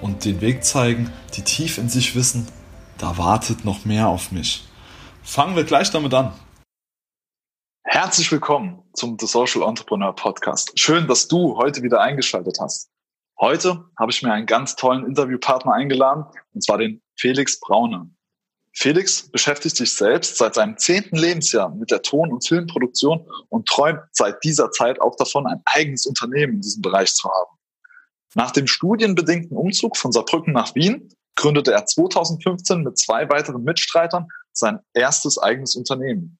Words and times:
und 0.00 0.24
den 0.24 0.40
Weg 0.40 0.64
zeigen, 0.64 1.12
die 1.34 1.42
tief 1.42 1.78
in 1.78 1.88
sich 1.88 2.14
wissen, 2.14 2.48
da 2.98 3.18
wartet 3.18 3.64
noch 3.64 3.84
mehr 3.84 4.08
auf 4.08 4.32
mich. 4.32 4.64
Fangen 5.22 5.56
wir 5.56 5.64
gleich 5.64 5.90
damit 5.90 6.14
an. 6.14 6.32
Herzlich 7.84 8.30
willkommen 8.30 8.82
zum 8.92 9.16
The 9.18 9.26
Social 9.26 9.62
Entrepreneur 9.62 10.14
Podcast. 10.14 10.78
Schön, 10.78 11.08
dass 11.08 11.28
du 11.28 11.56
heute 11.56 11.82
wieder 11.82 12.00
eingeschaltet 12.00 12.58
hast. 12.60 12.90
Heute 13.38 13.84
habe 13.98 14.12
ich 14.12 14.22
mir 14.22 14.32
einen 14.32 14.46
ganz 14.46 14.76
tollen 14.76 15.06
Interviewpartner 15.06 15.72
eingeladen, 15.72 16.24
und 16.52 16.62
zwar 16.62 16.78
den 16.78 17.02
Felix 17.16 17.58
Brauner. 17.58 18.08
Felix 18.72 19.30
beschäftigt 19.30 19.76
sich 19.76 19.94
selbst 19.94 20.36
seit 20.36 20.54
seinem 20.54 20.76
zehnten 20.78 21.16
Lebensjahr 21.16 21.74
mit 21.74 21.90
der 21.90 22.02
Ton- 22.02 22.32
und 22.32 22.46
Filmproduktion 22.46 23.26
und 23.48 23.66
träumt 23.66 24.00
seit 24.12 24.44
dieser 24.44 24.70
Zeit 24.70 25.00
auch 25.00 25.16
davon, 25.16 25.46
ein 25.46 25.60
eigenes 25.64 26.06
Unternehmen 26.06 26.54
in 26.54 26.60
diesem 26.60 26.82
Bereich 26.82 27.12
zu 27.14 27.28
haben. 27.28 27.59
Nach 28.34 28.50
dem 28.50 28.66
studienbedingten 28.66 29.56
Umzug 29.56 29.96
von 29.96 30.12
Saarbrücken 30.12 30.52
nach 30.52 30.74
Wien 30.74 31.12
gründete 31.36 31.72
er 31.72 31.86
2015 31.86 32.82
mit 32.82 32.98
zwei 32.98 33.28
weiteren 33.28 33.64
Mitstreitern 33.64 34.28
sein 34.52 34.80
erstes 34.94 35.38
eigenes 35.38 35.74
Unternehmen. 35.74 36.38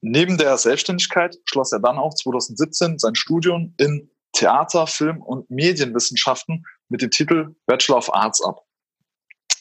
Neben 0.00 0.38
der 0.38 0.56
Selbstständigkeit 0.56 1.36
schloss 1.44 1.72
er 1.72 1.80
dann 1.80 1.98
auch 1.98 2.14
2017 2.14 2.98
sein 2.98 3.14
Studium 3.14 3.74
in 3.78 4.10
Theater, 4.32 4.86
Film 4.86 5.22
und 5.22 5.50
Medienwissenschaften 5.50 6.64
mit 6.88 7.02
dem 7.02 7.10
Titel 7.10 7.54
Bachelor 7.66 7.98
of 7.98 8.14
Arts 8.14 8.42
ab. 8.44 8.60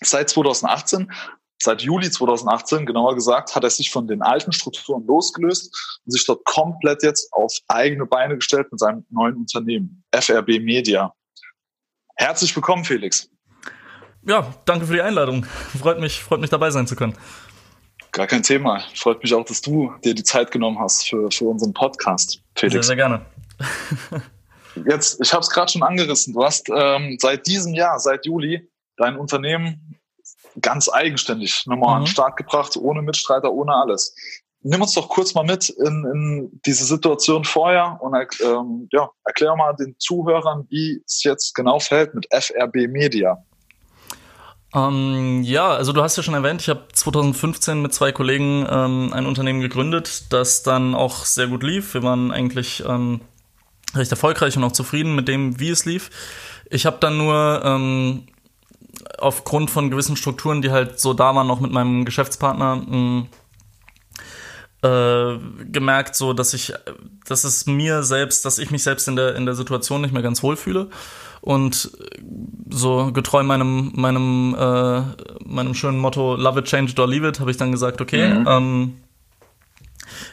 Seit 0.01 0.29
2018 0.29 1.11
Seit 1.61 1.81
Juli 1.81 2.11
2018, 2.11 2.85
genauer 2.85 3.15
gesagt, 3.15 3.55
hat 3.55 3.63
er 3.63 3.69
sich 3.69 3.89
von 3.89 4.05
den 4.05 4.21
alten 4.21 4.51
Strukturen 4.51 5.05
losgelöst 5.07 6.01
und 6.03 6.11
sich 6.11 6.25
dort 6.25 6.43
komplett 6.43 7.03
jetzt 7.03 7.31
auf 7.31 7.53
eigene 7.69 8.05
Beine 8.05 8.35
gestellt 8.35 8.69
mit 8.69 8.81
seinem 8.81 9.05
neuen 9.09 9.37
Unternehmen, 9.37 10.03
FRB 10.11 10.59
Media. 10.59 11.13
Herzlich 12.15 12.55
willkommen, 12.55 12.85
Felix. 12.85 13.29
Ja, 14.25 14.53
danke 14.65 14.85
für 14.85 14.93
die 14.93 15.01
Einladung. 15.01 15.45
Freut 15.45 15.99
mich, 15.99 16.23
freut 16.23 16.39
mich 16.39 16.49
dabei 16.49 16.71
sein 16.71 16.87
zu 16.87 16.95
können. 16.95 17.17
Gar 18.11 18.27
kein 18.27 18.43
Thema. 18.43 18.81
Freut 18.93 19.21
mich 19.23 19.33
auch, 19.33 19.43
dass 19.43 19.61
du 19.61 19.91
dir 20.03 20.13
die 20.13 20.23
Zeit 20.23 20.51
genommen 20.51 20.79
hast 20.79 21.09
für, 21.09 21.29
für 21.31 21.45
unseren 21.45 21.73
Podcast, 21.73 22.41
Felix. 22.55 22.73
Sehr, 22.73 22.83
sehr 22.83 22.95
gerne. 22.95 23.25
Jetzt, 24.87 25.19
ich 25.21 25.33
habe 25.33 25.41
es 25.41 25.49
gerade 25.49 25.71
schon 25.71 25.83
angerissen. 25.83 26.33
Du 26.33 26.43
hast 26.43 26.69
ähm, 26.69 27.17
seit 27.19 27.47
diesem 27.47 27.73
Jahr, 27.73 27.99
seit 27.99 28.25
Juli, 28.25 28.69
dein 28.97 29.17
Unternehmen 29.17 29.99
ganz 30.61 30.89
eigenständig 30.89 31.65
nochmal 31.65 31.89
mhm. 31.89 31.95
an 31.95 32.01
den 32.03 32.07
Start 32.07 32.37
gebracht, 32.37 32.77
ohne 32.77 33.01
Mitstreiter, 33.01 33.51
ohne 33.51 33.73
alles. 33.73 34.15
Nimm 34.63 34.81
uns 34.81 34.93
doch 34.93 35.09
kurz 35.09 35.33
mal 35.33 35.43
mit 35.43 35.69
in, 35.69 36.05
in 36.13 36.61
diese 36.65 36.85
Situation 36.85 37.43
vorher 37.43 37.99
und 38.01 38.15
ähm, 38.41 38.87
ja, 38.91 39.09
erklär 39.25 39.55
mal 39.55 39.73
den 39.73 39.95
Zuhörern, 39.99 40.65
wie 40.69 41.03
es 41.05 41.23
jetzt 41.23 41.53
genau 41.53 41.79
fällt 41.79 42.15
mit 42.15 42.27
FRB 42.31 42.87
Media. 42.87 43.43
Ähm, 44.73 45.43
ja, 45.43 45.69
also 45.69 45.93
du 45.93 46.01
hast 46.01 46.17
ja 46.17 46.23
schon 46.23 46.33
erwähnt, 46.33 46.61
ich 46.61 46.69
habe 46.69 46.87
2015 46.91 47.81
mit 47.81 47.93
zwei 47.93 48.11
Kollegen 48.11 48.65
ähm, 48.69 49.11
ein 49.13 49.25
Unternehmen 49.25 49.61
gegründet, 49.61 50.33
das 50.33 50.63
dann 50.63 50.95
auch 50.95 51.25
sehr 51.25 51.47
gut 51.47 51.61
lief. 51.61 51.93
Wir 51.93 52.01
waren 52.01 52.31
eigentlich 52.31 52.83
ähm, 52.87 53.21
recht 53.93 54.11
erfolgreich 54.11 54.57
und 54.57 54.63
auch 54.63 54.71
zufrieden 54.71 55.13
mit 55.13 55.27
dem, 55.27 55.59
wie 55.59 55.69
es 55.69 55.85
lief. 55.85 56.09
Ich 56.69 56.87
habe 56.87 56.97
dann 56.99 57.17
nur 57.17 57.61
ähm, 57.63 58.27
aufgrund 59.19 59.69
von 59.69 59.91
gewissen 59.91 60.15
Strukturen, 60.15 60.61
die 60.61 60.71
halt 60.71 60.99
so 60.99 61.13
da 61.13 61.35
waren, 61.35 61.51
auch 61.51 61.59
mit 61.59 61.71
meinem 61.71 62.03
Geschäftspartner, 62.05 62.77
mh, 62.77 62.97
mm, 62.97 63.27
äh, 64.83 65.37
gemerkt, 65.71 66.15
so 66.15 66.33
dass 66.33 66.53
ich, 66.53 66.73
dass 67.27 67.43
es 67.43 67.65
mir 67.65 68.03
selbst, 68.03 68.45
dass 68.45 68.59
ich 68.59 68.69
mich 68.69 68.83
selbst 68.83 69.07
in 69.07 69.15
der 69.15 69.35
in 69.35 69.45
der 69.45 69.55
Situation 69.55 70.01
nicht 70.01 70.13
mehr 70.13 70.21
ganz 70.21 70.43
wohl 70.43 70.55
fühle 70.55 70.89
und 71.41 71.91
so 72.69 73.11
getreu 73.11 73.43
meinem 73.43 73.91
meinem 73.95 74.55
äh, 74.57 75.01
meinem 75.45 75.73
schönen 75.73 75.99
Motto 75.99 76.35
Love 76.35 76.59
it, 76.59 76.65
change 76.65 76.91
it 76.91 76.99
or 76.99 77.07
leave 77.07 77.27
it, 77.27 77.39
habe 77.39 77.51
ich 77.51 77.57
dann 77.57 77.71
gesagt, 77.71 78.01
okay, 78.01 78.33
mhm. 78.33 78.47
ähm, 78.47 78.93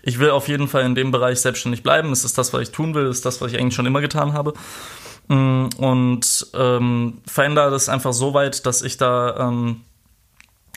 ich 0.02 0.18
will 0.18 0.30
auf 0.30 0.48
jeden 0.48 0.68
Fall 0.68 0.82
in 0.82 0.94
dem 0.94 1.10
Bereich 1.10 1.40
selbstständig 1.40 1.82
bleiben. 1.82 2.12
Es 2.12 2.24
ist 2.24 2.36
das, 2.36 2.52
was 2.52 2.62
ich 2.62 2.70
tun 2.70 2.94
will, 2.94 3.06
es 3.06 3.18
ist 3.18 3.26
das, 3.26 3.40
was 3.40 3.52
ich 3.52 3.58
eigentlich 3.58 3.74
schon 3.74 3.86
immer 3.86 4.00
getan 4.00 4.32
habe. 4.32 4.54
Mm, 5.28 5.66
und 5.76 6.46
ähm, 6.54 7.20
verändere 7.26 7.70
das 7.70 7.88
einfach 7.88 8.12
so 8.12 8.34
weit, 8.34 8.66
dass 8.66 8.82
ich 8.82 8.96
da 8.96 9.48
ähm, 9.48 9.82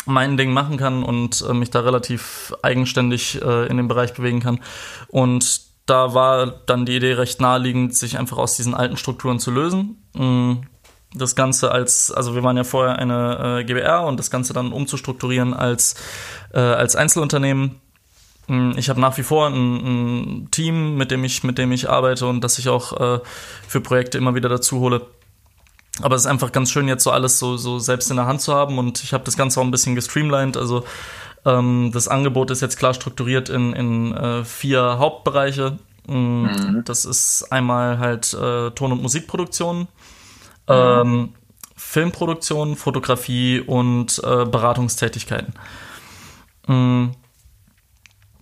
mein 0.05 0.37
Ding 0.37 0.51
machen 0.51 0.77
kann 0.77 1.03
und 1.03 1.43
äh, 1.47 1.53
mich 1.53 1.69
da 1.69 1.81
relativ 1.81 2.53
eigenständig 2.61 3.41
äh, 3.41 3.67
in 3.67 3.77
dem 3.77 3.87
Bereich 3.87 4.13
bewegen 4.13 4.39
kann. 4.39 4.59
Und 5.07 5.61
da 5.85 6.13
war 6.13 6.47
dann 6.47 6.85
die 6.85 6.95
Idee 6.95 7.13
recht 7.13 7.41
naheliegend, 7.41 7.95
sich 7.95 8.17
einfach 8.17 8.37
aus 8.37 8.55
diesen 8.55 8.73
alten 8.73 8.97
Strukturen 8.97 9.39
zu 9.39 9.51
lösen. 9.51 10.03
Mm, 10.13 10.53
das 11.13 11.35
Ganze 11.35 11.71
als, 11.71 12.11
also 12.11 12.35
wir 12.35 12.43
waren 12.43 12.57
ja 12.57 12.63
vorher 12.63 12.97
eine 12.97 13.59
äh, 13.59 13.63
GBR 13.63 14.05
und 14.05 14.19
das 14.19 14.31
Ganze 14.31 14.53
dann 14.53 14.71
umzustrukturieren 14.71 15.53
als, 15.53 15.95
äh, 16.53 16.59
als 16.59 16.95
Einzelunternehmen 16.95 17.81
hm, 18.47 18.73
ich 18.77 18.89
habe 18.89 18.99
nach 18.99 19.17
wie 19.17 19.23
vor 19.23 19.47
ein, 19.47 19.55
ein, 19.55 20.51
Team, 20.51 20.97
mit 20.97 21.11
dem 21.11 21.23
ich, 21.23 21.43
mit 21.43 21.57
dem 21.57 21.71
ich 21.71 21.89
arbeite 21.89 22.27
und 22.27 22.43
das 22.43 22.59
ich 22.59 22.69
auch 22.69 22.99
äh, 22.99 23.19
für 23.67 23.81
Projekte 23.81 24.17
immer 24.17 24.35
wieder 24.35 24.49
dazu 24.49 24.79
hole. 24.79 25.01
Aber 26.01 26.15
es 26.15 26.23
ist 26.23 26.27
einfach 26.27 26.51
ganz 26.51 26.71
schön, 26.71 26.87
jetzt 26.87 27.03
so 27.03 27.11
alles 27.11 27.37
so, 27.37 27.55
so 27.57 27.79
selbst 27.79 28.09
in 28.09 28.17
der 28.17 28.25
Hand 28.25 28.41
zu 28.41 28.53
haben 28.53 28.79
und 28.79 29.03
ich 29.03 29.13
habe 29.13 29.23
das 29.23 29.37
Ganze 29.37 29.59
auch 29.59 29.63
ein 29.63 29.71
bisschen 29.71 29.95
gestreamlined. 29.95 30.57
Also 30.57 30.85
ähm, 31.45 31.91
das 31.93 32.07
Angebot 32.07 32.49
ist 32.51 32.61
jetzt 32.61 32.77
klar 32.77 32.93
strukturiert 32.93 33.49
in, 33.49 33.73
in 33.73 34.13
äh, 34.13 34.43
vier 34.43 34.97
Hauptbereiche. 34.97 35.77
Hm, 36.07 36.43
mhm. 36.43 36.81
Das 36.85 37.05
ist 37.05 37.51
einmal 37.51 37.99
halt 37.99 38.33
äh, 38.33 38.71
Ton- 38.71 38.91
und 38.91 39.01
Musikproduktion, 39.01 39.79
mhm. 39.79 39.87
ähm, 40.67 41.29
Filmproduktion, 41.75 42.75
Fotografie 42.75 43.59
und 43.59 44.19
äh, 44.23 44.45
Beratungstätigkeiten. 44.45 45.53
Mhm 46.67 47.11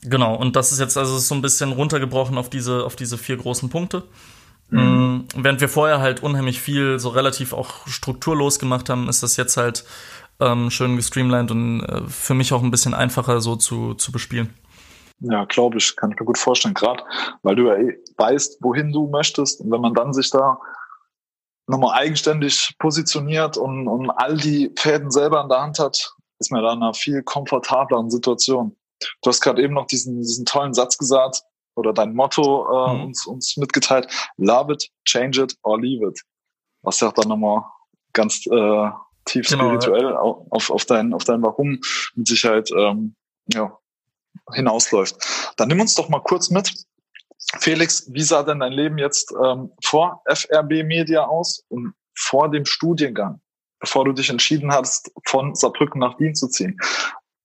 Genau, 0.03 0.35
und 0.35 0.55
das 0.55 0.71
ist 0.71 0.79
jetzt 0.79 0.97
also 0.97 1.17
so 1.19 1.35
ein 1.35 1.41
bisschen 1.41 1.71
runtergebrochen 1.71 2.37
auf 2.37 2.49
diese, 2.49 2.85
auf 2.85 2.95
diese 2.95 3.17
vier 3.17 3.37
großen 3.37 3.69
Punkte. 3.69 4.03
Mhm. 4.71 4.79
Mm, 4.79 5.27
während 5.35 5.61
wir 5.61 5.69
vorher 5.69 5.99
halt 5.99 6.23
unheimlich 6.23 6.59
viel 6.59 6.97
so 6.97 7.09
relativ 7.09 7.53
auch 7.53 7.87
strukturlos 7.87 8.57
gemacht 8.57 8.89
haben, 8.89 9.07
ist 9.07 9.21
das 9.21 9.37
jetzt 9.37 9.57
halt 9.57 9.85
ähm, 10.39 10.71
schön 10.71 10.95
gestreamlined 10.95 11.51
und 11.51 11.81
äh, 11.81 12.01
für 12.07 12.33
mich 12.33 12.51
auch 12.53 12.63
ein 12.63 12.71
bisschen 12.71 12.93
einfacher 12.93 13.41
so 13.41 13.55
zu, 13.55 13.93
zu 13.93 14.11
bespielen. 14.11 14.53
Ja, 15.19 15.45
glaube 15.45 15.77
ich, 15.77 15.95
kann 15.95 16.11
ich 16.11 16.19
mir 16.19 16.25
gut 16.25 16.39
vorstellen, 16.39 16.73
gerade 16.73 17.03
weil 17.43 17.55
du 17.55 17.67
ja 17.67 17.75
eh 17.75 17.99
weißt, 18.17 18.57
wohin 18.61 18.91
du 18.91 19.07
möchtest. 19.07 19.61
Und 19.61 19.71
wenn 19.71 19.81
man 19.81 19.93
dann 19.93 20.13
sich 20.13 20.31
da 20.31 20.59
nochmal 21.67 21.99
eigenständig 21.99 22.75
positioniert 22.79 23.55
und, 23.55 23.87
und 23.87 24.09
all 24.09 24.37
die 24.37 24.71
Fäden 24.77 25.11
selber 25.11 25.41
in 25.43 25.49
der 25.49 25.61
Hand 25.61 25.77
hat, 25.77 26.15
ist 26.39 26.51
man 26.51 26.63
da 26.63 26.73
in 26.73 26.81
einer 26.81 26.95
viel 26.95 27.21
komfortableren 27.21 28.09
Situation. 28.09 28.75
Du 29.21 29.29
hast 29.29 29.41
gerade 29.41 29.61
eben 29.61 29.75
noch 29.75 29.85
diesen, 29.85 30.17
diesen 30.21 30.45
tollen 30.45 30.73
Satz 30.73 30.97
gesagt 30.97 31.43
oder 31.75 31.93
dein 31.93 32.13
Motto 32.13 32.67
äh, 32.67 32.93
mhm. 32.93 33.03
uns, 33.05 33.25
uns 33.25 33.57
mitgeteilt. 33.57 34.07
Love 34.37 34.73
it, 34.73 34.89
change 35.05 35.41
it 35.41 35.55
or 35.63 35.79
leave 35.79 36.07
it. 36.07 36.21
Was 36.81 36.99
ja 36.99 37.09
auch 37.09 37.13
dann 37.13 37.29
nochmal 37.29 37.63
ganz 38.13 38.45
äh, 38.47 38.89
tief 39.25 39.47
genau, 39.47 39.65
spirituell 39.65 40.11
ja. 40.11 40.19
auf, 40.19 40.69
auf, 40.69 40.85
dein, 40.85 41.13
auf 41.13 41.23
dein 41.23 41.41
Warum 41.41 41.79
mit 42.15 42.27
Sicherheit 42.27 42.69
ähm, 42.75 43.15
ja, 43.47 43.77
hinausläuft. 44.53 45.15
Dann 45.57 45.67
nimm 45.67 45.81
uns 45.81 45.95
doch 45.95 46.09
mal 46.09 46.21
kurz 46.21 46.49
mit. 46.49 46.73
Felix, 47.59 48.07
wie 48.13 48.21
sah 48.21 48.43
denn 48.43 48.59
dein 48.59 48.71
Leben 48.71 48.97
jetzt 48.97 49.33
ähm, 49.43 49.71
vor 49.83 50.21
FRB 50.25 50.83
Media 50.83 51.25
aus 51.25 51.63
und 51.69 51.93
vor 52.15 52.49
dem 52.49 52.65
Studiengang, 52.65 53.41
bevor 53.79 54.05
du 54.05 54.13
dich 54.13 54.29
entschieden 54.29 54.71
hast, 54.71 55.11
von 55.25 55.55
Saarbrücken 55.55 55.99
nach 55.99 56.19
Wien 56.19 56.35
zu 56.35 56.47
ziehen? 56.47 56.79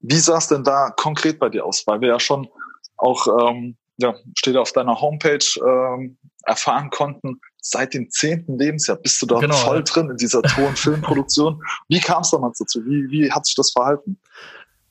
Wie 0.00 0.18
sah 0.18 0.38
es 0.38 0.48
denn 0.48 0.64
da 0.64 0.90
konkret 0.90 1.38
bei 1.38 1.48
dir 1.48 1.64
aus? 1.64 1.86
Weil 1.86 2.00
wir 2.00 2.08
ja 2.08 2.20
schon 2.20 2.48
auch, 2.96 3.26
ähm, 3.26 3.76
ja, 3.98 4.14
steht 4.37 4.56
auf 4.56 4.72
deiner 4.72 5.00
Homepage, 5.00 5.44
ähm, 5.64 6.16
erfahren 6.44 6.90
konnten, 6.90 7.40
seit 7.60 7.94
dem 7.94 8.10
zehnten 8.10 8.58
Lebensjahr 8.58 8.96
bist 8.96 9.20
du 9.20 9.26
da 9.26 9.40
genau, 9.40 9.56
voll 9.56 9.78
ja. 9.78 9.82
drin 9.82 10.10
in 10.10 10.16
dieser 10.16 10.43
Ton- 10.43 10.76
Filmproduktion. 10.76 11.60
wie 11.88 12.00
kam 12.00 12.22
es 12.22 12.31
damals 12.31 12.58
dazu? 12.58 12.84
Wie, 12.84 13.10
wie 13.10 13.32
hat 13.32 13.46
sich 13.46 13.56
das 13.56 13.72
verhalten? 13.72 14.19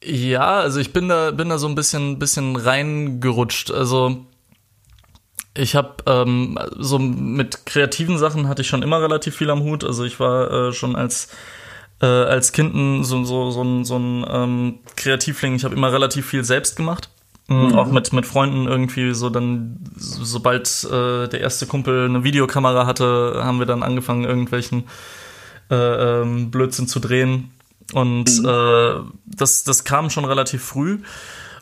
Ja, 0.03 0.59
also 0.59 0.79
ich 0.79 0.91
bin 0.93 1.07
da, 1.07 1.31
bin 1.31 1.49
da 1.49 1.57
so 1.57 1.67
ein 1.67 1.75
bisschen, 1.75 2.19
bisschen 2.19 2.55
reingerutscht. 2.57 3.71
Also 3.71 4.25
ich 5.57 5.75
habe 5.75 5.95
ähm, 6.05 6.59
so 6.77 6.99
mit 6.99 7.65
kreativen 7.65 8.17
Sachen 8.17 8.47
hatte 8.47 8.61
ich 8.61 8.67
schon 8.67 8.83
immer 8.83 9.01
relativ 9.01 9.37
viel 9.37 9.49
am 9.49 9.63
Hut. 9.63 9.83
Also 9.83 10.03
ich 10.03 10.19
war 10.19 10.51
äh, 10.51 10.73
schon 10.73 10.95
als 10.95 11.29
äh, 12.01 12.05
als 12.05 12.51
Kind 12.51 13.05
so, 13.05 13.23
so, 13.23 13.51
so, 13.51 13.63
ein, 13.63 13.85
so 13.85 13.97
ein 13.97 14.25
ähm, 14.29 14.79
Kreativling. 14.97 15.55
Ich 15.55 15.63
habe 15.63 15.75
immer 15.75 15.93
relativ 15.93 16.27
viel 16.27 16.43
selbst 16.43 16.75
gemacht. 16.75 17.09
Mhm. 17.47 17.75
Auch 17.75 17.91
mit, 17.91 18.11
mit 18.11 18.25
Freunden 18.25 18.67
irgendwie 18.67 19.13
so 19.13 19.29
dann, 19.29 19.77
sobald 19.95 20.83
äh, 20.85 21.27
der 21.27 21.41
erste 21.41 21.67
Kumpel 21.67 22.05
eine 22.05 22.23
Videokamera 22.23 22.87
hatte, 22.87 23.41
haben 23.43 23.59
wir 23.59 23.67
dann 23.67 23.83
angefangen, 23.83 24.23
irgendwelchen 24.23 24.85
äh, 25.69 25.75
ähm, 25.75 26.49
Blödsinn 26.49 26.87
zu 26.87 26.99
drehen. 26.99 27.51
Und 27.93 28.41
mhm. 28.41 28.49
äh, 28.49 29.11
das, 29.25 29.63
das 29.63 29.83
kam 29.83 30.09
schon 30.09 30.25
relativ 30.25 30.63
früh. 30.63 30.99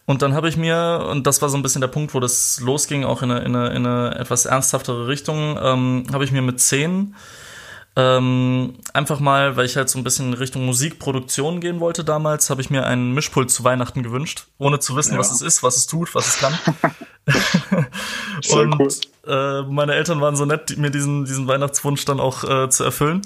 Und 0.05 0.21
dann 0.21 0.33
habe 0.33 0.49
ich 0.49 0.57
mir, 0.57 1.07
und 1.09 1.27
das 1.27 1.41
war 1.41 1.49
so 1.49 1.57
ein 1.57 1.63
bisschen 1.63 1.81
der 1.81 1.87
Punkt, 1.87 2.13
wo 2.13 2.19
das 2.19 2.59
losging, 2.61 3.03
auch 3.03 3.21
in 3.21 3.31
eine, 3.31 3.41
in 3.41 3.55
eine, 3.55 3.69
in 3.69 3.85
eine 3.85 4.15
etwas 4.15 4.45
ernsthaftere 4.45 5.07
Richtung, 5.07 5.57
ähm, 5.61 6.05
habe 6.11 6.23
ich 6.23 6.31
mir 6.31 6.41
mit 6.41 6.59
zehn 6.59 7.15
ähm, 7.95 8.75
einfach 8.93 9.19
mal, 9.19 9.55
weil 9.55 9.65
ich 9.65 9.77
halt 9.77 9.87
so 9.87 9.99
ein 9.99 10.03
bisschen 10.03 10.29
in 10.29 10.33
Richtung 10.33 10.65
Musikproduktion 10.65 11.59
gehen 11.59 11.79
wollte 11.79 12.03
damals, 12.03 12.49
habe 12.49 12.61
ich 12.61 12.71
mir 12.71 12.85
einen 12.87 13.13
Mischpult 13.13 13.51
zu 13.51 13.63
Weihnachten 13.63 14.01
gewünscht, 14.01 14.47
ohne 14.57 14.79
zu 14.79 14.95
wissen, 14.95 15.13
ja. 15.13 15.19
was 15.19 15.31
es 15.31 15.41
ist, 15.41 15.61
was 15.61 15.77
es 15.77 15.85
tut, 15.85 16.15
was 16.15 16.27
es 16.27 16.37
kann. 16.39 16.57
und 18.51 18.79
cool. 18.79 18.89
äh, 19.27 19.61
meine 19.63 19.93
Eltern 19.93 20.21
waren 20.21 20.35
so 20.35 20.45
nett, 20.45 20.75
mir 20.77 20.89
diesen, 20.89 21.25
diesen 21.25 21.47
Weihnachtswunsch 21.47 22.03
dann 22.05 22.19
auch 22.19 22.43
äh, 22.43 22.69
zu 22.69 22.83
erfüllen. 22.83 23.21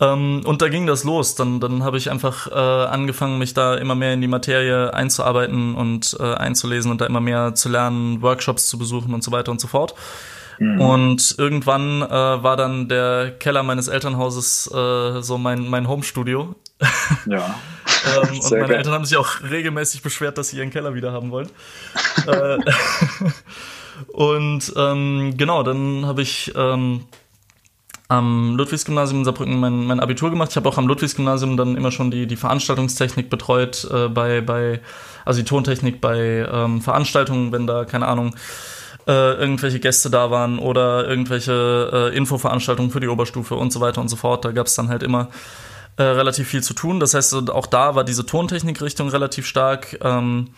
Ähm, 0.00 0.42
und 0.44 0.62
da 0.62 0.68
ging 0.68 0.86
das 0.86 1.04
los. 1.04 1.34
Dann, 1.34 1.60
dann 1.60 1.82
habe 1.82 1.98
ich 1.98 2.10
einfach 2.10 2.48
äh, 2.50 2.54
angefangen, 2.54 3.38
mich 3.38 3.54
da 3.54 3.74
immer 3.74 3.94
mehr 3.94 4.14
in 4.14 4.20
die 4.20 4.28
Materie 4.28 4.92
einzuarbeiten 4.92 5.74
und 5.74 6.16
äh, 6.18 6.34
einzulesen 6.34 6.90
und 6.90 7.00
da 7.00 7.06
immer 7.06 7.20
mehr 7.20 7.54
zu 7.54 7.68
lernen, 7.68 8.22
Workshops 8.22 8.66
zu 8.68 8.78
besuchen 8.78 9.14
und 9.14 9.22
so 9.22 9.32
weiter 9.32 9.50
und 9.50 9.60
so 9.60 9.68
fort. 9.68 9.94
Mhm. 10.58 10.80
Und 10.80 11.34
irgendwann 11.38 12.02
äh, 12.02 12.08
war 12.08 12.56
dann 12.56 12.88
der 12.88 13.32
Keller 13.38 13.62
meines 13.62 13.88
Elternhauses 13.88 14.70
äh, 14.72 15.20
so 15.22 15.38
mein, 15.38 15.68
mein 15.68 15.88
Homestudio. 15.88 16.54
Ja. 17.26 17.54
ähm, 18.22 18.40
und 18.40 18.50
meine 18.50 18.66
geil. 18.66 18.76
Eltern 18.76 18.92
haben 18.94 19.04
sich 19.04 19.16
auch 19.16 19.42
regelmäßig 19.48 20.02
beschwert, 20.02 20.38
dass 20.38 20.48
sie 20.48 20.58
ihren 20.58 20.70
Keller 20.70 20.94
wieder 20.94 21.12
haben 21.12 21.30
wollen. 21.30 21.48
äh, 22.26 22.58
und 24.12 24.72
ähm, 24.76 25.34
genau, 25.36 25.62
dann 25.62 26.06
habe 26.06 26.22
ich 26.22 26.52
ähm, 26.56 27.04
am 28.08 28.56
Ludwigsgymnasium 28.56 29.20
in 29.20 29.24
Saarbrücken 29.24 29.60
mein, 29.60 29.84
mein 29.84 30.00
Abitur 30.00 30.30
gemacht. 30.30 30.50
Ich 30.50 30.56
habe 30.56 30.68
auch 30.68 30.78
am 30.78 30.88
Ludwigsgymnasium 30.88 31.56
dann 31.56 31.76
immer 31.76 31.92
schon 31.92 32.10
die, 32.10 32.26
die 32.26 32.36
Veranstaltungstechnik 32.36 33.28
betreut, 33.28 33.86
äh, 33.92 34.08
bei, 34.08 34.40
bei, 34.40 34.80
also 35.24 35.40
die 35.40 35.46
Tontechnik 35.46 36.00
bei 36.00 36.48
ähm, 36.50 36.80
Veranstaltungen, 36.80 37.52
wenn 37.52 37.66
da, 37.66 37.84
keine 37.84 38.06
Ahnung, 38.06 38.34
äh, 39.08 39.32
irgendwelche 39.32 39.80
Gäste 39.80 40.10
da 40.10 40.30
waren 40.30 40.58
oder 40.58 41.08
irgendwelche 41.08 42.10
äh, 42.12 42.16
Infoveranstaltungen 42.16 42.90
für 42.90 43.00
die 43.00 43.08
Oberstufe 43.08 43.54
und 43.54 43.72
so 43.72 43.80
weiter 43.80 44.02
und 44.02 44.08
so 44.08 44.16
fort. 44.16 44.44
Da 44.44 44.52
gab 44.52 44.66
es 44.66 44.74
dann 44.74 44.88
halt 44.88 45.02
immer 45.02 45.30
äh, 45.96 46.02
relativ 46.02 46.48
viel 46.48 46.62
zu 46.62 46.74
tun. 46.74 47.00
Das 47.00 47.14
heißt, 47.14 47.50
auch 47.50 47.66
da 47.66 47.94
war 47.94 48.04
diese 48.04 48.26
Tontechnikrichtung 48.26 49.08
relativ 49.08 49.46
stark. 49.46 49.98
Ähm, 50.02 50.50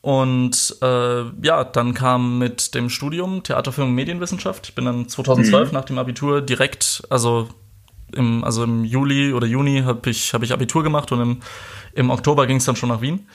und 0.00 0.76
äh, 0.80 1.22
ja, 1.42 1.64
dann 1.64 1.94
kam 1.94 2.38
mit 2.38 2.74
dem 2.74 2.88
Studium 2.88 3.42
Theaterfilm 3.42 3.88
und 3.88 3.94
Medienwissenschaft. 3.94 4.68
Ich 4.68 4.74
bin 4.76 4.84
dann 4.84 5.08
2012 5.08 5.68
mhm. 5.68 5.74
nach 5.74 5.84
dem 5.84 5.98
Abitur 5.98 6.40
direkt, 6.40 7.02
also 7.10 7.48
im, 8.12 8.44
also 8.44 8.62
im 8.62 8.84
Juli 8.84 9.32
oder 9.32 9.46
Juni 9.46 9.82
habe 9.82 10.08
ich, 10.10 10.34
hab 10.34 10.42
ich 10.42 10.52
Abitur 10.52 10.84
gemacht 10.84 11.10
und 11.10 11.20
im, 11.20 11.40
im 11.94 12.10
Oktober 12.10 12.46
ging 12.46 12.58
es 12.58 12.64
dann 12.64 12.76
schon 12.76 12.90
nach 12.90 13.00
Wien. 13.00 13.26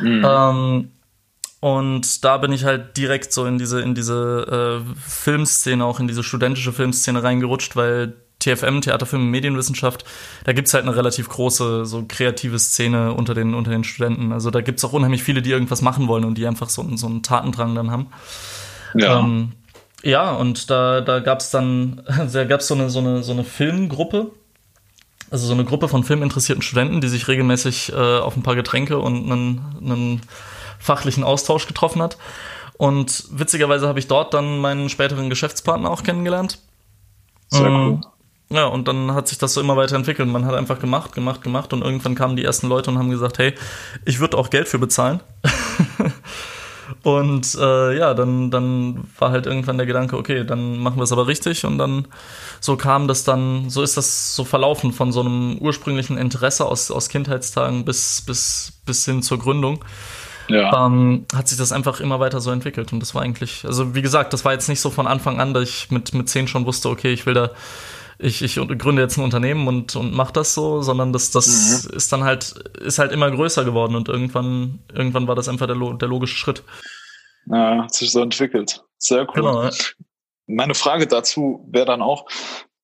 Mhm. 0.00 0.24
Ähm, 0.26 0.90
und 1.60 2.24
da 2.24 2.38
bin 2.38 2.52
ich 2.52 2.64
halt 2.64 2.96
direkt 2.96 3.32
so 3.32 3.44
in 3.44 3.58
diese, 3.58 3.80
in 3.80 3.94
diese 3.94 4.82
äh, 4.82 4.94
Filmszene, 5.06 5.84
auch 5.84 6.00
in 6.00 6.08
diese 6.08 6.22
studentische 6.22 6.72
Filmszene 6.72 7.22
reingerutscht, 7.22 7.76
weil 7.76 8.14
TFM, 8.38 8.80
Theaterfilm 8.80 9.24
und 9.24 9.30
Medienwissenschaft, 9.30 10.06
da 10.44 10.54
gibt's 10.54 10.72
halt 10.72 10.84
eine 10.84 10.96
relativ 10.96 11.28
große, 11.28 11.84
so 11.84 12.06
kreative 12.08 12.58
Szene 12.58 13.12
unter 13.12 13.34
den, 13.34 13.54
unter 13.54 13.70
den 13.70 13.84
Studenten. 13.84 14.32
Also 14.32 14.50
da 14.50 14.62
gibt's 14.62 14.82
auch 14.84 14.94
unheimlich 14.94 15.22
viele, 15.22 15.42
die 15.42 15.50
irgendwas 15.50 15.82
machen 15.82 16.08
wollen 16.08 16.24
und 16.24 16.38
die 16.38 16.46
einfach 16.46 16.70
so, 16.70 16.84
so 16.96 17.06
einen 17.06 17.22
Tatendrang 17.22 17.74
dann 17.74 17.90
haben. 17.90 18.06
Ja. 18.94 19.20
Ähm, 19.20 19.52
ja, 20.02 20.32
und 20.32 20.70
da, 20.70 21.02
da 21.02 21.20
gab's 21.20 21.50
dann, 21.50 22.02
da 22.32 22.44
gab's 22.44 22.68
so 22.68 22.74
eine, 22.74 22.88
so 22.88 23.00
eine, 23.00 23.22
so 23.22 23.32
eine 23.32 23.44
Filmgruppe, 23.44 24.30
also 25.30 25.46
so 25.46 25.52
eine 25.52 25.64
Gruppe 25.64 25.88
von 25.88 26.02
filminteressierten 26.04 26.62
Studenten, 26.62 27.02
die 27.02 27.08
sich 27.08 27.28
regelmäßig 27.28 27.92
äh, 27.92 27.94
auf 27.94 28.36
ein 28.36 28.42
paar 28.42 28.56
Getränke 28.56 28.98
und 28.98 29.30
einen, 29.30 29.60
einen 29.80 30.22
fachlichen 30.80 31.22
Austausch 31.22 31.68
getroffen 31.68 32.02
hat. 32.02 32.16
Und 32.80 33.24
witzigerweise 33.30 33.86
habe 33.86 33.98
ich 33.98 34.08
dort 34.08 34.32
dann 34.32 34.58
meinen 34.58 34.88
späteren 34.88 35.28
Geschäftspartner 35.28 35.90
auch 35.90 36.02
kennengelernt. 36.02 36.58
Sehr 37.48 37.66
ähm, 37.66 38.00
cool. 38.02 38.10
Ja, 38.52 38.66
und 38.66 38.88
dann 38.88 39.12
hat 39.12 39.28
sich 39.28 39.38
das 39.38 39.54
so 39.54 39.60
immer 39.60 39.76
weiterentwickelt. 39.76 40.28
Man 40.28 40.44
hat 40.44 40.54
einfach 40.54 40.80
gemacht, 40.80 41.12
gemacht, 41.12 41.42
gemacht 41.42 41.72
und 41.72 41.82
irgendwann 41.82 42.16
kamen 42.16 42.34
die 42.34 42.44
ersten 42.44 42.68
Leute 42.68 42.90
und 42.90 42.98
haben 42.98 43.10
gesagt, 43.10 43.38
hey, 43.38 43.54
ich 44.04 44.18
würde 44.18 44.36
auch 44.36 44.50
Geld 44.50 44.66
für 44.66 44.78
bezahlen. 44.78 45.20
und 47.04 47.54
äh, 47.54 47.96
ja, 47.96 48.14
dann, 48.14 48.50
dann 48.50 49.04
war 49.18 49.30
halt 49.30 49.46
irgendwann 49.46 49.76
der 49.76 49.86
Gedanke, 49.86 50.16
okay, 50.16 50.44
dann 50.44 50.78
machen 50.78 50.96
wir 50.96 51.04
es 51.04 51.12
aber 51.12 51.28
richtig. 51.28 51.64
Und 51.64 51.78
dann 51.78 52.08
so 52.60 52.76
kam 52.76 53.06
das 53.06 53.22
dann, 53.22 53.70
so 53.70 53.82
ist 53.82 53.96
das 53.96 54.34
so 54.34 54.44
verlaufen 54.44 54.92
von 54.92 55.12
so 55.12 55.20
einem 55.20 55.58
ursprünglichen 55.58 56.18
Interesse 56.18 56.64
aus, 56.64 56.90
aus 56.90 57.08
Kindheitstagen 57.08 57.84
bis, 57.84 58.22
bis, 58.22 58.80
bis 58.84 59.04
hin 59.04 59.22
zur 59.22 59.38
Gründung 59.38 59.84
ja. 60.52 60.86
ähm, 60.86 61.26
hat 61.34 61.48
sich 61.48 61.58
das 61.58 61.72
einfach 61.72 62.00
immer 62.00 62.20
weiter 62.20 62.40
so 62.40 62.50
entwickelt. 62.50 62.92
Und 62.92 63.00
das 63.00 63.14
war 63.14 63.22
eigentlich, 63.22 63.64
also 63.64 63.94
wie 63.94 64.02
gesagt, 64.02 64.32
das 64.32 64.44
war 64.44 64.52
jetzt 64.52 64.68
nicht 64.68 64.80
so 64.80 64.90
von 64.90 65.06
Anfang 65.06 65.40
an, 65.40 65.54
dass 65.54 65.68
ich 65.68 65.90
mit, 65.90 66.14
mit 66.14 66.28
zehn 66.28 66.48
schon 66.48 66.66
wusste, 66.66 66.88
okay, 66.88 67.12
ich 67.12 67.26
will 67.26 67.34
da, 67.34 67.50
ich, 68.18 68.42
ich 68.42 68.56
gründe 68.56 69.02
jetzt 69.02 69.16
ein 69.16 69.24
Unternehmen 69.24 69.66
und, 69.66 69.96
und 69.96 70.12
mach 70.12 70.30
das 70.30 70.54
so, 70.54 70.82
sondern 70.82 71.12
das, 71.12 71.30
das 71.30 71.86
mhm. 71.86 71.96
ist 71.96 72.12
dann 72.12 72.24
halt, 72.24 72.54
ist 72.80 72.98
halt 72.98 73.12
immer 73.12 73.30
größer 73.30 73.64
geworden 73.64 73.94
und 73.94 74.08
irgendwann, 74.08 74.80
irgendwann 74.92 75.26
war 75.26 75.34
das 75.34 75.48
einfach 75.48 75.66
der, 75.66 75.76
der 75.76 76.08
logische 76.08 76.36
Schritt. 76.36 76.62
Ja, 77.46 77.84
hat 77.84 77.94
sich 77.94 78.10
so 78.10 78.20
entwickelt. 78.22 78.84
Sehr 78.98 79.22
cool. 79.28 79.34
Genau, 79.34 79.62
ja. 79.64 79.70
Meine 80.46 80.74
Frage 80.74 81.06
dazu 81.06 81.66
wäre 81.70 81.86
dann 81.86 82.02
auch, 82.02 82.26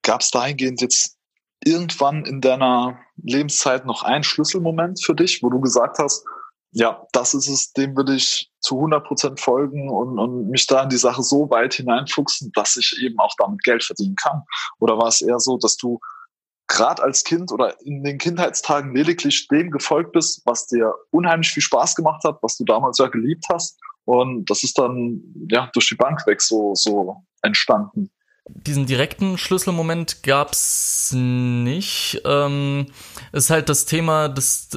gab 0.03 0.21
es 0.21 0.31
dahingehend 0.31 0.81
jetzt 0.81 1.17
irgendwann 1.65 2.25
in 2.25 2.41
deiner 2.41 2.99
Lebenszeit 3.23 3.87
noch 3.87 4.03
einen 4.03 4.25
Schlüsselmoment 4.25 5.05
für 5.05 5.15
dich, 5.15 5.43
wo 5.43 5.51
du 5.51 5.61
gesagt 5.61 5.99
hast, 5.99 6.25
ja, 6.73 7.07
das 7.13 7.35
ist 7.35 7.49
es, 7.49 7.73
dem 7.73 7.97
würde 7.97 8.15
ich 8.15 8.51
zu 8.61 8.77
100 8.77 9.07
Prozent 9.07 9.41
folgen 9.41 9.89
und, 9.89 10.19
und 10.19 10.49
mich 10.49 10.67
da 10.67 10.83
in 10.83 10.89
die 10.89 10.97
Sache 10.97 11.23
so 11.23 11.49
weit 11.51 11.75
hineinfuchsen, 11.75 12.51
dass 12.55 12.77
ich 12.77 12.99
eben 13.01 13.19
auch 13.19 13.35
damit 13.39 13.63
Geld 13.63 13.83
verdienen 13.83 14.17
kann? 14.17 14.43
Oder 14.79 14.99
war 14.99 15.09
es 15.09 15.23
eher 15.23 15.39
so, 15.39 15.59
dass 15.59 15.77
du 15.77 16.01
gerade 16.67 17.03
als 17.03 17.25
Kind 17.25 17.53
oder 17.53 17.81
in 17.83 18.03
den 18.03 18.19
Kindheitstagen 18.19 18.95
lediglich 18.95 19.47
dem 19.49 19.71
gefolgt 19.71 20.13
bist, 20.13 20.43
was 20.45 20.67
dir 20.67 20.93
unheimlich 21.11 21.51
viel 21.51 21.63
Spaß 21.63 21.95
gemacht 21.95 22.25
hat, 22.25 22.39
was 22.43 22.57
du 22.57 22.65
damals 22.65 22.99
ja 22.99 23.07
geliebt 23.07 23.45
hast? 23.51 23.79
Und 24.05 24.51
das 24.51 24.63
ist 24.63 24.79
dann 24.79 25.23
ja 25.51 25.71
durch 25.73 25.89
die 25.89 25.95
Bank 25.95 26.27
weg 26.27 26.43
so, 26.43 26.75
so 26.75 27.25
entstanden 27.43 28.11
diesen 28.49 28.87
direkten 28.87 29.39
Schlüsselmoment 29.39 30.23
gab's 30.23 31.13
nicht. 31.13 32.23
Ähm, 32.25 32.87
ist 33.33 33.51
halt 33.51 33.69
das 33.69 33.87
Thema 33.87 34.29
des, 34.29 34.69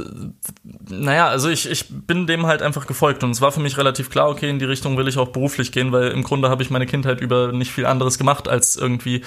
naja, 0.89 1.27
also 1.27 1.49
ich, 1.49 1.69
ich 1.69 1.85
bin 1.89 2.25
dem 2.25 2.47
halt 2.47 2.61
einfach 2.61 2.87
gefolgt 2.87 3.23
und 3.23 3.31
es 3.31 3.41
war 3.41 3.51
für 3.51 3.59
mich 3.59 3.77
relativ 3.77 4.09
klar, 4.09 4.29
okay, 4.29 4.49
in 4.49 4.59
die 4.59 4.65
Richtung 4.65 4.97
will 4.97 5.07
ich 5.07 5.17
auch 5.17 5.29
beruflich 5.29 5.71
gehen, 5.71 5.91
weil 5.91 6.09
im 6.09 6.23
Grunde 6.23 6.49
habe 6.49 6.63
ich 6.63 6.71
meine 6.71 6.87
Kindheit 6.87 7.21
über 7.21 7.51
nicht 7.51 7.71
viel 7.71 7.85
anderes 7.85 8.17
gemacht, 8.17 8.47
als 8.47 8.75
irgendwie 8.75 9.23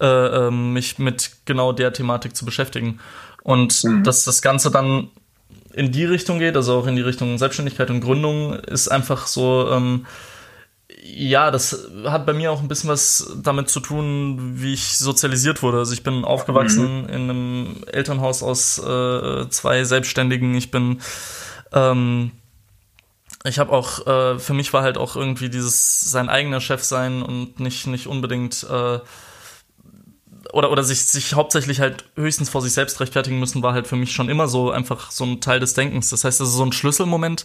äh, 0.00 0.06
ähm, 0.06 0.72
mich 0.72 0.98
mit 0.98 1.30
genau 1.44 1.72
der 1.72 1.92
Thematik 1.92 2.34
zu 2.34 2.44
beschäftigen. 2.44 2.98
Und 3.42 3.84
mhm. 3.84 4.02
dass 4.02 4.24
das 4.24 4.42
Ganze 4.42 4.72
dann 4.72 5.10
in 5.72 5.92
die 5.92 6.04
Richtung 6.04 6.40
geht, 6.40 6.56
also 6.56 6.74
auch 6.74 6.86
in 6.86 6.96
die 6.96 7.02
Richtung 7.02 7.38
Selbstständigkeit 7.38 7.90
und 7.90 8.00
Gründung, 8.00 8.54
ist 8.54 8.88
einfach 8.88 9.28
so, 9.28 9.70
ähm, 9.70 10.06
ja, 11.02 11.50
das 11.50 11.88
hat 12.04 12.26
bei 12.26 12.32
mir 12.32 12.50
auch 12.50 12.60
ein 12.60 12.68
bisschen 12.68 12.90
was 12.90 13.34
damit 13.42 13.68
zu 13.68 13.80
tun, 13.80 14.54
wie 14.56 14.72
ich 14.72 14.98
sozialisiert 14.98 15.62
wurde. 15.62 15.78
Also 15.78 15.92
ich 15.92 16.02
bin 16.02 16.24
aufgewachsen 16.24 17.02
mhm. 17.02 17.08
in 17.08 17.30
einem 17.30 17.76
Elternhaus 17.86 18.42
aus 18.42 18.78
äh, 18.78 19.48
zwei 19.50 19.84
Selbstständigen. 19.84 20.54
Ich 20.54 20.70
bin, 20.70 21.00
ähm, 21.72 22.32
ich 23.44 23.58
habe 23.58 23.72
auch, 23.72 24.06
äh, 24.06 24.38
für 24.38 24.54
mich 24.54 24.72
war 24.72 24.82
halt 24.82 24.98
auch 24.98 25.16
irgendwie 25.16 25.50
dieses 25.50 26.00
sein 26.00 26.28
eigener 26.28 26.60
Chef 26.60 26.82
sein 26.82 27.22
und 27.22 27.60
nicht 27.60 27.86
nicht 27.86 28.06
unbedingt 28.06 28.64
äh, 28.64 28.98
oder 30.52 30.70
oder 30.70 30.82
sich 30.82 31.04
sich 31.06 31.34
hauptsächlich 31.34 31.80
halt 31.80 32.04
höchstens 32.16 32.48
vor 32.48 32.62
sich 32.62 32.72
selbst 32.72 33.00
rechtfertigen 33.00 33.38
müssen, 33.38 33.62
war 33.62 33.74
halt 33.74 33.86
für 33.86 33.96
mich 33.96 34.12
schon 34.12 34.28
immer 34.28 34.48
so 34.48 34.70
einfach 34.70 35.10
so 35.10 35.24
ein 35.24 35.40
Teil 35.40 35.60
des 35.60 35.74
Denkens. 35.74 36.08
Das 36.10 36.24
heißt, 36.24 36.40
das 36.40 36.48
ist 36.48 36.54
so 36.54 36.64
ein 36.64 36.72
Schlüsselmoment 36.72 37.44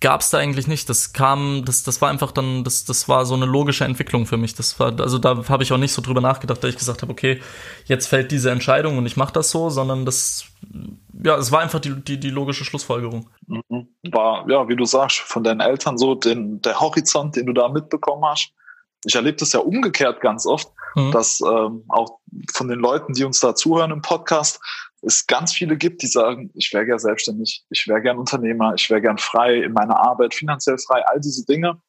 gab 0.00 0.20
es 0.20 0.30
da 0.30 0.38
eigentlich 0.38 0.66
nicht. 0.66 0.88
Das 0.88 1.12
kam, 1.12 1.64
das, 1.64 1.82
das 1.82 2.02
war 2.02 2.10
einfach 2.10 2.30
dann, 2.30 2.64
das, 2.64 2.84
das 2.84 3.08
war 3.08 3.24
so 3.24 3.34
eine 3.34 3.46
logische 3.46 3.84
Entwicklung 3.84 4.26
für 4.26 4.36
mich. 4.36 4.54
Das 4.54 4.78
war, 4.78 4.98
also 5.00 5.18
da 5.18 5.48
habe 5.48 5.62
ich 5.62 5.72
auch 5.72 5.78
nicht 5.78 5.92
so 5.92 6.02
drüber 6.02 6.20
nachgedacht, 6.20 6.62
dass 6.62 6.70
ich 6.70 6.76
gesagt 6.76 7.02
habe, 7.02 7.12
okay, 7.12 7.40
jetzt 7.86 8.06
fällt 8.06 8.30
diese 8.30 8.50
Entscheidung 8.50 8.98
und 8.98 9.06
ich 9.06 9.16
mache 9.16 9.32
das 9.32 9.50
so, 9.50 9.70
sondern 9.70 10.04
das, 10.04 10.46
ja, 11.24 11.36
es 11.36 11.50
war 11.50 11.60
einfach 11.60 11.80
die, 11.80 11.94
die, 12.02 12.20
die 12.20 12.30
logische 12.30 12.64
Schlussfolgerung. 12.64 13.30
Mhm. 13.46 13.88
War, 14.10 14.48
ja, 14.48 14.68
wie 14.68 14.76
du 14.76 14.84
sagst, 14.84 15.18
von 15.18 15.42
deinen 15.42 15.60
Eltern 15.60 15.96
so 15.96 16.14
den, 16.14 16.60
der 16.60 16.78
Horizont, 16.78 17.36
den 17.36 17.46
du 17.46 17.52
da 17.52 17.68
mitbekommen 17.68 18.24
hast. 18.24 18.52
Ich 19.04 19.14
erlebe 19.14 19.36
das 19.36 19.52
ja 19.52 19.60
umgekehrt 19.60 20.20
ganz 20.20 20.46
oft, 20.46 20.70
mhm. 20.94 21.12
dass 21.12 21.40
ähm, 21.40 21.84
auch 21.88 22.18
von 22.52 22.68
den 22.68 22.80
Leuten, 22.80 23.12
die 23.12 23.24
uns 23.24 23.40
da 23.40 23.54
zuhören 23.54 23.92
im 23.92 24.02
Podcast, 24.02 24.60
es 25.02 25.26
ganz 25.26 25.52
viele 25.52 25.76
gibt, 25.76 26.02
die 26.02 26.06
sagen, 26.06 26.50
ich 26.54 26.72
wäre 26.72 26.86
gern 26.86 26.98
selbstständig, 26.98 27.64
ich 27.70 27.86
wäre 27.86 28.02
gern 28.02 28.18
Unternehmer, 28.18 28.74
ich 28.74 28.88
wäre 28.90 29.00
gern 29.00 29.18
frei 29.18 29.62
in 29.62 29.72
meiner 29.72 29.98
Arbeit, 29.98 30.34
finanziell 30.34 30.78
frei, 30.78 31.04
all 31.06 31.20
diese 31.20 31.44
Dinge 31.44 31.80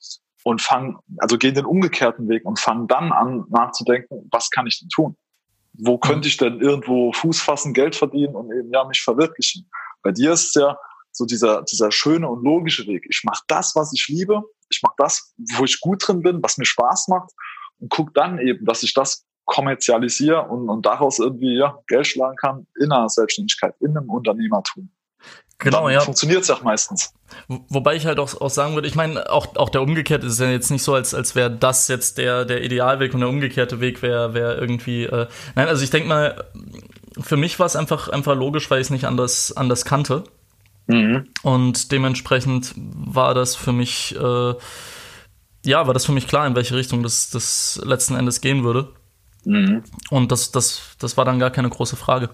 und 0.43 0.61
fangen, 0.61 0.97
also 1.17 1.37
gehen 1.37 1.55
den 1.55 1.65
umgekehrten 1.65 2.29
Weg 2.29 2.45
und 2.45 2.59
fangen 2.59 2.87
dann 2.87 3.11
an 3.11 3.45
nachzudenken, 3.49 4.27
was 4.31 4.49
kann 4.49 4.67
ich 4.67 4.79
denn 4.79 4.89
tun? 4.89 5.17
Wo 5.73 5.97
könnte 5.97 6.27
ich 6.27 6.37
denn 6.37 6.59
irgendwo 6.59 7.11
Fuß 7.11 7.41
fassen, 7.41 7.73
Geld 7.73 7.95
verdienen 7.95 8.35
und 8.35 8.51
eben 8.51 8.71
ja 8.71 8.85
mich 8.85 9.01
verwirklichen? 9.01 9.69
Bei 10.01 10.11
dir 10.11 10.31
ist 10.31 10.47
es 10.47 10.53
ja 10.55 10.77
so 11.11 11.25
dieser, 11.25 11.63
dieser 11.63 11.91
schöne 11.91 12.29
und 12.29 12.43
logische 12.43 12.87
Weg. 12.87 13.05
Ich 13.09 13.23
mache 13.23 13.43
das, 13.47 13.75
was 13.75 13.91
ich 13.93 14.07
liebe, 14.07 14.43
ich 14.69 14.81
mache 14.83 14.95
das, 14.97 15.33
wo 15.55 15.65
ich 15.65 15.79
gut 15.79 16.07
drin 16.07 16.21
bin, 16.21 16.41
was 16.41 16.57
mir 16.57 16.65
Spaß 16.65 17.09
macht 17.09 17.31
und 17.79 17.89
guck 17.89 18.13
dann 18.13 18.39
eben, 18.39 18.65
dass 18.65 18.83
ich 18.83 18.93
das 18.93 19.26
kommerzialisiere 19.47 20.43
und, 20.43 20.69
und 20.69 20.85
daraus 20.85 21.17
irgendwie 21.17 21.57
ja, 21.57 21.79
Geld 21.87 22.05
schlagen 22.05 22.35
kann 22.35 22.67
in 22.79 22.91
einer 22.91 23.09
Selbstständigkeit, 23.09 23.73
in 23.79 23.97
einem 23.97 24.09
Unternehmertum. 24.09 24.89
Genau, 25.59 25.89
ja. 25.89 26.01
Funktioniert 26.01 26.43
es 26.43 26.51
auch 26.51 26.61
meistens. 26.61 27.13
Wobei 27.47 27.95
ich 27.95 28.05
halt 28.05 28.19
auch, 28.19 28.39
auch 28.39 28.49
sagen 28.49 28.75
würde, 28.75 28.87
ich 28.87 28.93
meine, 28.93 29.31
auch, 29.31 29.55
auch 29.55 29.69
der 29.69 29.81
umgekehrte 29.81 30.27
ist 30.27 30.39
ja 30.39 30.49
jetzt 30.51 30.69
nicht 30.69 30.83
so, 30.83 30.93
als, 30.93 31.15
als 31.15 31.33
wäre 31.33 31.49
das 31.49 31.87
jetzt 31.87 32.19
der, 32.19 32.45
der 32.45 32.63
Idealweg 32.63 33.13
und 33.13 33.21
der 33.21 33.29
umgekehrte 33.29 33.79
Weg 33.79 34.03
wäre 34.03 34.35
wär 34.35 34.57
irgendwie. 34.59 35.05
Äh, 35.05 35.27
nein, 35.55 35.67
also 35.67 35.83
ich 35.83 35.89
denke 35.89 36.07
mal, 36.07 36.43
für 37.19 37.37
mich 37.37 37.57
war 37.57 37.65
es 37.65 37.75
einfach, 37.75 38.09
einfach 38.09 38.35
logisch, 38.35 38.69
weil 38.69 38.81
ich 38.81 38.87
es 38.87 38.91
nicht 38.91 39.05
anders, 39.05 39.55
anders 39.55 39.83
kannte. 39.83 40.25
Mhm. 40.85 41.27
Und 41.41 41.91
dementsprechend 41.91 42.73
war 42.75 43.33
das 43.33 43.55
für 43.55 43.73
mich, 43.73 44.15
äh, 44.15 44.53
ja, 45.65 45.87
war 45.87 45.93
das 45.93 46.05
für 46.05 46.11
mich 46.11 46.27
klar, 46.27 46.45
in 46.45 46.55
welche 46.55 46.75
Richtung 46.75 47.01
das, 47.01 47.31
das 47.31 47.81
letzten 47.83 48.15
Endes 48.15 48.41
gehen 48.41 48.63
würde. 48.63 48.89
Mhm. 49.47 49.83
Und 50.09 50.31
das, 50.31 50.51
das, 50.51 50.95
das 50.99 51.15
war 51.15 51.23
dann 51.23 51.39
gar 51.39 51.51
keine 51.51 51.69
große 51.69 51.95
Frage. 51.95 52.29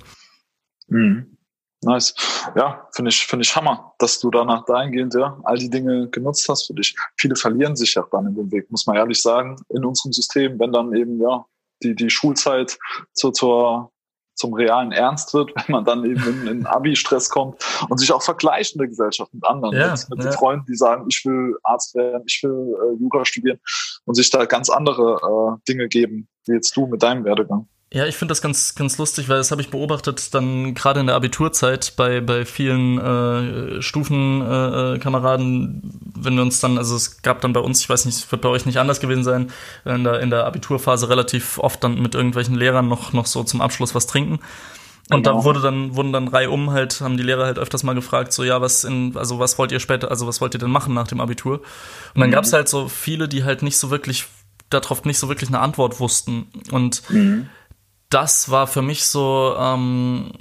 Mhm. 0.87 1.37
Nice. 1.81 2.15
Ja, 2.55 2.87
finde 2.93 3.09
ich, 3.09 3.25
finde 3.27 3.43
ich 3.43 3.55
Hammer, 3.55 3.93
dass 3.99 4.19
du 4.19 4.31
danach 4.31 4.65
dahingehend 4.65 5.13
ja 5.15 5.37
all 5.43 5.57
die 5.57 5.69
Dinge 5.69 6.09
genutzt 6.09 6.47
hast 6.49 6.67
für 6.67 6.73
dich. 6.73 6.95
Viele 7.17 7.35
verlieren 7.35 7.75
sich 7.75 7.93
ja 7.95 8.05
dann 8.11 8.27
in 8.27 8.35
dem 8.35 8.51
Weg, 8.51 8.71
muss 8.71 8.87
man 8.87 8.95
ehrlich 8.95 9.21
sagen, 9.21 9.57
in 9.69 9.85
unserem 9.85 10.13
System, 10.13 10.59
wenn 10.59 10.71
dann 10.71 10.93
eben 10.95 11.21
ja 11.21 11.45
die, 11.83 11.93
die 11.93 12.09
Schulzeit 12.09 12.77
zur, 13.13 13.33
zur 13.33 13.91
zum 14.35 14.53
realen 14.55 14.91
Ernst 14.91 15.33
wird, 15.33 15.51
wenn 15.55 15.71
man 15.71 15.85
dann 15.85 16.05
eben 16.05 16.23
in, 16.23 16.47
in 16.47 16.65
Abi-Stress 16.65 17.29
kommt 17.29 17.63
und 17.89 17.99
sich 17.99 18.11
auch 18.11 18.23
vergleicht 18.23 18.73
in 18.73 18.79
der 18.79 18.87
Gesellschaft 18.87 19.31
mit 19.33 19.45
anderen, 19.45 19.75
ja, 19.75 19.91
mit, 19.91 20.09
mit 20.09 20.23
ja. 20.25 20.31
Freunden, 20.31 20.65
die 20.65 20.75
sagen, 20.75 21.05
ich 21.09 21.23
will 21.25 21.55
Arzt 21.63 21.93
werden, 21.93 22.23
ich 22.25 22.41
will 22.41 22.51
äh, 22.51 22.99
Jura 22.99 23.25
studieren 23.25 23.59
und 24.05 24.15
sich 24.15 24.29
da 24.31 24.45
ganz 24.45 24.69
andere 24.69 25.19
äh, 25.21 25.71
Dinge 25.71 25.87
geben, 25.87 26.27
wie 26.45 26.53
jetzt 26.53 26.75
du 26.75 26.87
mit 26.87 27.03
deinem 27.03 27.25
Werdegang. 27.25 27.67
Ja, 27.93 28.07
ich 28.07 28.15
finde 28.15 28.31
das 28.31 28.41
ganz, 28.41 28.73
ganz 28.73 28.97
lustig, 28.97 29.29
weil 29.29 29.37
das 29.37 29.51
habe 29.51 29.61
ich 29.61 29.69
beobachtet 29.69 30.33
dann 30.33 30.73
gerade 30.73 30.99
in 30.99 31.05
der 31.05 31.15
Abiturzeit 31.15 31.93
bei, 31.95 32.21
bei 32.21 32.43
vielen 32.43 32.97
äh, 32.97 33.83
Stufenkameraden, 33.83 35.83
äh, 35.83 36.25
wenn 36.25 36.33
wir 36.33 36.41
uns 36.41 36.59
dann, 36.59 36.79
also 36.79 36.95
es 36.95 37.21
gab 37.21 37.41
dann 37.41 37.53
bei 37.53 37.59
uns, 37.59 37.81
ich 37.81 37.89
weiß 37.89 38.05
nicht, 38.05 38.17
es 38.17 38.31
wird 38.31 38.41
bei 38.41 38.49
euch 38.49 38.65
nicht 38.65 38.79
anders 38.79 38.99
gewesen 38.99 39.23
sein, 39.23 39.51
in 39.85 40.03
der, 40.03 40.21
in 40.21 40.31
der 40.31 40.45
Abiturphase 40.45 41.07
relativ 41.07 41.59
oft 41.59 41.83
dann 41.83 42.01
mit 42.01 42.15
irgendwelchen 42.15 42.55
Lehrern 42.55 42.87
noch, 42.87 43.13
noch 43.13 43.27
so 43.27 43.43
zum 43.43 43.61
Abschluss 43.61 43.93
was 43.93 44.07
trinken. 44.07 44.39
Und 45.11 45.23
genau. 45.23 45.37
da 45.37 45.43
wurde 45.43 45.61
dann, 45.61 45.95
wurden 45.95 46.13
dann 46.13 46.29
reihum 46.29 46.71
halt, 46.71 46.99
haben 46.99 47.17
die 47.17 47.23
Lehrer 47.23 47.45
halt 47.45 47.59
öfters 47.59 47.83
mal 47.83 47.93
gefragt, 47.93 48.33
so, 48.33 48.43
ja, 48.43 48.59
was 48.59 48.85
in, 48.85 49.15
also 49.17 49.37
was 49.37 49.59
wollt 49.59 49.71
ihr 49.71 49.79
später, 49.79 50.09
also 50.09 50.25
was 50.25 50.41
wollt 50.41 50.55
ihr 50.55 50.59
denn 50.59 50.71
machen 50.71 50.95
nach 50.95 51.07
dem 51.07 51.21
Abitur? 51.21 51.59
Und 52.15 52.21
dann 52.21 52.29
mhm. 52.29 52.33
gab 52.33 52.45
es 52.45 52.53
halt 52.53 52.69
so 52.69 52.87
viele, 52.87 53.27
die 53.27 53.43
halt 53.43 53.61
nicht 53.61 53.77
so 53.77 53.91
wirklich, 53.91 54.25
darauf 54.73 55.05
nicht 55.05 55.19
so 55.19 55.29
wirklich 55.29 55.49
eine 55.49 55.59
Antwort 55.59 55.99
wussten. 55.99 56.47
Und 56.71 57.09
mhm 57.09 57.47
das 58.13 58.51
war 58.51 58.67
für 58.67 58.81
mich 58.81 59.05
so, 59.05 59.55
ähm, 59.57 60.31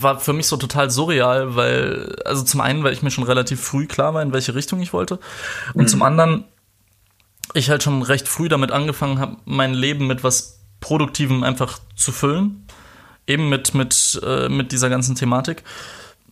war 0.00 0.18
für 0.18 0.32
mich 0.32 0.46
so 0.46 0.56
total 0.56 0.90
surreal, 0.90 1.54
weil, 1.54 2.16
also 2.24 2.42
zum 2.42 2.60
einen, 2.60 2.82
weil 2.82 2.92
ich 2.92 3.02
mir 3.02 3.10
schon 3.10 3.24
relativ 3.24 3.60
früh 3.60 3.86
klar 3.86 4.14
war, 4.14 4.22
in 4.22 4.32
welche 4.32 4.54
Richtung 4.54 4.80
ich 4.80 4.92
wollte. 4.92 5.20
Und 5.74 5.84
mhm. 5.84 5.88
zum 5.88 6.02
anderen, 6.02 6.44
ich 7.54 7.70
halt 7.70 7.82
schon 7.82 8.02
recht 8.02 8.28
früh 8.28 8.48
damit 8.48 8.72
angefangen 8.72 9.20
habe, 9.20 9.36
mein 9.44 9.74
Leben 9.74 10.06
mit 10.06 10.24
was 10.24 10.60
Produktivem 10.80 11.44
einfach 11.44 11.78
zu 11.94 12.10
füllen. 12.10 12.66
Eben 13.26 13.48
mit, 13.48 13.72
mit, 13.74 14.20
äh, 14.24 14.48
mit 14.48 14.72
dieser 14.72 14.90
ganzen 14.90 15.14
Thematik. 15.14 15.62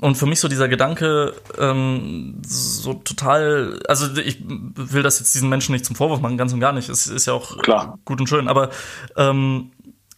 Und 0.00 0.16
für 0.16 0.26
mich 0.26 0.40
so 0.40 0.48
dieser 0.48 0.68
Gedanke, 0.68 1.34
ähm, 1.58 2.40
so 2.46 2.94
total, 2.94 3.80
also 3.86 4.16
ich 4.16 4.38
will 4.46 5.02
das 5.02 5.18
jetzt 5.18 5.34
diesen 5.34 5.50
Menschen 5.50 5.72
nicht 5.72 5.84
zum 5.84 5.94
Vorwurf 5.94 6.20
machen, 6.20 6.38
ganz 6.38 6.52
und 6.54 6.60
gar 6.60 6.72
nicht. 6.72 6.88
Es 6.88 7.06
ist 7.06 7.26
ja 7.26 7.34
auch 7.34 7.58
Klar. 7.58 7.98
gut 8.06 8.18
und 8.18 8.26
schön, 8.26 8.48
aber 8.48 8.70
ähm, 9.16 9.72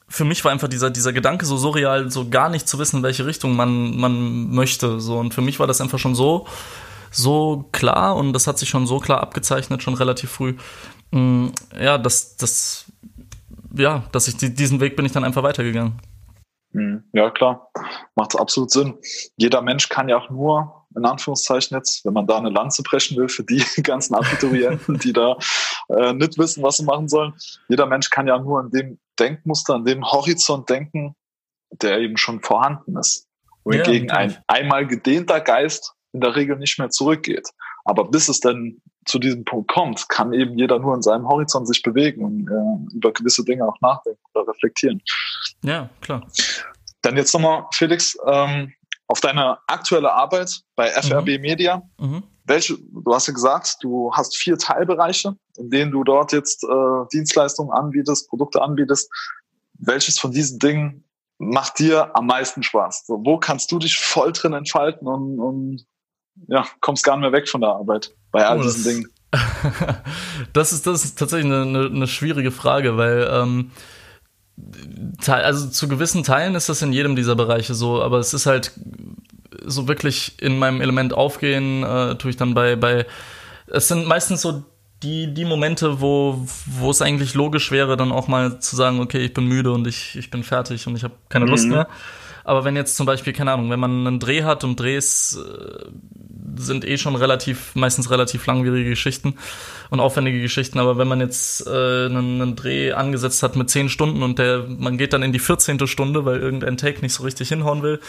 für 0.08 0.24
mich 0.24 0.44
war 0.44 0.52
einfach 0.52 0.68
dieser, 0.68 0.90
dieser 0.90 1.12
Gedanke 1.12 1.46
so 1.46 1.56
surreal, 1.56 2.10
so 2.10 2.28
gar 2.28 2.48
nicht 2.48 2.68
zu 2.68 2.78
wissen, 2.78 2.98
in 2.98 3.02
welche 3.02 3.26
Richtung 3.26 3.56
man, 3.56 3.96
man 3.96 4.50
möchte. 4.54 5.00
So. 5.00 5.18
Und 5.18 5.34
für 5.34 5.40
mich 5.40 5.58
war 5.58 5.66
das 5.66 5.80
einfach 5.80 5.98
schon 5.98 6.14
so, 6.14 6.46
so 7.10 7.68
klar 7.72 8.14
und 8.16 8.32
das 8.34 8.46
hat 8.46 8.58
sich 8.58 8.68
schon 8.68 8.86
so 8.86 9.00
klar 9.00 9.20
abgezeichnet, 9.20 9.82
schon 9.82 9.94
relativ 9.94 10.30
früh. 10.30 10.54
Mm, 11.10 11.48
ja, 11.80 11.98
dass, 11.98 12.36
das, 12.36 12.84
ja, 13.76 14.04
dass 14.12 14.28
ich 14.28 14.36
diesen 14.36 14.80
Weg 14.80 14.96
bin 14.96 15.06
ich 15.06 15.12
dann 15.12 15.24
einfach 15.24 15.42
weitergegangen. 15.42 15.94
Mhm. 16.72 17.04
Ja, 17.12 17.30
klar. 17.30 17.70
Macht 18.14 18.38
absolut 18.38 18.70
Sinn. 18.70 18.98
Jeder 19.36 19.62
Mensch 19.62 19.88
kann 19.88 20.08
ja 20.08 20.18
auch 20.18 20.30
nur, 20.30 20.86
in 20.96 21.04
Anführungszeichen 21.04 21.76
jetzt, 21.76 22.04
wenn 22.04 22.12
man 22.12 22.26
da 22.26 22.38
eine 22.38 22.50
Lanze 22.50 22.82
brechen 22.82 23.16
will 23.16 23.28
für 23.28 23.44
die 23.44 23.62
ganzen 23.82 24.14
Abiturienten, 24.14 24.98
die 24.98 25.12
da 25.12 25.36
äh, 25.88 26.12
nicht 26.12 26.38
wissen, 26.38 26.62
was 26.62 26.78
sie 26.78 26.84
machen 26.84 27.08
sollen. 27.08 27.34
Jeder 27.68 27.86
Mensch 27.86 28.10
kann 28.10 28.26
ja 28.26 28.38
nur 28.38 28.60
in 28.60 28.70
dem 28.70 28.98
Denkmuster, 29.18 29.76
in 29.76 29.84
dem 29.84 30.04
Horizont 30.04 30.68
denken, 30.68 31.14
der 31.70 31.98
eben 31.98 32.16
schon 32.16 32.40
vorhanden 32.40 32.96
ist. 32.96 33.28
Wohingegen 33.64 34.08
ja, 34.08 34.14
ein 34.16 34.38
einmal 34.48 34.86
gedehnter 34.86 35.40
Geist 35.40 35.94
in 36.12 36.20
der 36.20 36.34
Regel 36.34 36.56
nicht 36.58 36.78
mehr 36.78 36.90
zurückgeht. 36.90 37.48
Aber 37.84 38.10
bis 38.10 38.28
es 38.28 38.40
dann 38.40 38.80
zu 39.04 39.18
diesem 39.18 39.44
Punkt 39.44 39.70
kommt, 39.70 40.08
kann 40.08 40.32
eben 40.32 40.56
jeder 40.58 40.78
nur 40.78 40.94
in 40.94 41.02
seinem 41.02 41.28
Horizont 41.28 41.66
sich 41.66 41.82
bewegen 41.82 42.24
und 42.24 42.48
äh, 42.48 42.96
über 42.96 43.12
gewisse 43.12 43.44
Dinge 43.44 43.66
auch 43.66 43.80
nachdenken 43.80 44.20
oder 44.34 44.48
reflektieren. 44.48 45.02
Ja, 45.62 45.88
klar. 46.00 46.26
Dann 47.02 47.16
jetzt 47.16 47.34
nochmal, 47.34 47.66
Felix, 47.72 48.16
ähm, 48.26 48.72
auf 49.08 49.20
deine 49.20 49.58
aktuelle 49.66 50.12
Arbeit 50.12 50.62
bei 50.76 50.88
FRB 50.88 51.36
mhm. 51.36 51.40
Media. 51.40 51.82
Mhm. 51.98 52.22
Welche, 52.44 52.78
du 52.78 53.14
hast 53.14 53.26
ja 53.28 53.34
gesagt, 53.34 53.76
du 53.82 54.10
hast 54.12 54.36
vier 54.36 54.56
Teilbereiche, 54.56 55.36
in 55.56 55.70
denen 55.70 55.92
du 55.92 56.02
dort 56.02 56.32
jetzt 56.32 56.64
äh, 56.64 57.06
Dienstleistungen 57.12 57.72
anbietest, 57.72 58.28
Produkte 58.28 58.62
anbietest. 58.62 59.10
Welches 59.74 60.18
von 60.18 60.32
diesen 60.32 60.58
Dingen 60.58 61.04
macht 61.38 61.78
dir 61.78 62.16
am 62.16 62.26
meisten 62.26 62.62
Spaß? 62.62 63.06
So, 63.06 63.20
wo 63.24 63.38
kannst 63.38 63.70
du 63.70 63.78
dich 63.78 63.96
voll 63.96 64.32
drin 64.32 64.54
entfalten 64.54 65.06
und, 65.06 65.38
und 65.38 65.86
ja, 66.48 66.66
kommst 66.80 67.04
gar 67.04 67.16
nicht 67.16 67.22
mehr 67.22 67.32
weg 67.32 67.48
von 67.48 67.60
der 67.60 67.70
Arbeit 67.70 68.14
bei 68.30 68.46
all 68.46 68.58
oh, 68.58 68.62
diesen 68.62 68.84
Dingen? 68.84 69.08
das 70.52 70.72
ist, 70.72 70.86
das 70.86 71.04
ist 71.04 71.18
tatsächlich 71.18 71.52
eine, 71.52 71.62
eine, 71.62 71.86
eine 71.86 72.06
schwierige 72.06 72.50
Frage, 72.50 72.96
weil 72.96 73.28
ähm, 73.30 73.70
also 75.26 75.68
zu 75.68 75.88
gewissen 75.88 76.22
Teilen 76.22 76.54
ist 76.54 76.68
das 76.68 76.82
in 76.82 76.92
jedem 76.92 77.16
dieser 77.16 77.34
Bereiche 77.34 77.74
so, 77.74 78.02
aber 78.02 78.18
es 78.18 78.34
ist 78.34 78.46
halt 78.46 78.72
so 79.64 79.88
wirklich 79.88 80.40
in 80.40 80.58
meinem 80.58 80.80
Element 80.80 81.14
aufgehen, 81.14 81.82
äh, 81.82 82.16
tue 82.16 82.30
ich 82.30 82.36
dann 82.36 82.54
bei, 82.54 82.76
bei, 82.76 83.06
es 83.66 83.88
sind 83.88 84.06
meistens 84.06 84.42
so 84.42 84.64
die, 85.02 85.32
die 85.34 85.44
Momente, 85.44 86.00
wo, 86.00 86.46
wo 86.66 86.90
es 86.90 87.02
eigentlich 87.02 87.34
logisch 87.34 87.70
wäre, 87.70 87.96
dann 87.96 88.12
auch 88.12 88.28
mal 88.28 88.60
zu 88.60 88.76
sagen, 88.76 89.00
okay, 89.00 89.18
ich 89.18 89.34
bin 89.34 89.46
müde 89.46 89.72
und 89.72 89.86
ich, 89.86 90.16
ich 90.16 90.30
bin 90.30 90.44
fertig 90.44 90.86
und 90.86 90.96
ich 90.96 91.04
habe 91.04 91.14
keine 91.28 91.46
Lust 91.46 91.64
mhm. 91.64 91.72
mehr. 91.72 91.88
Aber 92.44 92.64
wenn 92.64 92.76
jetzt 92.76 92.96
zum 92.96 93.06
Beispiel, 93.06 93.32
keine 93.32 93.52
Ahnung, 93.52 93.70
wenn 93.70 93.80
man 93.80 94.06
einen 94.06 94.18
Dreh 94.18 94.42
hat 94.42 94.64
und 94.64 94.78
Drehs 94.78 95.38
äh, 95.38 95.86
sind 96.56 96.84
eh 96.84 96.98
schon 96.98 97.16
relativ, 97.16 97.74
meistens 97.74 98.10
relativ 98.10 98.46
langwierige 98.46 98.90
Geschichten 98.90 99.34
und 99.90 100.00
aufwendige 100.00 100.40
Geschichten, 100.40 100.78
aber 100.78 100.98
wenn 100.98 101.08
man 101.08 101.20
jetzt 101.20 101.66
äh, 101.66 101.70
einen, 101.70 102.42
einen 102.42 102.56
Dreh 102.56 102.92
angesetzt 102.92 103.42
hat 103.42 103.56
mit 103.56 103.70
zehn 103.70 103.88
Stunden 103.88 104.22
und 104.22 104.38
der, 104.38 104.66
man 104.68 104.98
geht 104.98 105.12
dann 105.12 105.22
in 105.22 105.32
die 105.32 105.38
14. 105.38 105.86
Stunde, 105.86 106.24
weil 106.24 106.40
irgendein 106.40 106.76
Take 106.76 107.00
nicht 107.00 107.14
so 107.14 107.22
richtig 107.22 107.48
hinhauen 107.48 107.82
will. 107.82 108.00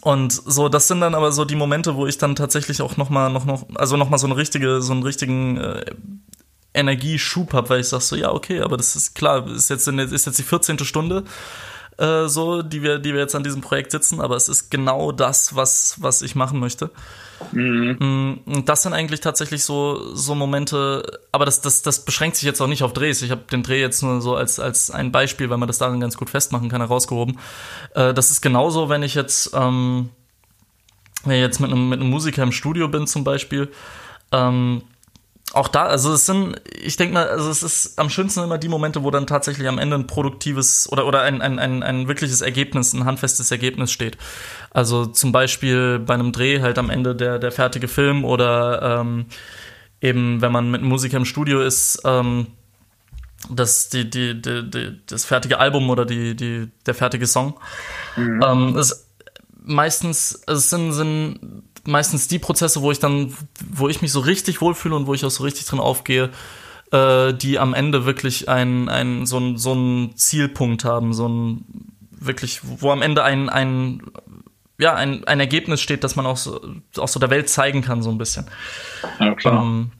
Und 0.00 0.32
so, 0.32 0.68
das 0.68 0.88
sind 0.88 1.00
dann 1.00 1.14
aber 1.14 1.32
so 1.32 1.44
die 1.44 1.54
Momente, 1.56 1.94
wo 1.94 2.06
ich 2.06 2.18
dann 2.18 2.36
tatsächlich 2.36 2.82
auch 2.82 2.96
noch 2.96 3.10
mal, 3.10 3.30
noch, 3.30 3.44
noch, 3.44 3.66
also 3.74 3.96
noch 3.96 4.16
so 4.18 4.26
eine 4.26 4.36
richtige, 4.36 4.80
so 4.80 4.92
einen 4.92 5.02
richtigen 5.02 5.56
äh, 5.56 5.84
Energieschub 6.74 7.52
habe, 7.52 7.70
weil 7.70 7.80
ich 7.80 7.88
sag 7.88 8.00
so, 8.00 8.16
ja, 8.16 8.32
okay, 8.32 8.60
aber 8.60 8.76
das 8.76 8.96
ist 8.96 9.14
klar, 9.14 9.46
ist 9.48 9.70
jetzt, 9.70 9.86
ist 9.86 10.26
jetzt 10.26 10.38
die 10.38 10.42
14. 10.42 10.78
Stunde 10.80 11.24
äh, 11.98 12.28
so, 12.28 12.62
die 12.62 12.82
wir, 12.82 12.98
die 12.98 13.12
wir 13.12 13.20
jetzt 13.20 13.34
an 13.34 13.42
diesem 13.42 13.60
Projekt 13.60 13.90
sitzen, 13.90 14.20
aber 14.20 14.36
es 14.36 14.48
ist 14.48 14.70
genau 14.70 15.12
das, 15.12 15.54
was, 15.56 15.96
was 15.98 16.22
ich 16.22 16.34
machen 16.34 16.60
möchte. 16.60 16.90
Mhm. 17.52 17.96
Mm, 17.98 18.40
und 18.46 18.68
das 18.68 18.82
sind 18.82 18.92
eigentlich 18.92 19.20
tatsächlich 19.20 19.64
so, 19.64 20.14
so 20.14 20.34
Momente, 20.34 21.20
aber 21.32 21.44
das, 21.44 21.60
das, 21.60 21.82
das 21.82 22.04
beschränkt 22.04 22.36
sich 22.36 22.44
jetzt 22.44 22.60
auch 22.60 22.66
nicht 22.66 22.82
auf 22.82 22.92
Drehs. 22.92 23.22
Ich 23.22 23.30
habe 23.30 23.42
den 23.50 23.62
Dreh 23.62 23.80
jetzt 23.80 24.02
nur 24.02 24.20
so 24.20 24.36
als, 24.36 24.58
als 24.60 24.90
ein 24.90 25.12
Beispiel, 25.12 25.50
weil 25.50 25.58
man 25.58 25.66
das 25.66 25.78
darin 25.78 26.00
ganz 26.00 26.16
gut 26.16 26.30
festmachen 26.30 26.68
kann, 26.68 26.80
herausgehoben. 26.80 27.38
Äh, 27.94 28.14
das 28.14 28.30
ist 28.30 28.40
genauso, 28.40 28.88
wenn 28.88 29.02
ich 29.02 29.14
jetzt, 29.14 29.52
ähm, 29.54 30.10
wenn 31.24 31.36
ich 31.36 31.42
jetzt 31.42 31.60
mit 31.60 31.70
einem, 31.70 31.88
mit 31.88 32.00
einem 32.00 32.10
Musiker 32.10 32.42
im 32.42 32.52
Studio 32.52 32.88
bin 32.88 33.06
zum 33.06 33.24
Beispiel, 33.24 33.70
ähm, 34.32 34.82
auch 35.54 35.68
da, 35.68 35.84
also 35.84 36.12
es 36.12 36.26
sind, 36.26 36.60
ich 36.78 36.96
denke 36.96 37.14
mal, 37.14 37.28
also 37.28 37.50
es 37.50 37.62
ist 37.62 37.98
am 37.98 38.10
schönsten 38.10 38.40
immer 38.40 38.58
die 38.58 38.68
Momente, 38.68 39.02
wo 39.02 39.10
dann 39.10 39.26
tatsächlich 39.26 39.66
am 39.66 39.78
Ende 39.78 39.96
ein 39.96 40.06
produktives 40.06 40.90
oder, 40.92 41.06
oder 41.06 41.22
ein, 41.22 41.40
ein, 41.40 41.58
ein, 41.58 41.82
ein 41.82 42.06
wirkliches 42.06 42.42
Ergebnis, 42.42 42.92
ein 42.92 43.06
handfestes 43.06 43.50
Ergebnis 43.50 43.90
steht. 43.90 44.18
Also 44.70 45.06
zum 45.06 45.32
Beispiel 45.32 45.98
bei 46.00 46.14
einem 46.14 46.32
Dreh 46.32 46.60
halt 46.60 46.78
am 46.78 46.90
Ende 46.90 47.16
der, 47.16 47.38
der 47.38 47.50
fertige 47.50 47.88
Film 47.88 48.24
oder 48.24 49.00
ähm, 49.00 49.26
eben, 50.02 50.42
wenn 50.42 50.52
man 50.52 50.70
mit 50.70 50.82
einem 50.82 50.90
Musiker 50.90 51.16
im 51.16 51.24
Studio 51.24 51.62
ist, 51.62 52.02
ähm, 52.04 52.48
das, 53.48 53.88
die, 53.88 54.10
die, 54.10 54.40
die, 54.40 54.68
die, 54.68 55.00
das 55.06 55.24
fertige 55.24 55.58
Album 55.58 55.88
oder 55.88 56.04
die, 56.04 56.36
die, 56.36 56.68
der 56.84 56.94
fertige 56.94 57.26
Song. 57.26 57.58
Mhm. 58.16 58.42
Ähm, 58.44 58.76
ist 58.76 59.08
meistens, 59.64 60.42
es 60.46 60.70
sind, 60.70 60.92
sind 60.92 61.62
meistens 61.88 62.28
die 62.28 62.38
Prozesse, 62.38 62.82
wo 62.82 62.92
ich 62.92 63.00
dann, 63.00 63.34
wo 63.70 63.88
ich 63.88 64.02
mich 64.02 64.12
so 64.12 64.20
richtig 64.20 64.60
wohlfühle 64.60 64.94
und 64.94 65.06
wo 65.06 65.14
ich 65.14 65.24
auch 65.24 65.30
so 65.30 65.42
richtig 65.42 65.66
drin 65.66 65.80
aufgehe, 65.80 66.30
äh, 66.92 67.34
die 67.34 67.58
am 67.58 67.74
Ende 67.74 68.04
wirklich 68.04 68.48
ein, 68.48 68.88
ein, 68.88 69.26
so, 69.26 69.38
ein, 69.38 69.56
so 69.56 69.72
einen 69.72 70.16
Zielpunkt 70.16 70.84
haben, 70.84 71.12
so 71.12 71.28
ein 71.28 71.64
wirklich, 72.10 72.60
wo 72.62 72.90
am 72.90 73.02
Ende 73.02 73.24
ein, 73.24 73.48
ein, 73.48 74.02
ja, 74.78 74.94
ein, 74.94 75.24
ein 75.24 75.40
Ergebnis 75.40 75.80
steht, 75.80 76.04
das 76.04 76.14
man 76.14 76.26
auch 76.26 76.36
so, 76.36 76.60
auch 76.96 77.08
so 77.08 77.18
der 77.18 77.30
Welt 77.30 77.48
zeigen 77.48 77.82
kann, 77.82 78.02
so 78.02 78.10
ein 78.10 78.18
bisschen. 78.18 78.46
Ja, 79.18 79.34
klar. 79.34 79.62
Ähm, 79.62 79.90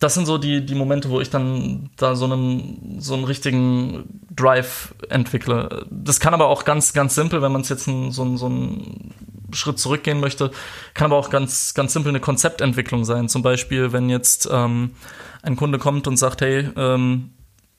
das 0.00 0.14
sind 0.14 0.24
so 0.24 0.38
die, 0.38 0.64
die 0.64 0.74
Momente, 0.74 1.10
wo 1.10 1.20
ich 1.20 1.28
dann 1.28 1.90
da 1.96 2.16
so 2.16 2.24
einen, 2.24 2.96
so 3.00 3.14
einen 3.14 3.24
richtigen 3.24 4.20
Drive 4.34 4.94
entwickle. 5.10 5.86
Das 5.90 6.20
kann 6.20 6.32
aber 6.32 6.46
auch 6.46 6.64
ganz, 6.64 6.94
ganz 6.94 7.14
simpel, 7.14 7.42
wenn 7.42 7.52
man 7.52 7.60
es 7.60 7.68
jetzt 7.68 7.86
ein, 7.86 8.10
so, 8.10 8.36
so 8.38 8.46
einen 8.46 9.14
Schritt 9.52 9.78
zurückgehen 9.78 10.18
möchte, 10.18 10.52
kann 10.94 11.06
aber 11.06 11.18
auch 11.18 11.28
ganz, 11.28 11.74
ganz 11.74 11.92
simpel 11.92 12.08
eine 12.08 12.20
Konzeptentwicklung 12.20 13.04
sein. 13.04 13.28
Zum 13.28 13.42
Beispiel, 13.42 13.92
wenn 13.92 14.08
jetzt 14.08 14.48
ähm, 14.50 14.92
ein 15.42 15.56
Kunde 15.56 15.78
kommt 15.78 16.06
und 16.06 16.16
sagt, 16.16 16.40
hey, 16.40 16.70
ähm, 16.76 17.34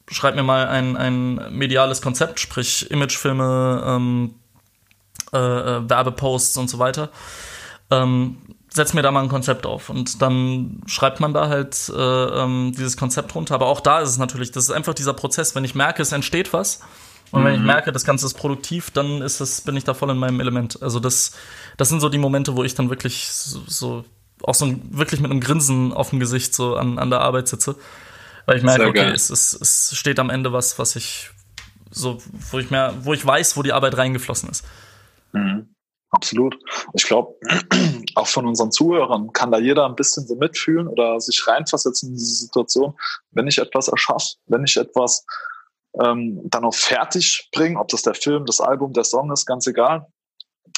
schreib 0.07 0.35
mir 0.35 0.43
mal 0.43 0.67
ein, 0.67 0.95
ein 0.97 1.57
mediales 1.57 2.03
Konzept, 2.03 2.39
sprich 2.39 2.91
Imagefilme, 2.91 3.83
ähm, 3.83 4.35
äh, 5.33 5.37
äh 5.37 5.89
Werbeposts 5.89 6.57
und 6.57 6.69
so 6.69 6.77
weiter. 6.77 7.09
Ähm, 7.89 8.37
setz 8.73 8.93
mir 8.93 9.01
da 9.01 9.11
mal 9.11 9.23
ein 9.23 9.29
Konzept 9.29 9.65
auf 9.65 9.89
und 9.89 10.21
dann 10.21 10.81
schreibt 10.85 11.19
man 11.19 11.33
da 11.33 11.49
halt 11.49 11.89
äh, 11.89 11.93
ähm, 12.01 12.71
dieses 12.75 12.95
Konzept 12.95 13.35
runter. 13.35 13.55
Aber 13.55 13.67
auch 13.67 13.81
da 13.81 13.99
ist 13.99 14.09
es 14.09 14.17
natürlich, 14.17 14.51
das 14.51 14.65
ist 14.65 14.71
einfach 14.71 14.93
dieser 14.93 15.13
Prozess. 15.13 15.55
Wenn 15.55 15.65
ich 15.65 15.75
merke, 15.75 16.01
es 16.01 16.13
entsteht 16.13 16.53
was 16.53 16.79
und 17.31 17.41
mhm. 17.41 17.45
wenn 17.45 17.53
ich 17.55 17.59
mhm. 17.59 17.65
merke, 17.65 17.91
das 17.91 18.05
Ganze 18.05 18.25
ist 18.25 18.35
produktiv, 18.35 18.89
dann 18.91 19.21
ist 19.21 19.41
es, 19.41 19.61
bin 19.61 19.75
ich 19.75 19.83
da 19.83 19.93
voll 19.93 20.09
in 20.09 20.17
meinem 20.17 20.39
Element. 20.39 20.81
Also 20.81 21.01
das, 21.01 21.33
das 21.75 21.89
sind 21.89 21.99
so 21.99 22.07
die 22.07 22.17
Momente, 22.17 22.55
wo 22.55 22.63
ich 22.63 22.73
dann 22.73 22.89
wirklich 22.89 23.29
so, 23.29 23.61
so 23.67 24.05
auch 24.43 24.55
so 24.55 24.65
ein, 24.65 24.81
wirklich 24.89 25.19
mit 25.19 25.31
einem 25.31 25.41
Grinsen 25.41 25.93
auf 25.93 26.11
dem 26.11 26.19
Gesicht 26.19 26.53
so 26.53 26.75
an, 26.75 26.97
an 26.97 27.09
der 27.09 27.19
Arbeit 27.19 27.49
sitze. 27.49 27.75
Weil 28.45 28.57
ich 28.57 28.63
merke, 28.63 28.87
okay, 28.87 29.11
es, 29.13 29.29
es, 29.29 29.53
es 29.53 29.95
steht 29.95 30.17
am 30.17 30.29
Ende 30.29 30.53
was, 30.53 30.79
was 30.79 30.95
ich 30.95 31.29
so, 31.91 32.19
wo 32.51 32.57
ich 32.57 32.71
mehr, 32.71 32.93
wo 33.01 33.13
ich 33.13 33.25
weiß, 33.25 33.57
wo 33.57 33.63
die 33.63 33.73
Arbeit 33.73 33.97
reingeflossen 33.97 34.49
ist. 34.49 34.65
Mhm. 35.33 35.67
Absolut. 36.11 36.59
Ich 36.93 37.05
glaube, 37.05 37.35
auch 38.15 38.27
von 38.27 38.45
unseren 38.45 38.71
Zuhörern 38.71 39.31
kann 39.31 39.51
da 39.51 39.57
jeder 39.57 39.85
ein 39.85 39.95
bisschen 39.95 40.27
so 40.27 40.35
mitfühlen 40.35 40.87
oder 40.87 41.19
sich 41.19 41.47
reinversetzen 41.47 42.09
in 42.09 42.15
diese 42.15 42.33
Situation. 42.33 42.93
Wenn 43.31 43.47
ich 43.47 43.57
etwas 43.57 43.87
erschaffe, 43.87 44.35
wenn 44.47 44.63
ich 44.65 44.75
etwas 44.75 45.25
ähm, 46.01 46.41
dann 46.45 46.65
auch 46.65 46.75
fertig 46.75 47.49
bringe, 47.53 47.79
ob 47.79 47.87
das 47.87 48.01
der 48.01 48.13
Film, 48.13 48.45
das 48.45 48.59
Album, 48.59 48.91
der 48.93 49.05
Song 49.05 49.31
ist, 49.31 49.45
ganz 49.45 49.67
egal, 49.67 50.05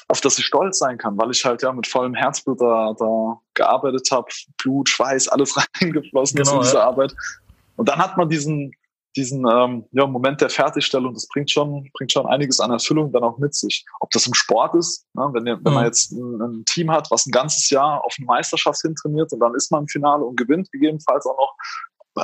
auf 0.07 0.21
das 0.21 0.37
ich 0.37 0.45
stolz 0.45 0.77
sein 0.77 0.99
kann, 0.99 1.17
weil 1.17 1.31
ich 1.31 1.43
halt 1.43 1.63
ja 1.63 1.71
mit 1.71 1.87
vollem 1.87 2.13
Herzblut 2.13 2.61
da, 2.61 2.93
da 2.97 3.41
gearbeitet 3.55 4.07
habe, 4.11 4.27
Blut, 4.61 4.89
Schweiß, 4.89 5.27
alles 5.29 5.55
reingeflossen 5.81 6.37
genau, 6.37 6.51
ist 6.51 6.55
in 6.55 6.61
diese 6.61 6.77
ja. 6.77 6.87
Arbeit. 6.87 7.15
Und 7.75 7.89
dann 7.89 7.97
hat 7.97 8.17
man 8.17 8.29
diesen, 8.29 8.71
diesen 9.15 9.46
ähm, 9.50 9.86
ja, 9.91 10.08
Moment 10.08 10.41
der 10.41 10.50
Fertigstellung, 10.50 11.13
das 11.13 11.27
bringt 11.27 11.51
schon, 11.51 11.89
bringt 11.93 12.12
schon 12.12 12.25
einiges 12.25 12.60
an 12.60 12.72
Erfüllung 12.72 13.12
dann 13.12 13.24
auch 13.24 13.38
mit 13.38 13.55
sich. 13.55 13.86
Ob 14.00 14.10
das 14.12 14.25
im 14.27 14.34
Sport 14.34 14.75
ist, 14.75 15.05
ne, 15.13 15.29
wenn, 15.34 15.46
wenn 15.46 15.58
mhm. 15.58 15.74
man 15.74 15.86
jetzt 15.86 16.12
ein, 16.12 16.41
ein, 16.41 16.65
Team 16.65 16.91
hat, 16.91 17.10
was 17.12 17.25
ein 17.25 17.32
ganzes 17.32 17.70
Jahr 17.70 18.03
auf 18.03 18.15
eine 18.17 18.25
Meisterschaft 18.25 18.82
hin 18.82 18.95
trainiert 18.95 19.32
und 19.34 19.39
dann 19.39 19.56
ist 19.56 19.71
man 19.71 19.84
im 19.84 19.88
Finale 19.88 20.23
und 20.23 20.38
gewinnt 20.38 20.71
gegebenenfalls 20.71 21.26
auch 21.26 21.38
noch, 21.38 21.56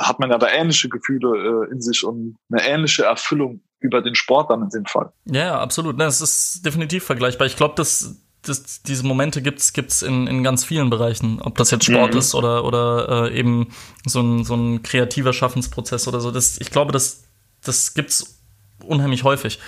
hat 0.02 0.20
man 0.20 0.30
ja 0.30 0.38
da 0.38 0.48
ähnliche 0.48 0.88
Gefühle 0.88 1.66
äh, 1.68 1.72
in 1.72 1.80
sich 1.80 2.04
und 2.04 2.36
eine 2.50 2.66
ähnliche 2.66 3.04
Erfüllung 3.04 3.62
über 3.80 4.02
den 4.02 4.14
Sport 4.14 4.50
dann 4.50 4.62
in 4.62 4.68
dem 4.68 4.84
Fall. 4.84 5.12
Ja, 5.24 5.60
absolut. 5.60 5.98
Das 5.98 6.20
ist 6.20 6.64
definitiv 6.64 7.04
vergleichbar. 7.04 7.46
Ich 7.46 7.56
glaube, 7.56 7.74
das 7.76 8.20
das, 8.42 8.82
diese 8.82 9.04
Momente 9.06 9.42
gibt's 9.42 9.72
gibt's 9.72 10.02
in, 10.02 10.26
in 10.26 10.42
ganz 10.42 10.64
vielen 10.64 10.90
Bereichen, 10.90 11.40
ob 11.42 11.56
das 11.58 11.70
jetzt 11.70 11.84
Sport 11.84 12.14
mhm. 12.14 12.18
ist 12.18 12.34
oder 12.34 12.64
oder 12.64 13.26
äh, 13.30 13.38
eben 13.38 13.68
so 14.06 14.20
ein 14.20 14.44
so 14.44 14.54
ein 14.54 14.82
kreativer 14.82 15.32
Schaffensprozess 15.32 16.08
oder 16.08 16.20
so. 16.20 16.30
Das, 16.30 16.58
ich 16.58 16.70
glaube, 16.70 16.92
das 16.92 17.24
das 17.64 17.94
gibt's 17.94 18.42
unheimlich 18.84 19.24
häufig. 19.24 19.58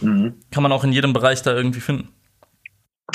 Mhm. 0.00 0.34
Kann 0.50 0.62
man 0.62 0.72
auch 0.72 0.84
in 0.84 0.92
jedem 0.92 1.12
Bereich 1.12 1.42
da 1.42 1.54
irgendwie 1.54 1.80
finden. 1.80 2.08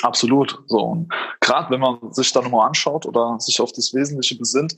Absolut. 0.01 0.59
So 0.67 0.79
und 0.79 1.13
gerade 1.41 1.69
wenn 1.69 1.79
man 1.79 2.11
sich 2.11 2.31
da 2.31 2.41
nochmal 2.41 2.67
anschaut 2.67 3.05
oder 3.05 3.39
sich 3.39 3.59
auf 3.61 3.71
das 3.71 3.93
Wesentliche 3.93 4.37
besinnt, 4.37 4.77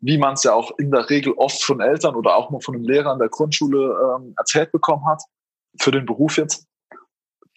wie 0.00 0.18
man 0.18 0.34
es 0.34 0.44
ja 0.44 0.54
auch 0.54 0.78
in 0.78 0.90
der 0.90 1.10
Regel 1.10 1.32
oft 1.32 1.62
von 1.62 1.80
Eltern 1.80 2.14
oder 2.14 2.36
auch 2.36 2.50
mal 2.50 2.60
von 2.60 2.74
einem 2.74 2.84
Lehrer 2.84 3.12
in 3.12 3.18
der 3.18 3.28
Grundschule 3.28 4.16
ähm, 4.16 4.34
erzählt 4.36 4.70
bekommen 4.70 5.04
hat, 5.06 5.22
für 5.80 5.90
den 5.90 6.06
Beruf 6.06 6.36
jetzt, 6.36 6.66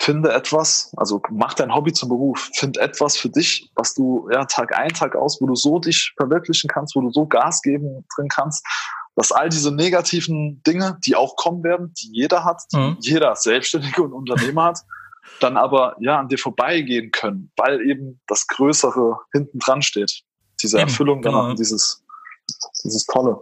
finde 0.01 0.33
etwas, 0.33 0.91
also 0.97 1.21
mach 1.29 1.53
dein 1.53 1.73
Hobby 1.73 1.93
zum 1.93 2.09
Beruf, 2.09 2.49
find 2.55 2.77
etwas 2.77 3.17
für 3.17 3.29
dich, 3.29 3.69
was 3.75 3.93
du 3.93 4.27
ja 4.31 4.45
Tag 4.45 4.75
ein, 4.75 4.89
Tag 4.89 5.15
aus, 5.15 5.39
wo 5.39 5.45
du 5.45 5.55
so 5.55 5.77
dich 5.77 6.13
verwirklichen 6.17 6.67
kannst, 6.67 6.95
wo 6.95 7.01
du 7.01 7.11
so 7.11 7.27
Gas 7.27 7.61
geben 7.61 8.03
drin 8.15 8.27
kannst, 8.27 8.65
dass 9.15 9.31
all 9.31 9.49
diese 9.49 9.71
negativen 9.71 10.63
Dinge, 10.63 10.97
die 11.05 11.15
auch 11.15 11.35
kommen 11.35 11.63
werden, 11.63 11.93
die 12.01 12.09
jeder 12.13 12.43
hat, 12.43 12.63
die 12.73 12.77
mhm. 12.77 12.97
jeder 13.01 13.35
Selbstständige 13.35 14.01
und 14.01 14.13
Unternehmer 14.13 14.63
hat, 14.63 14.79
dann 15.39 15.55
aber 15.55 15.95
ja 15.99 16.19
an 16.19 16.27
dir 16.27 16.39
vorbeigehen 16.39 17.11
können, 17.11 17.51
weil 17.55 17.81
eben 17.81 18.19
das 18.27 18.47
Größere 18.47 19.19
hinten 19.31 19.59
dran 19.59 19.83
steht. 19.83 20.23
Diese 20.63 20.79
Erfüllung 20.79 21.21
genau. 21.21 21.47
dann 21.47 21.55
dieses, 21.55 22.03
dieses 22.83 23.05
Tolle. 23.05 23.39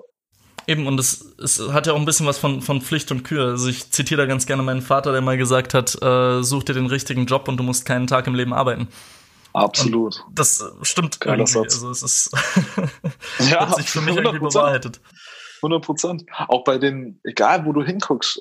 Eben, 0.69 0.85
und 0.85 0.99
es, 0.99 1.33
es 1.43 1.59
hat 1.73 1.87
ja 1.87 1.93
auch 1.93 1.97
ein 1.97 2.05
bisschen 2.05 2.27
was 2.27 2.37
von, 2.37 2.61
von 2.61 2.79
Pflicht 2.79 3.09
und 3.11 3.23
Kür. 3.23 3.45
Also 3.45 3.69
ich 3.69 3.89
zitiere 3.89 4.21
da 4.21 4.27
ganz 4.27 4.45
gerne 4.45 4.61
meinen 4.61 4.83
Vater, 4.83 5.11
der 5.11 5.21
mal 5.21 5.35
gesagt 5.35 5.73
hat, 5.73 5.99
äh, 5.99 6.43
such 6.43 6.65
dir 6.65 6.73
den 6.73 6.85
richtigen 6.85 7.25
Job 7.25 7.47
und 7.47 7.57
du 7.57 7.63
musst 7.63 7.87
keinen 7.87 8.05
Tag 8.05 8.27
im 8.27 8.35
Leben 8.35 8.53
arbeiten. 8.53 8.87
Absolut. 9.53 10.23
Und 10.27 10.37
das 10.37 10.63
stimmt 10.83 11.19
Geiler 11.19 11.39
irgendwie. 11.39 11.53
Satz. 11.53 11.73
Also 11.73 11.89
es 11.89 12.03
ist 12.03 12.31
ja, 13.49 13.67
hat 13.67 13.77
sich 13.77 13.89
für 13.89 14.01
mich 14.01 14.13
100%. 14.13 14.17
irgendwie 14.19 14.39
bewahrheitet. 14.45 15.01
100 15.63 15.83
Prozent. 15.83 16.25
Auch 16.47 16.63
bei 16.63 16.77
den, 16.77 17.19
egal 17.23 17.65
wo 17.65 17.73
du 17.73 17.83
hinguckst, 17.83 18.39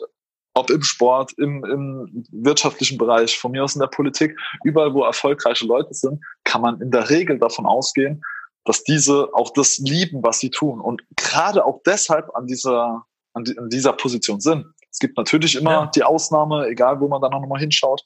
ob 0.52 0.68
im 0.68 0.82
Sport, 0.82 1.32
im, 1.38 1.64
im 1.64 2.26
wirtschaftlichen 2.30 2.98
Bereich, 2.98 3.38
von 3.38 3.52
mir 3.52 3.64
aus 3.64 3.74
in 3.74 3.80
der 3.80 3.86
Politik, 3.86 4.38
überall 4.64 4.92
wo 4.92 5.02
erfolgreiche 5.02 5.64
Leute 5.64 5.94
sind, 5.94 6.22
kann 6.44 6.60
man 6.60 6.78
in 6.82 6.90
der 6.90 7.08
Regel 7.08 7.38
davon 7.38 7.64
ausgehen, 7.64 8.22
dass 8.68 8.85
diese 8.85 9.31
auch 9.33 9.50
das 9.54 9.78
lieben, 9.78 10.22
was 10.22 10.40
sie 10.40 10.50
tun 10.50 10.81
und 10.81 11.02
gerade 11.16 11.64
auch 11.64 11.81
deshalb 11.87 12.35
an 12.37 12.46
dieser, 12.46 13.07
an, 13.33 13.44
die, 13.44 13.57
an 13.59 13.70
dieser 13.70 13.94
Position 13.94 14.40
sind. 14.40 14.66
Es 14.90 14.98
gibt 14.98 15.16
natürlich 15.16 15.54
immer 15.57 15.70
ja. 15.70 15.87
die 15.87 16.02
Ausnahme, 16.02 16.66
egal 16.66 17.00
wo 17.00 17.09
man 17.09 17.22
dann 17.22 17.33
auch 17.33 17.40
nochmal 17.40 17.61
hinschaut, 17.61 18.02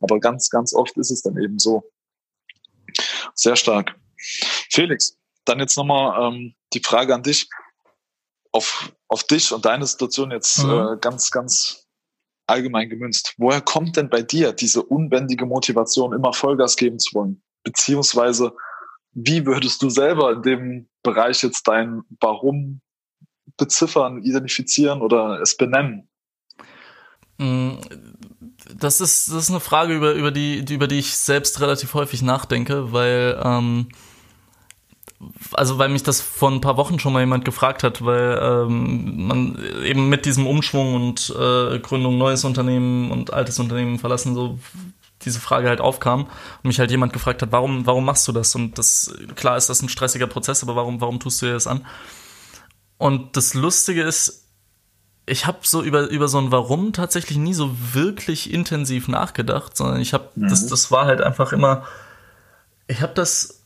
aber 0.00 0.18
ganz, 0.18 0.48
ganz 0.48 0.72
oft 0.72 0.96
ist 0.96 1.10
es 1.10 1.22
dann 1.22 1.36
eben 1.36 1.58
so. 1.58 1.84
Sehr 3.34 3.56
stark. 3.56 3.94
Felix, 4.70 5.18
dann 5.44 5.58
jetzt 5.58 5.76
nochmal 5.76 6.32
ähm, 6.32 6.54
die 6.72 6.80
Frage 6.80 7.14
an 7.14 7.22
dich. 7.22 7.48
Auf, 8.52 8.90
auf 9.08 9.22
dich 9.24 9.52
und 9.52 9.66
deine 9.66 9.84
Situation 9.84 10.30
jetzt 10.30 10.64
mhm. 10.64 10.70
äh, 10.70 10.96
ganz, 10.98 11.30
ganz 11.30 11.86
allgemein 12.46 12.88
gemünzt. 12.88 13.34
Woher 13.36 13.60
kommt 13.60 13.98
denn 13.98 14.08
bei 14.08 14.22
dir 14.22 14.54
diese 14.54 14.82
unbändige 14.82 15.44
Motivation, 15.44 16.14
immer 16.14 16.32
Vollgas 16.32 16.76
geben 16.76 16.98
zu 16.98 17.16
wollen? 17.16 17.42
Beziehungsweise 17.64 18.54
wie 19.16 19.46
würdest 19.46 19.80
du 19.82 19.88
selber 19.88 20.32
in 20.32 20.42
dem 20.42 20.88
Bereich 21.02 21.42
jetzt 21.42 21.66
dein 21.66 22.02
Warum 22.20 22.82
beziffern, 23.56 24.22
identifizieren 24.22 25.00
oder 25.00 25.40
es 25.40 25.56
benennen? 25.56 26.06
Mm, 27.38 27.76
das 28.78 29.00
ist, 29.00 29.28
das 29.28 29.44
ist 29.44 29.50
eine 29.50 29.60
Frage, 29.60 29.94
über, 29.94 30.12
über, 30.12 30.30
die, 30.30 30.62
über 30.68 30.86
die 30.86 30.98
ich 30.98 31.16
selbst 31.16 31.62
relativ 31.62 31.94
häufig 31.94 32.20
nachdenke, 32.20 32.92
weil, 32.92 33.40
ähm, 33.42 33.88
also 35.52 35.78
weil 35.78 35.88
mich 35.88 36.02
das 36.02 36.20
vor 36.20 36.50
ein 36.50 36.60
paar 36.60 36.76
Wochen 36.76 36.98
schon 36.98 37.14
mal 37.14 37.20
jemand 37.20 37.46
gefragt 37.46 37.84
hat, 37.84 38.04
weil 38.04 38.38
ähm, 38.42 39.26
man 39.28 39.58
eben 39.82 40.10
mit 40.10 40.26
diesem 40.26 40.46
Umschwung 40.46 40.94
und 40.94 41.34
äh, 41.34 41.78
Gründung 41.78 42.18
neues 42.18 42.44
Unternehmen 42.44 43.10
und 43.10 43.32
altes 43.32 43.58
Unternehmen 43.58 43.98
verlassen, 43.98 44.34
so 44.34 44.58
diese 45.22 45.40
Frage 45.40 45.68
halt 45.68 45.80
aufkam 45.80 46.24
und 46.24 46.64
mich 46.64 46.78
halt 46.78 46.90
jemand 46.90 47.12
gefragt 47.12 47.42
hat, 47.42 47.52
warum, 47.52 47.86
warum 47.86 48.04
machst 48.04 48.28
du 48.28 48.32
das? 48.32 48.54
Und 48.54 48.78
das, 48.78 49.14
klar 49.34 49.56
ist 49.56 49.68
das 49.68 49.82
ein 49.82 49.88
stressiger 49.88 50.26
Prozess, 50.26 50.62
aber 50.62 50.76
warum, 50.76 51.00
warum 51.00 51.20
tust 51.20 51.40
du 51.40 51.46
dir 51.46 51.54
das 51.54 51.66
an? 51.66 51.86
Und 52.98 53.36
das 53.36 53.54
Lustige 53.54 54.02
ist, 54.02 54.46
ich 55.26 55.46
habe 55.46 55.58
so 55.62 55.82
über, 55.82 56.08
über 56.08 56.28
so 56.28 56.38
ein 56.38 56.52
Warum 56.52 56.92
tatsächlich 56.92 57.36
nie 57.36 57.54
so 57.54 57.76
wirklich 57.92 58.52
intensiv 58.52 59.08
nachgedacht, 59.08 59.76
sondern 59.76 60.00
ich 60.00 60.14
habe, 60.14 60.30
mhm. 60.36 60.48
das, 60.48 60.66
das 60.66 60.90
war 60.90 61.06
halt 61.06 61.20
einfach 61.20 61.52
immer, 61.52 61.84
ich 62.86 63.02
habe 63.02 63.12
das 63.14 63.64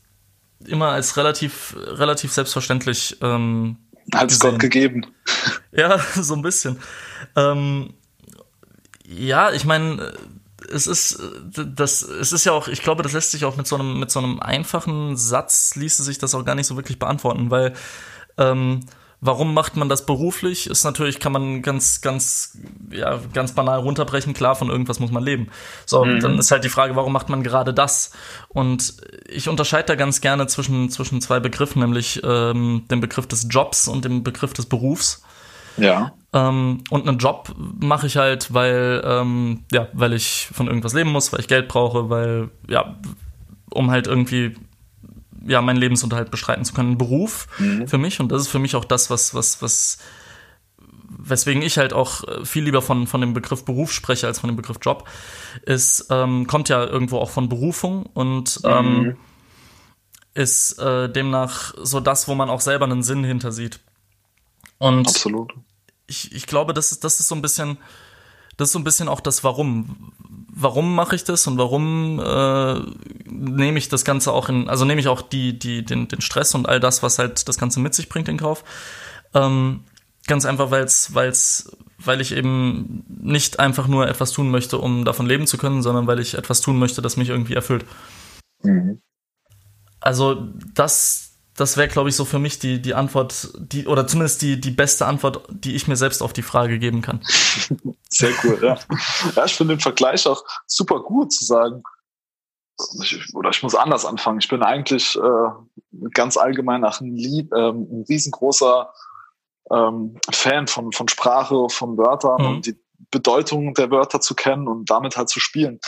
immer 0.65 0.89
als 0.89 1.17
relativ, 1.17 1.75
relativ 1.77 2.31
selbstverständlich 2.31 3.17
ähm, 3.21 3.77
als 4.11 4.39
Gott 4.39 4.59
gegeben. 4.59 5.05
Ja, 5.71 5.99
so 6.15 6.33
ein 6.33 6.41
bisschen. 6.41 6.79
Ähm, 7.35 7.93
ja, 9.05 9.51
ich 9.51 9.65
meine, 9.65 10.13
es 10.69 10.87
ist 10.87 11.21
das, 11.55 12.01
es 12.01 12.31
ist 12.31 12.45
ja 12.45 12.51
auch, 12.51 12.67
ich 12.67 12.81
glaube, 12.81 13.03
das 13.03 13.13
lässt 13.13 13.31
sich 13.31 13.45
auch 13.45 13.57
mit 13.57 13.67
so 13.67 13.75
einem, 13.75 13.99
mit 13.99 14.11
so 14.11 14.19
einem 14.19 14.39
einfachen 14.39 15.17
Satz 15.17 15.75
ließe 15.75 16.03
sich 16.03 16.17
das 16.17 16.35
auch 16.35 16.45
gar 16.45 16.55
nicht 16.55 16.67
so 16.67 16.75
wirklich 16.75 16.99
beantworten, 16.99 17.49
weil 17.51 17.73
ähm, 18.37 18.81
Warum 19.23 19.53
macht 19.53 19.77
man 19.77 19.87
das 19.87 20.07
beruflich? 20.07 20.65
Ist 20.65 20.83
natürlich, 20.83 21.19
kann 21.19 21.31
man 21.31 21.61
ganz, 21.61 22.01
ganz, 22.01 22.57
ja, 22.89 23.19
ganz 23.33 23.53
banal 23.53 23.79
runterbrechen. 23.79 24.33
Klar, 24.33 24.55
von 24.55 24.71
irgendwas 24.71 24.99
muss 24.99 25.11
man 25.11 25.23
leben. 25.23 25.49
So, 25.85 26.03
mhm. 26.03 26.21
dann 26.21 26.39
ist 26.39 26.49
halt 26.49 26.63
die 26.63 26.69
Frage, 26.69 26.95
warum 26.95 27.13
macht 27.13 27.29
man 27.29 27.43
gerade 27.43 27.71
das? 27.71 28.13
Und 28.49 28.95
ich 29.29 29.47
unterscheide 29.47 29.85
da 29.85 29.95
ganz 29.95 30.21
gerne 30.21 30.47
zwischen, 30.47 30.89
zwischen 30.89 31.21
zwei 31.21 31.39
Begriffen, 31.39 31.83
nämlich 31.83 32.19
ähm, 32.23 32.85
dem 32.89 32.99
Begriff 32.99 33.27
des 33.27 33.45
Jobs 33.47 33.87
und 33.87 34.05
dem 34.05 34.23
Begriff 34.23 34.53
des 34.53 34.65
Berufs. 34.65 35.21
Ja. 35.77 36.13
Ähm, 36.33 36.83
und 36.89 37.07
einen 37.07 37.17
Job 37.17 37.53
mache 37.57 38.07
ich 38.07 38.17
halt, 38.17 38.53
weil, 38.53 39.01
ähm, 39.05 39.65
ja, 39.71 39.87
weil 39.93 40.13
ich 40.13 40.49
von 40.53 40.67
irgendwas 40.67 40.93
leben 40.93 41.11
muss, 41.11 41.33
weil 41.33 41.41
ich 41.41 41.47
Geld 41.47 41.67
brauche, 41.67 42.09
weil, 42.09 42.49
ja, 42.69 42.95
um 43.69 43.91
halt 43.91 44.07
irgendwie 44.07 44.55
ja, 45.45 45.61
meinen 45.61 45.77
Lebensunterhalt 45.77 46.31
bestreiten 46.31 46.65
zu 46.65 46.73
können. 46.73 46.91
Ein 46.91 46.97
Beruf 46.97 47.47
mhm. 47.57 47.87
für 47.87 47.97
mich 47.97 48.19
und 48.19 48.31
das 48.31 48.43
ist 48.43 48.47
für 48.47 48.59
mich 48.59 48.75
auch 48.75 48.85
das, 48.85 49.09
was, 49.09 49.33
was, 49.33 49.61
was, 49.61 49.97
weswegen 51.09 51.61
ich 51.61 51.77
halt 51.77 51.93
auch 51.93 52.23
äh, 52.23 52.45
viel 52.45 52.63
lieber 52.63 52.81
von, 52.81 53.07
von 53.07 53.21
dem 53.21 53.33
Begriff 53.33 53.65
Beruf 53.65 53.91
spreche 53.91 54.27
als 54.27 54.39
von 54.39 54.49
dem 54.49 54.55
Begriff 54.55 54.77
Job, 54.81 55.07
ist, 55.65 56.07
ähm, 56.09 56.47
kommt 56.47 56.69
ja 56.69 56.83
irgendwo 56.83 57.17
auch 57.17 57.29
von 57.29 57.49
Berufung 57.49 58.05
und 58.13 58.61
ähm, 58.63 59.01
mhm. 59.01 59.17
ist 60.33 60.79
äh, 60.79 61.09
demnach 61.11 61.73
so 61.81 61.99
das, 61.99 62.27
wo 62.27 62.35
man 62.35 62.49
auch 62.49 62.61
selber 62.61 62.85
einen 62.85 63.03
Sinn 63.03 63.23
hinter 63.23 63.51
sieht. 63.51 63.79
Und 64.81 65.07
Absolut. 65.07 65.53
Ich, 66.07 66.33
ich 66.33 66.47
glaube, 66.47 66.73
das 66.73 66.91
ist, 66.91 67.03
das 67.03 67.19
ist 67.19 67.27
so 67.27 67.35
ein 67.35 67.41
bisschen, 67.41 67.77
das 68.57 68.69
ist 68.69 68.73
so 68.73 68.79
ein 68.79 68.83
bisschen 68.83 69.07
auch 69.07 69.21
das 69.21 69.43
Warum 69.43 70.11
warum 70.53 70.95
mache 70.95 71.15
ich 71.15 71.23
das 71.23 71.47
und 71.47 71.57
warum 71.57 72.19
äh, 72.19 72.79
nehme 73.25 73.77
ich 73.77 73.89
das 73.89 74.05
Ganze 74.05 74.31
auch 74.31 74.49
in, 74.49 74.69
also 74.69 74.85
nehme 74.85 74.99
ich 74.99 75.07
auch 75.07 75.21
die, 75.21 75.57
die, 75.57 75.83
den, 75.83 76.07
den 76.07 76.21
Stress 76.21 76.53
und 76.53 76.67
all 76.67 76.79
das, 76.79 77.01
was 77.03 77.19
halt 77.19 77.47
das 77.47 77.57
Ganze 77.57 77.79
mit 77.79 77.95
sich 77.95 78.09
bringt, 78.09 78.27
in 78.27 78.37
Kauf. 78.37 78.63
Ähm, 79.33 79.83
ganz 80.27 80.45
einfach, 80.45 80.71
weil's, 80.71 81.13
weil's, 81.13 81.75
weil 81.97 82.21
ich 82.21 82.33
eben 82.33 83.03
nicht 83.07 83.59
einfach 83.59 83.87
nur 83.87 84.07
etwas 84.07 84.31
tun 84.31 84.51
möchte, 84.51 84.77
um 84.77 85.05
davon 85.05 85.25
leben 85.25 85.47
zu 85.47 85.57
können, 85.57 85.81
sondern 85.81 86.07
weil 86.07 86.19
ich 86.19 86.35
etwas 86.35 86.61
tun 86.61 86.77
möchte, 86.77 87.01
das 87.01 87.17
mich 87.17 87.29
irgendwie 87.29 87.55
erfüllt. 87.55 87.85
Mhm. 88.61 89.01
Also 89.99 90.47
das, 90.73 91.30
das 91.55 91.77
wäre, 91.77 91.87
glaube 91.87 92.09
ich, 92.09 92.15
so 92.15 92.25
für 92.25 92.39
mich 92.39 92.59
die, 92.59 92.81
die 92.81 92.93
Antwort, 92.93 93.49
die, 93.57 93.85
oder 93.85 94.07
zumindest 94.07 94.41
die, 94.41 94.59
die 94.59 94.71
beste 94.71 95.05
Antwort, 95.05 95.45
die 95.49 95.75
ich 95.75 95.87
mir 95.87 95.97
selbst 95.97 96.21
auf 96.21 96.33
die 96.33 96.41
Frage 96.43 96.79
geben 96.79 97.01
kann. 97.01 97.21
Sehr 98.09 98.31
cool, 98.43 98.59
ja. 98.61 98.79
Ja, 99.35 99.45
ich 99.45 99.55
finde 99.55 99.75
den 99.75 99.81
Vergleich 99.81 100.25
auch 100.27 100.43
super 100.65 101.01
gut 101.01 101.33
zu 101.33 101.45
sagen. 101.45 101.83
Ich, 103.01 103.35
oder 103.35 103.49
ich 103.49 103.61
muss 103.63 103.75
anders 103.75 104.05
anfangen. 104.05 104.39
Ich 104.39 104.47
bin 104.47 104.63
eigentlich 104.63 105.17
äh, 105.17 106.09
ganz 106.13 106.37
allgemein 106.37 106.81
nach 106.81 107.01
ein, 107.01 107.15
Lied, 107.15 107.51
ähm, 107.55 107.87
ein 107.91 108.05
riesengroßer 108.07 108.91
ähm, 109.71 110.17
Fan 110.31 110.67
von, 110.67 110.91
von 110.91 111.07
Sprache, 111.09 111.67
von 111.69 111.97
Wörtern 111.97 112.41
mhm. 112.41 112.47
und 112.47 112.65
die 112.65 112.79
Bedeutung 113.11 113.73
der 113.73 113.91
Wörter 113.91 114.21
zu 114.21 114.35
kennen 114.35 114.67
und 114.67 114.89
damit 114.89 115.17
halt 115.17 115.29
zu 115.29 115.39
spielen 115.39 115.79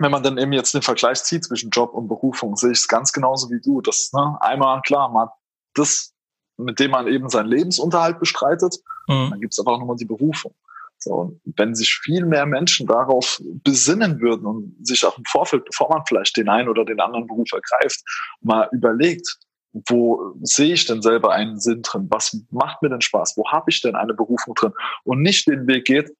wenn 0.00 0.10
man 0.10 0.22
dann 0.22 0.38
eben 0.38 0.52
jetzt 0.52 0.72
den 0.72 0.82
Vergleich 0.82 1.22
zieht 1.22 1.44
zwischen 1.44 1.70
Job 1.70 1.92
und 1.92 2.08
Berufung, 2.08 2.56
sehe 2.56 2.72
ich 2.72 2.78
es 2.78 2.88
ganz 2.88 3.12
genauso 3.12 3.50
wie 3.50 3.60
du. 3.60 3.82
Das, 3.82 4.10
ne, 4.14 4.36
einmal, 4.40 4.80
klar, 4.80 5.10
man 5.10 5.28
hat 5.28 5.34
das, 5.74 6.14
mit 6.56 6.80
dem 6.80 6.90
man 6.92 7.06
eben 7.06 7.28
seinen 7.28 7.48
Lebensunterhalt 7.48 8.18
bestreitet, 8.18 8.76
mhm. 9.06 9.30
dann 9.30 9.40
gibt 9.40 9.52
es 9.52 9.58
einfach 9.58 9.78
nochmal 9.78 9.96
die 9.96 10.06
Berufung. 10.06 10.54
So, 10.96 11.12
und 11.12 11.40
wenn 11.44 11.74
sich 11.74 11.94
viel 12.02 12.24
mehr 12.24 12.46
Menschen 12.46 12.86
darauf 12.86 13.40
besinnen 13.42 14.20
würden 14.20 14.46
und 14.46 14.86
sich 14.86 15.04
auch 15.04 15.16
im 15.18 15.24
Vorfeld, 15.24 15.66
bevor 15.66 15.90
man 15.90 16.04
vielleicht 16.06 16.36
den 16.36 16.48
einen 16.48 16.68
oder 16.68 16.84
den 16.84 17.00
anderen 17.00 17.26
Beruf 17.26 17.52
ergreift, 17.52 18.00
mal 18.40 18.68
überlegt, 18.72 19.38
wo 19.72 20.34
sehe 20.42 20.74
ich 20.74 20.86
denn 20.86 21.00
selber 21.00 21.32
einen 21.32 21.60
Sinn 21.60 21.82
drin? 21.82 22.08
Was 22.10 22.36
macht 22.50 22.82
mir 22.82 22.88
denn 22.88 23.00
Spaß? 23.00 23.36
Wo 23.36 23.48
habe 23.50 23.70
ich 23.70 23.80
denn 23.80 23.94
eine 23.94 24.14
Berufung 24.14 24.54
drin? 24.54 24.72
Und 25.04 25.22
nicht 25.22 25.46
den 25.46 25.66
Weg 25.66 25.84
geht, 25.84 26.10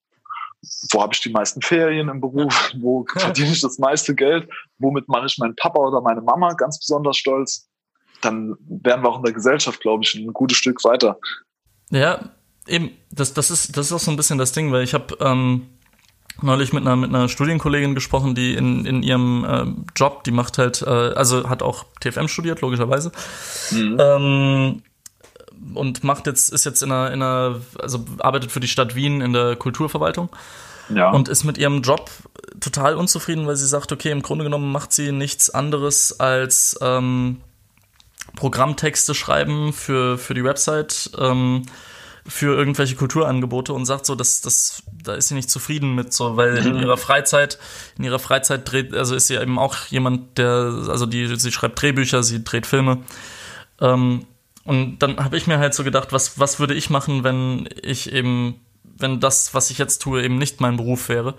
wo 0.93 1.03
habe 1.03 1.15
ich 1.15 1.21
die 1.21 1.31
meisten 1.31 1.63
Ferien 1.63 2.09
im 2.09 2.21
Beruf, 2.21 2.73
wo 2.79 3.05
verdiene 3.17 3.53
ich 3.53 3.61
das 3.61 3.79
meiste 3.79 4.15
Geld, 4.15 4.49
womit 4.79 5.09
mache 5.09 5.27
ich 5.27 5.39
meinen 5.39 5.57
Papa 5.57 5.79
oder 5.79 6.01
meine 6.01 6.21
Mama 6.21 6.53
ganz 6.53 6.79
besonders 6.79 7.17
stolz, 7.17 7.69
dann 8.21 8.57
wären 8.69 9.03
wir 9.03 9.09
auch 9.09 9.19
in 9.19 9.25
der 9.25 9.33
Gesellschaft, 9.33 9.81
glaube 9.81 10.05
ich, 10.05 10.15
ein 10.15 10.33
gutes 10.33 10.59
Stück 10.59 10.85
weiter. 10.85 11.19
Ja, 11.91 12.31
eben, 12.67 12.91
das, 13.11 13.33
das, 13.35 13.51
ist, 13.51 13.77
das 13.77 13.87
ist 13.87 13.93
auch 13.93 14.01
so 14.01 14.11
ein 14.11 14.17
bisschen 14.17 14.39
das 14.39 14.53
Ding, 14.53 14.71
weil 14.73 14.85
ich 14.85 14.95
habe 14.95 15.17
ähm, 15.21 15.67
neulich 16.43 16.73
mit 16.73 16.83
einer, 16.83 16.97
mit 16.97 17.09
einer 17.11 17.29
Studienkollegin 17.29 17.95
gesprochen, 17.95 18.35
die 18.35 18.55
in, 18.55 18.85
in 18.85 19.03
ihrem 19.03 19.45
äh, 19.45 19.65
Job, 19.97 20.25
die 20.25 20.31
macht 20.31 20.59
halt, 20.59 20.83
äh, 20.83 20.87
also 20.89 21.49
hat 21.49 21.63
auch 21.63 21.85
TFM 22.01 22.29
studiert, 22.29 22.61
logischerweise. 22.61 23.13
Mhm. 23.71 23.97
Ähm, 23.99 24.83
und 25.75 26.05
macht 26.05 26.27
jetzt, 26.27 26.51
ist 26.53 26.65
jetzt 26.65 26.83
in 26.83 26.91
einer, 26.93 27.13
in 27.13 27.23
einer, 27.23 27.61
also 27.79 28.05
arbeitet 28.19 28.53
für 28.53 28.61
die 28.61 28.69
Stadt 28.69 28.95
Wien 28.95 29.21
in 29.21 29.33
der 29.33 29.57
Kulturverwaltung. 29.57 30.31
Ja. 30.95 31.11
Und 31.11 31.29
ist 31.29 31.45
mit 31.45 31.57
ihrem 31.57 31.83
Job 31.83 32.11
total 32.61 32.97
unzufrieden, 32.97 33.47
weil 33.47 33.57
sie 33.57 33.67
sagt, 33.67 33.93
okay, 33.93 34.11
im 34.11 34.23
Grunde 34.23 34.45
genommen 34.45 34.73
macht 34.73 34.93
sie 34.93 35.13
nichts 35.13 35.49
anderes 35.51 36.19
als 36.19 36.77
ähm, 36.83 37.41
Programmtexte 38.37 39.15
schreiben 39.15 39.73
für, 39.73 40.19
für 40.19 40.35
die 40.35 40.45
Website, 40.45 41.11
ähm, 41.19 41.63
für 42.27 42.57
irgendwelche 42.57 42.97
Kulturangebote 42.97 43.73
und 43.73 43.87
sagt 43.87 44.05
so, 44.07 44.15
dass 44.15 44.41
das, 44.41 44.83
da 45.03 45.15
ist 45.15 45.29
sie 45.29 45.35
nicht 45.35 45.51
zufrieden 45.51 45.95
mit 45.95 46.13
so, 46.13 46.37
weil 46.37 46.57
in 46.59 46.75
mhm. 46.75 46.83
ihrer 46.83 46.97
Freizeit, 46.97 47.59
in 47.97 48.05
ihrer 48.05 48.19
Freizeit 48.19 48.71
dreht, 48.71 48.95
also 48.95 49.15
ist 49.15 49.29
sie 49.29 49.37
eben 49.37 49.59
auch 49.59 49.77
jemand, 49.87 50.39
der, 50.39 50.87
also 50.89 51.07
die, 51.07 51.35
sie 51.37 51.53
schreibt 51.53 51.81
Drehbücher, 51.81 52.23
sie 52.23 52.45
dreht 52.45 52.67
Filme. 52.67 52.99
Ähm, 53.81 54.27
und 54.65 54.99
dann 54.99 55.23
habe 55.23 55.37
ich 55.37 55.47
mir 55.47 55.59
halt 55.59 55.75
so 55.75 55.85
gedacht, 55.85 56.13
was, 56.13 56.39
was 56.39 56.61
würde 56.61 56.75
ich 56.75 56.91
machen, 56.91 57.25
wenn 57.25 57.69
ich 57.83 58.13
eben, 58.13 58.61
wenn 58.85 59.21
das, 59.21 59.55
was 59.55 59.71
ich 59.71 59.79
jetzt 59.79 60.01
tue, 60.01 60.23
eben 60.23 60.39
nicht 60.39 60.61
mein 60.61 60.77
Beruf 60.77 61.09
wäre. 61.09 61.35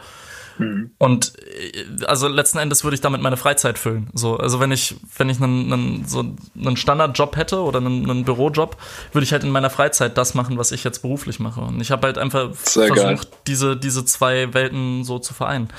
Mhm. 0.58 0.92
Und 0.98 1.34
äh, 1.40 2.06
also 2.06 2.28
letzten 2.28 2.58
Endes 2.58 2.84
würde 2.84 2.96
ich 2.96 3.02
damit 3.02 3.22
meine 3.22 3.38
Freizeit 3.38 3.78
füllen. 3.78 4.10
So, 4.14 4.38
also 4.38 4.60
wenn 4.60 4.72
ich, 4.72 4.96
wenn 5.18 5.30
ich 5.30 5.42
einen, 5.42 5.72
einen, 5.72 6.06
so 6.06 6.26
einen 6.60 6.78
Standardjob 6.78 7.36
hätte 7.38 7.62
oder 7.62 7.80
einen, 7.80 8.10
einen 8.10 8.26
Bürojob, 8.26 8.78
würde 9.12 9.24
ich 9.24 9.32
halt 9.32 9.44
in 9.44 9.52
meiner 9.52 9.70
Freizeit 9.70 10.18
das 10.18 10.34
machen, 10.34 10.58
was 10.58 10.72
ich 10.72 10.84
jetzt 10.84 11.02
beruflich 11.02 11.40
mache. 11.40 11.62
Und 11.62 11.80
ich 11.80 11.92
habe 11.92 12.08
halt 12.08 12.18
einfach 12.18 12.54
Sehr 12.54 12.88
versucht, 12.88 13.30
diese, 13.48 13.78
diese 13.78 14.06
zwei 14.06 14.54
Welten 14.54 15.04
so 15.04 15.20
zu 15.20 15.34
vereinen. 15.34 15.70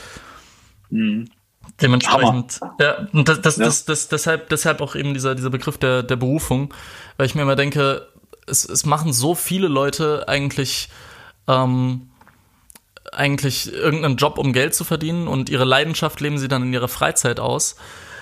Mhm. 0.91 1.29
Dementsprechend, 1.83 2.61
Hammer. 2.61 2.75
ja, 2.81 3.09
und 3.13 3.29
das, 3.29 3.41
das, 3.41 3.57
ja. 3.57 3.65
Das, 3.67 3.85
das, 3.85 4.09
deshalb, 4.09 4.49
deshalb 4.49 4.81
auch 4.81 4.95
eben 4.95 5.15
dieser, 5.15 5.35
dieser 5.35 5.51
Begriff 5.51 5.79
der, 5.79 6.03
der 6.03 6.17
Berufung, 6.17 6.73
weil 7.17 7.27
ich 7.27 7.35
mir 7.35 7.43
immer 7.43 7.57
denke, 7.57 8.07
es, 8.47 8.69
es 8.69 8.87
machen 8.87 9.13
so 9.13 9.35
viele 9.35 9.69
Leute 9.69 10.29
eigentlich, 10.29 10.89
ähm, 11.49 12.09
eigentlich 13.13 13.73
irgendeinen 13.73 14.17
Job, 14.17 14.39
um 14.39 14.53
Geld 14.53 14.75
zu 14.75 14.85
verdienen 14.85 15.29
und 15.29 15.51
ihre 15.51 15.65
Leidenschaft 15.65 16.21
leben 16.21 16.39
sie 16.39 16.49
dann 16.49 16.63
in 16.63 16.73
ihrer 16.73 16.89
Freizeit 16.89 17.41
aus. 17.41 17.77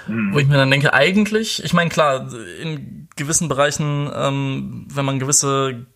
Mhm. 0.07 0.35
Wo 0.35 0.39
ich 0.39 0.47
mir 0.47 0.57
dann 0.57 0.71
denke, 0.71 0.93
eigentlich, 0.93 1.63
ich 1.63 1.73
meine, 1.73 1.91
klar, 1.91 2.29
in 2.61 3.09
gewissen 3.17 3.49
Bereichen, 3.49 4.11
ähm, 4.15 4.87
wenn 4.93 5.05
man 5.05 5.19
gewisse 5.19 5.87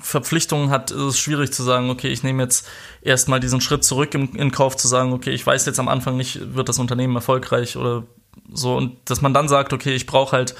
Verpflichtungen 0.00 0.70
hat, 0.70 0.90
ist 0.90 1.00
es 1.00 1.18
schwierig 1.18 1.52
zu 1.52 1.62
sagen, 1.62 1.90
okay, 1.90 2.08
ich 2.08 2.22
nehme 2.22 2.42
jetzt 2.42 2.66
erstmal 3.02 3.40
diesen 3.40 3.60
Schritt 3.60 3.84
zurück 3.84 4.14
in, 4.14 4.34
in 4.34 4.52
Kauf, 4.52 4.76
zu 4.76 4.88
sagen, 4.88 5.12
okay, 5.12 5.30
ich 5.30 5.46
weiß 5.46 5.66
jetzt 5.66 5.78
am 5.78 5.88
Anfang 5.88 6.16
nicht, 6.16 6.54
wird 6.54 6.68
das 6.68 6.78
Unternehmen 6.78 7.14
erfolgreich 7.14 7.76
oder 7.76 8.04
so. 8.52 8.76
Und 8.76 8.96
dass 9.04 9.20
man 9.20 9.34
dann 9.34 9.48
sagt, 9.48 9.72
okay, 9.72 9.94
ich 9.94 10.06
brauche 10.06 10.36
halt 10.36 10.54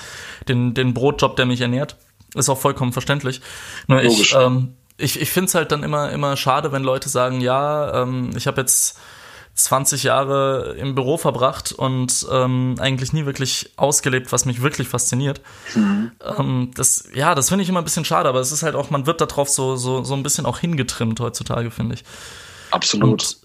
den, 0.48 0.74
den 0.74 0.94
Brotjob, 0.94 1.36
der 1.36 1.46
mich 1.46 1.60
ernährt, 1.60 1.96
ist 2.34 2.48
auch 2.48 2.58
vollkommen 2.58 2.92
verständlich. 2.92 3.40
Nur 3.86 4.02
ich, 4.02 4.34
ähm, 4.34 4.74
ich, 4.96 5.20
ich 5.20 5.30
finde 5.30 5.48
es 5.48 5.54
halt 5.54 5.72
dann 5.72 5.82
immer, 5.82 6.10
immer 6.10 6.36
schade, 6.36 6.72
wenn 6.72 6.82
Leute 6.82 7.08
sagen, 7.08 7.40
ja, 7.40 8.02
ähm, 8.02 8.30
ich 8.36 8.46
habe 8.46 8.60
jetzt 8.60 8.98
20 9.54 10.02
Jahre 10.04 10.76
im 10.78 10.94
Büro 10.94 11.18
verbracht 11.18 11.72
und 11.72 12.26
ähm, 12.30 12.76
eigentlich 12.78 13.12
nie 13.12 13.26
wirklich 13.26 13.72
ausgelebt, 13.76 14.32
was 14.32 14.46
mich 14.46 14.62
wirklich 14.62 14.88
fasziniert. 14.88 15.40
Mhm. 15.74 16.12
Ähm, 16.38 16.70
das, 16.74 17.04
ja, 17.14 17.34
das 17.34 17.50
finde 17.50 17.62
ich 17.62 17.68
immer 17.68 17.82
ein 17.82 17.84
bisschen 17.84 18.04
schade, 18.04 18.28
aber 18.28 18.40
es 18.40 18.50
ist 18.50 18.62
halt 18.62 18.74
auch, 18.74 18.90
man 18.90 19.06
wird 19.06 19.20
darauf 19.20 19.48
so, 19.48 19.76
so, 19.76 20.04
so 20.04 20.14
ein 20.14 20.22
bisschen 20.22 20.46
auch 20.46 20.58
hingetrimmt 20.58 21.20
heutzutage, 21.20 21.70
finde 21.70 21.96
ich. 21.96 22.04
Absolut. 22.70 23.10
Und 23.10 23.36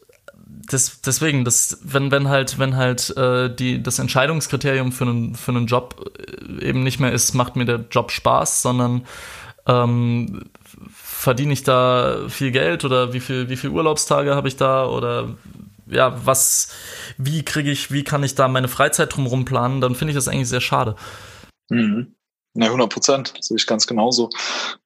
das, 0.70 1.02
deswegen, 1.02 1.44
das, 1.46 1.80
wenn, 1.84 2.12
wenn 2.12 2.30
halt, 2.30 2.58
wenn 2.58 2.76
halt 2.76 3.16
äh, 3.18 3.54
die, 3.54 3.84
das 3.84 4.00
Entscheidungskriterium 4.00 4.92
für 4.92 5.06
einen, 5.06 5.36
für 5.36 5.52
einen 5.52 5.68
Job 5.68 6.10
äh, 6.60 6.68
eben 6.68 6.84
nicht 6.84 7.00
mehr 7.00 7.12
ist, 7.12 7.34
macht 7.34 7.58
mir 7.58 7.66
der 7.66 7.86
Job 7.92 8.12
Spaß, 8.12 8.62
sondern 8.62 9.06
ähm, 9.66 10.46
verdiene 10.94 11.52
ich 11.52 11.64
da 11.64 12.28
viel 12.30 12.52
Geld 12.52 12.86
oder 12.86 13.14
wie 13.14 13.20
viel, 13.20 13.50
wie 13.50 13.58
viel 13.58 13.72
Urlaubstage 13.72 14.36
habe 14.36 14.48
ich 14.48 14.56
da 14.56 14.86
oder 14.86 15.36
ja, 15.90 16.26
was, 16.26 16.74
wie 17.18 17.44
kriege 17.44 17.72
ich, 17.72 17.92
wie 17.92 18.04
kann 18.04 18.24
ich 18.24 18.36
da 18.36 18.48
meine 18.48 18.68
Freizeit 18.68 19.16
drumherum 19.16 19.46
planen, 19.46 19.82
dann 19.82 19.96
finde 19.96 20.12
ich 20.12 20.16
das 20.16 20.28
eigentlich 20.28 20.50
sehr 20.50 20.62
schade. 20.62 20.96
Mhm. 21.70 22.16
Ja, 22.60 22.66
100 22.66 22.92
Prozent, 22.92 23.34
sehe 23.40 23.56
ich 23.56 23.68
ganz 23.68 23.86
genauso. 23.86 24.32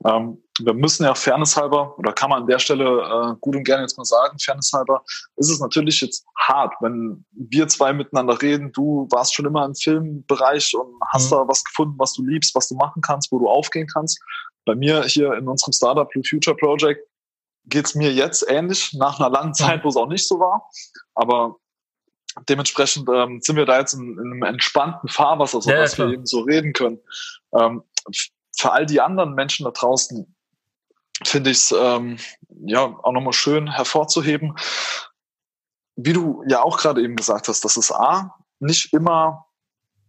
Ähm, 0.05 0.43
wir 0.59 0.73
müssen 0.73 1.05
ja 1.05 1.15
fairnesshalber, 1.15 1.97
oder 1.97 2.11
kann 2.11 2.29
man 2.29 2.41
an 2.41 2.47
der 2.47 2.59
Stelle 2.59 2.83
äh, 2.83 3.35
gut 3.39 3.55
und 3.55 3.63
gerne 3.63 3.83
jetzt 3.83 3.97
mal 3.97 4.03
sagen, 4.03 4.37
fairnesshalber, 4.39 5.01
ist 5.37 5.49
es 5.49 5.61
natürlich 5.61 6.01
jetzt 6.01 6.25
hart, 6.37 6.73
wenn 6.81 7.25
wir 7.31 7.69
zwei 7.69 7.93
miteinander 7.93 8.41
reden, 8.41 8.73
du 8.73 9.07
warst 9.09 9.33
schon 9.33 9.45
immer 9.45 9.63
im 9.63 9.73
Filmbereich 9.73 10.73
und 10.75 10.99
hast 11.13 11.31
mhm. 11.31 11.35
da 11.35 11.47
was 11.47 11.63
gefunden, 11.63 11.95
was 11.97 12.11
du 12.11 12.25
liebst, 12.25 12.53
was 12.55 12.67
du 12.67 12.75
machen 12.75 13.01
kannst, 13.01 13.31
wo 13.31 13.39
du 13.39 13.47
aufgehen 13.47 13.87
kannst. 13.87 14.19
Bei 14.65 14.75
mir 14.75 15.03
hier 15.03 15.33
in 15.33 15.47
unserem 15.47 15.71
Startup 15.71 16.09
Blue 16.09 16.23
Future 16.29 16.57
Project 16.57 17.07
geht's 17.65 17.95
mir 17.95 18.11
jetzt 18.11 18.45
ähnlich, 18.49 18.93
nach 18.93 19.19
einer 19.19 19.29
langen 19.29 19.53
Zeit, 19.53 19.83
wo 19.83 19.89
es 19.89 19.95
auch 19.95 20.07
nicht 20.07 20.27
so 20.27 20.39
war. 20.39 20.69
Aber 21.15 21.57
dementsprechend 22.49 23.07
ähm, 23.09 23.39
sind 23.41 23.55
wir 23.55 23.65
da 23.65 23.79
jetzt 23.79 23.93
in, 23.93 24.17
in 24.17 24.19
einem 24.19 24.43
entspannten 24.43 25.09
Fahrwasser, 25.09 25.61
so 25.61 25.69
ja, 25.69 25.77
dass 25.77 25.97
wir 25.97 26.07
eben 26.07 26.25
so 26.25 26.41
reden 26.41 26.73
können. 26.73 26.99
Ähm, 27.53 27.83
für 28.57 28.71
all 28.71 28.85
die 28.85 29.01
anderen 29.01 29.33
Menschen 29.33 29.63
da 29.65 29.71
draußen 29.71 30.35
finde 31.25 31.51
ich 31.51 31.57
es 31.57 31.75
ähm, 31.77 32.17
ja 32.65 32.83
auch 32.83 33.11
nochmal 33.11 33.33
schön 33.33 33.71
hervorzuheben, 33.71 34.55
wie 35.95 36.13
du 36.13 36.43
ja 36.47 36.61
auch 36.61 36.77
gerade 36.77 37.01
eben 37.01 37.15
gesagt 37.15 37.47
hast, 37.47 37.63
dass 37.63 37.77
es 37.77 37.91
A, 37.91 38.35
nicht 38.59 38.93
immer 38.93 39.45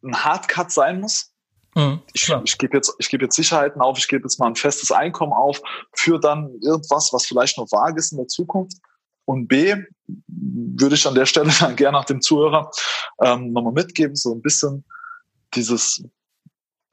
ein 0.02 0.24
Hardcut 0.24 0.70
sein 0.70 1.00
muss. 1.00 1.31
Mhm, 1.74 2.02
ich, 2.12 2.30
ich 2.44 2.58
gebe 2.58 2.76
jetzt, 2.76 2.94
ich 2.98 3.08
gebe 3.08 3.24
jetzt 3.24 3.36
Sicherheiten 3.36 3.80
auf, 3.80 3.96
ich 3.96 4.08
gebe 4.08 4.24
jetzt 4.24 4.38
mal 4.38 4.46
ein 4.46 4.56
festes 4.56 4.92
Einkommen 4.92 5.32
auf 5.32 5.60
für 5.94 6.18
dann 6.18 6.50
irgendwas, 6.62 7.12
was 7.12 7.26
vielleicht 7.26 7.56
noch 7.58 7.70
vage 7.70 7.98
ist 7.98 8.12
in 8.12 8.18
der 8.18 8.28
Zukunft. 8.28 8.78
Und 9.24 9.46
B, 9.46 9.76
würde 10.26 10.94
ich 10.94 11.06
an 11.06 11.14
der 11.14 11.26
Stelle 11.26 11.50
dann 11.60 11.76
gerne 11.76 11.98
nach 11.98 12.04
dem 12.04 12.20
Zuhörer 12.20 12.70
ähm, 13.22 13.52
nochmal 13.52 13.72
mitgeben, 13.72 14.16
so 14.16 14.34
ein 14.34 14.42
bisschen 14.42 14.84
dieses 15.54 16.04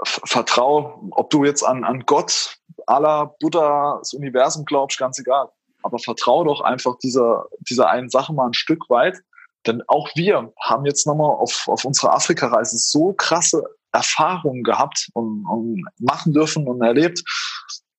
Vertrau, 0.03 1.09
ob 1.11 1.29
du 1.29 1.43
jetzt 1.43 1.63
an, 1.63 1.83
an 1.83 2.03
Gott, 2.05 2.57
Allah, 2.87 3.35
Buddha, 3.39 3.97
das 3.99 4.13
Universum 4.13 4.63
glaubst, 4.63 4.97
ganz 4.97 5.19
egal. 5.19 5.49
Aber 5.83 5.99
vertrau 5.99 6.43
doch 6.43 6.61
einfach 6.61 6.97
dieser, 6.99 7.45
dieser 7.59 7.89
einen 7.89 8.09
Sache 8.09 8.33
mal 8.33 8.47
ein 8.47 8.53
Stück 8.53 8.89
weit. 8.89 9.17
Denn 9.67 9.83
auch 9.87 10.09
wir 10.15 10.53
haben 10.61 10.85
jetzt 10.85 11.05
nochmal 11.05 11.31
auf, 11.31 11.67
auf 11.67 11.83
unserer 11.83 12.13
Afrika-Reise 12.13 12.77
so 12.77 13.13
krasse 13.13 13.63
Erfahrungen 13.91 14.63
gehabt 14.63 15.09
und, 15.13 15.45
und 15.45 15.83
machen 15.99 16.33
dürfen 16.33 16.67
und 16.67 16.81
erlebt, 16.81 17.23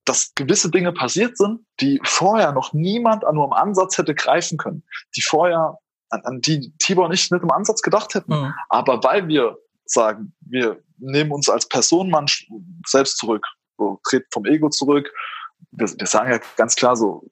dass 0.04 0.32
gewisse 0.34 0.70
Dinge 0.70 0.92
passiert 0.92 1.36
sind, 1.36 1.60
die 1.80 2.00
vorher 2.04 2.52
noch 2.52 2.72
niemand 2.72 3.24
an 3.24 3.34
nur 3.34 3.46
im 3.46 3.52
Ansatz 3.52 3.98
hätte 3.98 4.14
greifen 4.14 4.58
können, 4.58 4.82
die 5.16 5.22
vorher 5.22 5.78
an, 6.10 6.20
an 6.24 6.40
die 6.40 6.72
Tibor 6.78 7.08
nicht 7.08 7.30
mit 7.30 7.42
im 7.42 7.50
Ansatz 7.50 7.82
gedacht 7.82 8.14
hätten. 8.14 8.32
Mhm. 8.32 8.54
Aber 8.68 9.02
weil 9.04 9.28
wir 9.28 9.56
sagen, 9.84 10.32
wir 10.40 10.82
nehmen 10.98 11.32
uns 11.32 11.48
als 11.48 11.68
Personenmann 11.68 12.26
selbst 12.86 13.18
zurück, 13.18 13.46
so, 13.78 14.00
treten 14.08 14.26
vom 14.32 14.46
Ego 14.46 14.68
zurück. 14.68 15.10
Wir, 15.72 15.88
wir 15.88 16.06
sagen 16.06 16.30
ja 16.30 16.40
ganz 16.56 16.76
klar 16.76 16.96
so, 16.96 17.24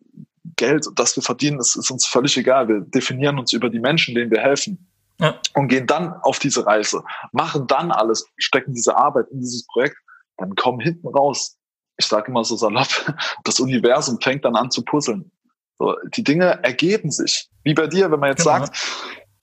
Geld, 0.57 0.87
das 0.97 1.15
wir 1.17 1.23
verdienen, 1.23 1.61
ist, 1.61 1.77
ist 1.77 1.91
uns 1.91 2.07
völlig 2.07 2.37
egal. 2.37 2.69
Wir 2.69 2.81
definieren 2.81 3.39
uns 3.39 3.53
über 3.53 3.71
die 3.71 3.81
Menschen, 3.81 4.15
denen 4.15 4.31
wir 4.31 4.41
helfen. 4.41 4.91
Ja. 5.21 5.39
Und 5.55 5.69
gehen 5.69 5.87
dann 5.87 6.15
auf 6.23 6.39
diese 6.39 6.65
Reise, 6.65 7.03
machen 7.33 7.67
dann 7.67 7.91
alles, 7.91 8.27
stecken 8.37 8.73
diese 8.73 8.97
Arbeit 8.97 9.27
in 9.31 9.41
dieses 9.41 9.67
Projekt, 9.67 9.97
dann 10.37 10.55
kommen 10.55 10.79
hinten 10.79 11.09
raus 11.09 11.59
ich 11.99 12.07
sage 12.07 12.31
immer 12.31 12.45
so 12.45 12.57
salopp, 12.57 12.89
das 13.45 13.61
Universum 13.61 14.19
fängt 14.21 14.45
dann 14.45 14.57
an 14.57 14.71
zu 14.71 14.83
puzzeln. 14.83 15.31
So, 15.79 15.95
die 16.15 16.25
Dinge 16.25 16.63
ergeben 16.65 17.11
sich. 17.11 17.49
Wie 17.63 17.75
bei 17.75 17.87
dir, 17.87 18.11
wenn 18.11 18.21
man 18.21 18.31
jetzt 18.31 18.45
genau. 18.45 18.61
sagt, 18.61 18.77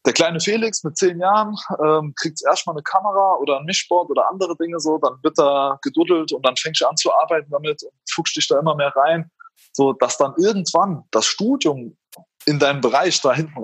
der 0.06 0.14
kleine 0.14 0.40
Felix 0.40 0.84
mit 0.84 0.98
zehn 0.98 1.20
Jahren 1.20 1.56
ähm, 1.84 2.14
kriegt 2.16 2.40
erstmal 2.46 2.76
eine 2.76 2.84
Kamera 2.84 3.36
oder 3.40 3.60
ein 3.60 3.66
Mischboard 3.66 4.10
oder 4.10 4.30
andere 4.30 4.56
Dinge 4.58 4.80
so, 4.80 4.98
dann 4.98 5.14
wird 5.24 5.38
er 5.40 5.80
geduddelt 5.82 6.32
und 6.32 6.46
dann 6.46 6.56
fängst 6.56 6.82
du 6.82 6.88
an 6.88 6.96
zu 6.98 7.14
arbeiten 7.14 7.50
damit 7.50 7.82
und 7.84 7.94
fuchst 8.10 8.36
dich 8.36 8.48
da 8.48 8.60
immer 8.60 8.76
mehr 8.76 8.94
rein, 8.96 9.32
so 9.74 9.94
dass 9.94 10.18
dann 10.18 10.34
irgendwann 10.38 11.04
das 11.12 11.26
Studium 11.26 11.98
in 12.46 12.60
deinem 12.60 12.82
Bereich 12.82 13.20
da 13.22 13.34
hinten 13.34 13.60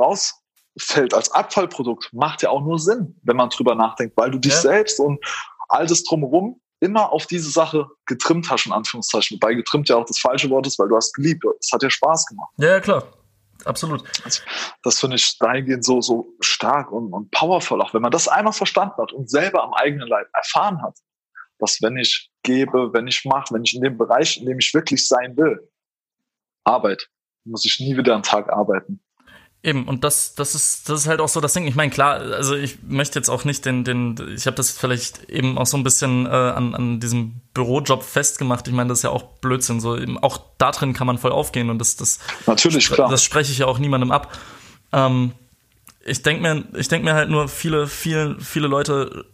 rausfällt 0.75 1.13
als 1.13 1.31
Abfallprodukt, 1.31 2.09
macht 2.13 2.41
ja 2.41 2.49
auch 2.49 2.61
nur 2.61 2.79
Sinn, 2.79 3.19
wenn 3.23 3.37
man 3.37 3.49
drüber 3.49 3.75
nachdenkt, 3.75 4.17
weil 4.17 4.31
du 4.31 4.39
dich 4.39 4.53
ja. 4.53 4.59
selbst 4.59 4.99
und 4.99 5.23
all 5.69 5.85
das 5.87 6.03
drumherum 6.03 6.59
immer 6.79 7.11
auf 7.11 7.27
diese 7.27 7.49
Sache 7.51 7.87
getrimmt 8.05 8.49
hast, 8.49 8.65
in 8.65 8.71
Anführungszeichen. 8.71 9.35
Wobei 9.35 9.53
getrimmt 9.53 9.87
ja 9.89 9.97
auch 9.97 10.05
das 10.05 10.19
falsche 10.19 10.49
Wort 10.49 10.65
ist, 10.65 10.79
weil 10.79 10.87
du 10.87 10.95
hast 10.95 11.13
geliebt. 11.13 11.43
Es 11.59 11.71
hat 11.71 11.83
ja 11.83 11.89
Spaß 11.89 12.25
gemacht. 12.25 12.51
Ja, 12.57 12.79
klar. 12.79 13.03
Absolut. 13.65 14.03
Also, 14.25 14.41
das 14.81 14.99
finde 14.99 15.17
ich 15.17 15.37
dahingehend 15.37 15.85
so, 15.85 16.01
so 16.01 16.33
stark 16.39 16.91
und, 16.91 17.13
und 17.13 17.29
powerful, 17.29 17.79
auch 17.81 17.93
wenn 17.93 18.01
man 18.01 18.11
das 18.11 18.27
einmal 18.27 18.53
verstanden 18.53 18.95
hat 18.97 19.13
und 19.13 19.29
selber 19.29 19.63
am 19.63 19.73
eigenen 19.73 20.07
Leib 20.07 20.27
erfahren 20.33 20.81
hat, 20.81 20.97
dass 21.59 21.79
wenn 21.83 21.95
ich 21.95 22.31
gebe, 22.41 22.91
wenn 22.91 23.05
ich 23.05 23.23
mache, 23.23 23.53
wenn 23.53 23.63
ich 23.63 23.75
in 23.75 23.81
dem 23.83 23.99
Bereich, 23.99 24.37
in 24.37 24.47
dem 24.47 24.57
ich 24.57 24.73
wirklich 24.73 25.07
sein 25.07 25.37
will, 25.37 25.69
Arbeit, 26.63 27.07
muss 27.43 27.63
ich 27.65 27.79
nie 27.79 27.95
wieder 27.95 28.15
einen 28.15 28.23
Tag 28.23 28.51
arbeiten. 28.51 28.99
Eben, 29.63 29.87
und 29.87 30.03
das, 30.03 30.33
das 30.33 30.55
ist, 30.55 30.89
das 30.89 31.01
ist 31.01 31.07
halt 31.07 31.19
auch 31.21 31.27
so 31.27 31.39
das 31.39 31.53
Ding. 31.53 31.67
Ich 31.67 31.75
meine, 31.75 31.91
klar, 31.91 32.19
also 32.19 32.55
ich 32.55 32.79
möchte 32.81 33.19
jetzt 33.19 33.29
auch 33.29 33.45
nicht 33.45 33.63
den, 33.65 33.83
den, 33.83 34.15
ich 34.35 34.47
habe 34.47 34.55
das 34.55 34.71
vielleicht 34.71 35.29
eben 35.29 35.59
auch 35.59 35.67
so 35.67 35.77
ein 35.77 35.83
bisschen 35.83 36.25
äh, 36.25 36.29
an, 36.29 36.73
an 36.73 36.99
diesem 36.99 37.41
Bürojob 37.53 38.01
festgemacht. 38.01 38.67
Ich 38.67 38.73
meine, 38.73 38.89
das 38.89 38.99
ist 38.99 39.03
ja 39.03 39.11
auch 39.11 39.21
Blödsinn. 39.39 39.79
So, 39.79 39.95
eben, 39.95 40.17
auch 40.17 40.39
da 40.57 40.71
drin 40.71 40.93
kann 40.93 41.05
man 41.05 41.19
voll 41.19 41.31
aufgehen 41.31 41.69
und 41.69 41.77
das, 41.77 41.95
das, 41.95 42.17
natürlich 42.47 42.89
klar. 42.89 43.07
Das 43.07 43.23
spreche 43.23 43.51
ich 43.51 43.59
ja 43.59 43.67
auch 43.67 43.77
niemandem 43.77 44.11
ab. 44.11 44.35
Ähm, 44.93 45.33
ich 46.03 46.23
denke 46.23 46.41
mir, 46.41 46.63
ich 46.79 46.87
denke 46.87 47.05
mir 47.05 47.13
halt 47.13 47.29
nur, 47.29 47.47
viele, 47.47 47.85
viele, 47.85 48.37
viele 48.39 48.67
Leute 48.67 49.25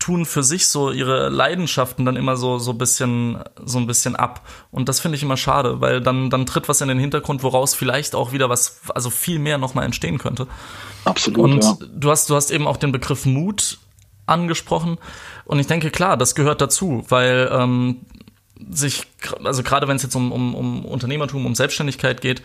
tun 0.00 0.24
für 0.24 0.42
sich 0.42 0.66
so 0.66 0.90
ihre 0.90 1.28
Leidenschaften 1.28 2.04
dann 2.04 2.16
immer 2.16 2.36
so 2.36 2.58
so 2.58 2.72
bisschen 2.72 3.38
so 3.62 3.78
ein 3.78 3.86
bisschen 3.86 4.16
ab 4.16 4.48
und 4.70 4.88
das 4.88 4.98
finde 4.98 5.16
ich 5.16 5.22
immer 5.22 5.36
schade, 5.36 5.80
weil 5.80 6.00
dann 6.00 6.30
dann 6.30 6.46
tritt 6.46 6.68
was 6.68 6.80
in 6.80 6.88
den 6.88 6.98
Hintergrund, 6.98 7.42
woraus 7.42 7.74
vielleicht 7.74 8.14
auch 8.14 8.32
wieder 8.32 8.48
was 8.48 8.80
also 8.94 9.10
viel 9.10 9.38
mehr 9.38 9.58
noch 9.58 9.74
mal 9.74 9.84
entstehen 9.84 10.18
könnte. 10.18 10.48
Absolut. 11.04 11.38
Und 11.38 11.64
ja. 11.64 11.76
du 11.94 12.10
hast 12.10 12.30
du 12.30 12.34
hast 12.34 12.50
eben 12.50 12.66
auch 12.66 12.78
den 12.78 12.92
Begriff 12.92 13.26
Mut 13.26 13.78
angesprochen 14.26 14.98
und 15.44 15.58
ich 15.58 15.66
denke 15.66 15.90
klar, 15.90 16.16
das 16.16 16.34
gehört 16.34 16.62
dazu, 16.62 17.04
weil 17.08 17.50
ähm, 17.52 17.98
sich 18.70 19.06
also 19.44 19.62
gerade 19.62 19.86
wenn 19.86 19.96
es 19.96 20.02
jetzt 20.02 20.16
um, 20.16 20.32
um 20.32 20.54
um 20.54 20.84
Unternehmertum, 20.86 21.44
um 21.44 21.54
Selbstständigkeit 21.54 22.22
geht, 22.22 22.42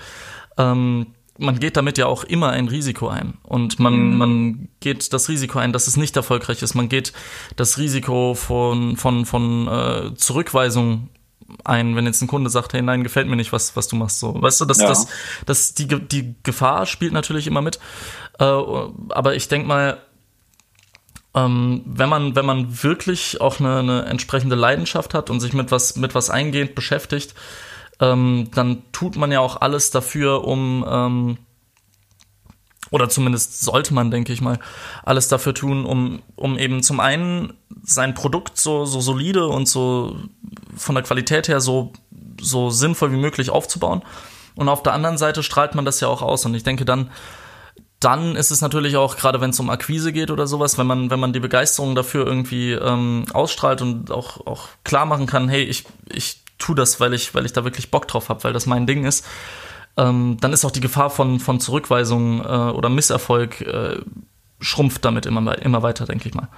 ähm, 0.58 1.08
man 1.38 1.60
geht 1.60 1.78
damit 1.78 1.98
ja 1.98 2.06
auch 2.06 2.24
immer 2.24 2.52
ein 2.52 2.68
Risiko 2.68 3.10
ein. 3.10 3.36
Und 3.44 3.80
man, 3.80 4.12
mhm. 4.12 4.18
man 4.18 4.68
geht 4.80 5.12
das 5.12 5.28
Risiko 5.28 5.60
ein, 5.60 5.74
dass 5.74 5.88
es 5.88 5.98
nicht 5.98 6.16
erfolgreich 6.16 6.62
ist. 6.62 6.76
Man 6.76 6.90
geht 6.90 7.14
das 7.56 7.78
Risiko 7.78 8.36
von, 8.36 8.96
von, 8.96 9.26
von 9.26 9.68
äh, 9.68 10.16
Zurückweisung 10.16 11.10
ein, 11.64 11.96
wenn 11.96 12.06
jetzt 12.06 12.22
ein 12.22 12.28
Kunde 12.28 12.50
sagt, 12.50 12.74
hey, 12.74 12.82
nein, 12.82 13.04
gefällt 13.04 13.28
mir 13.28 13.36
nicht, 13.36 13.52
was, 13.52 13.76
was 13.76 13.88
du 13.88 13.96
machst. 13.96 14.20
So, 14.20 14.42
weißt 14.42 14.62
du, 14.62 14.66
das, 14.66 14.80
ja. 14.80 14.88
das, 14.88 15.08
das, 15.46 15.74
die, 15.74 15.88
die 15.88 16.36
Gefahr 16.44 16.86
spielt 16.86 17.14
natürlich 17.14 17.48
immer 17.48 17.62
mit. 17.62 17.80
Äh, 18.40 18.44
aber 18.44 19.36
ich 19.36 19.48
denk 19.48 19.68
mal, 19.68 20.00
ähm, 21.34 21.82
wenn 21.86 22.10
man, 22.10 22.36
wenn 22.36 22.46
man 22.46 22.84
wirklich 22.84 23.42
auch 23.42 23.60
eine, 23.60 23.80
eine 23.80 24.06
entsprechende 24.06 24.56
Leidenschaft 24.56 25.14
hat 25.14 25.30
und 25.30 25.42
sich 25.42 25.54
mit 25.54 25.70
was, 25.70 25.98
mit 25.98 26.16
was 26.16 26.30
eingehend 26.30 26.76
beschäftigt, 26.76 27.36
ähm, 28.00 28.50
dann 28.54 28.84
tut 28.92 29.16
man 29.16 29.32
ja 29.32 29.40
auch 29.40 29.62
alles 29.62 29.92
dafür, 29.92 30.46
um 30.46 30.86
ähm, 30.88 31.38
oder 32.92 33.10
zumindest 33.10 33.62
sollte 33.62 33.94
man, 33.94 34.12
denke 34.12 34.32
ich 34.32 34.42
mal, 34.42 34.60
alles 35.04 35.28
dafür 35.28 35.54
tun, 35.54 35.86
um, 35.86 36.22
um 36.36 36.58
eben 36.58 36.84
zum 36.84 37.00
einen 37.00 37.54
sein 37.84 38.14
Produkt 38.14 38.58
so, 38.58 38.86
so 38.86 39.02
solide 39.02 39.48
und 39.48 39.68
so 39.68 40.16
von 40.78 40.96
der 40.96 41.04
Qualität 41.04 41.48
her 41.48 41.62
so, 41.62 41.94
so 42.40 42.70
sinnvoll 42.70 43.12
wie 43.12 43.18
möglich 43.18 43.50
aufzubauen. 43.50 44.02
Und 44.56 44.70
auf 44.70 44.84
der 44.84 44.94
anderen 44.94 45.18
Seite 45.18 45.44
strahlt 45.44 45.76
man 45.76 45.84
das 45.84 46.00
ja 46.00 46.08
auch 46.08 46.22
aus. 46.22 46.46
Und 46.46 46.54
ich 46.56 46.64
denke, 46.64 46.86
dann, 46.86 47.12
dann 48.00 48.36
ist 48.36 48.52
es 48.52 48.62
natürlich 48.62 48.96
auch, 48.96 49.18
gerade 49.18 49.42
wenn 49.42 49.50
es 49.50 49.60
um 49.60 49.70
Akquise 49.70 50.14
geht 50.14 50.32
oder 50.32 50.48
sowas, 50.48 50.78
wenn 50.78 50.88
man, 50.88 51.10
wenn 51.10 51.20
man 51.20 51.34
die 51.34 51.40
Begeisterung 51.40 51.96
dafür 51.96 52.26
irgendwie 52.26 52.72
ähm, 52.72 53.26
ausstrahlt 53.34 53.82
und 53.82 54.12
auch, 54.12 54.46
auch 54.46 54.70
klar 54.84 55.06
machen 55.06 55.26
kann, 55.26 55.50
hey, 55.50 55.64
ich, 55.64 55.86
ich 56.10 56.45
tue 56.58 56.76
das, 56.76 57.00
weil 57.00 57.14
ich, 57.14 57.34
weil 57.36 57.46
ich 57.46 57.54
da 57.54 57.64
wirklich 57.64 57.92
Bock 57.92 58.08
drauf 58.08 58.30
habe, 58.30 58.44
weil 58.44 58.54
das 58.54 58.66
mein 58.66 58.88
Ding 58.88 59.06
ist, 59.06 59.26
ähm, 59.98 60.38
dann 60.42 60.54
ist 60.54 60.66
auch 60.66 60.72
die 60.72 60.82
Gefahr 60.82 61.10
von, 61.10 61.40
von 61.40 61.60
Zurückweisung 61.60 62.42
äh, 62.42 62.48
oder 62.48 62.90
Misserfolg 62.90 63.62
äh, 63.62 64.00
schrumpft 64.60 65.06
damit 65.06 65.26
immer, 65.26 65.58
immer 65.62 65.84
weiter, 65.84 66.06
denke 66.06 66.28
ich 66.28 66.34
mal. 66.34 66.50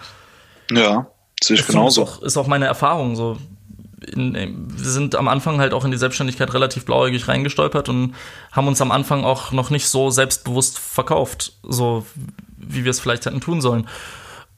Ja, 0.72 1.08
sehe 1.44 1.58
ich 1.58 1.66
genauso. 1.66 2.04
Ist 2.04 2.10
auch, 2.10 2.22
ist 2.22 2.38
auch 2.38 2.48
meine 2.48 2.66
Erfahrung 2.66 3.16
so. 3.16 3.38
In, 4.14 4.36
wir 4.36 4.90
sind 4.90 5.16
am 5.16 5.28
Anfang 5.28 5.60
halt 5.60 5.74
auch 5.74 5.84
in 5.84 5.92
die 5.92 5.98
Selbstständigkeit 5.98 6.54
relativ 6.54 6.86
blauäugig 6.86 7.28
reingestolpert 7.28 7.90
und 7.90 8.14
haben 8.52 8.68
uns 8.68 8.80
am 8.82 8.92
Anfang 8.92 9.24
auch 9.24 9.52
noch 9.52 9.72
nicht 9.72 9.88
so 9.88 10.10
selbstbewusst 10.12 10.78
verkauft, 10.78 11.54
so 11.64 12.06
wie 12.58 12.84
wir 12.84 12.92
es 12.92 13.00
vielleicht 13.00 13.26
hätten 13.26 13.42
tun 13.42 13.62
sollen. 13.62 13.88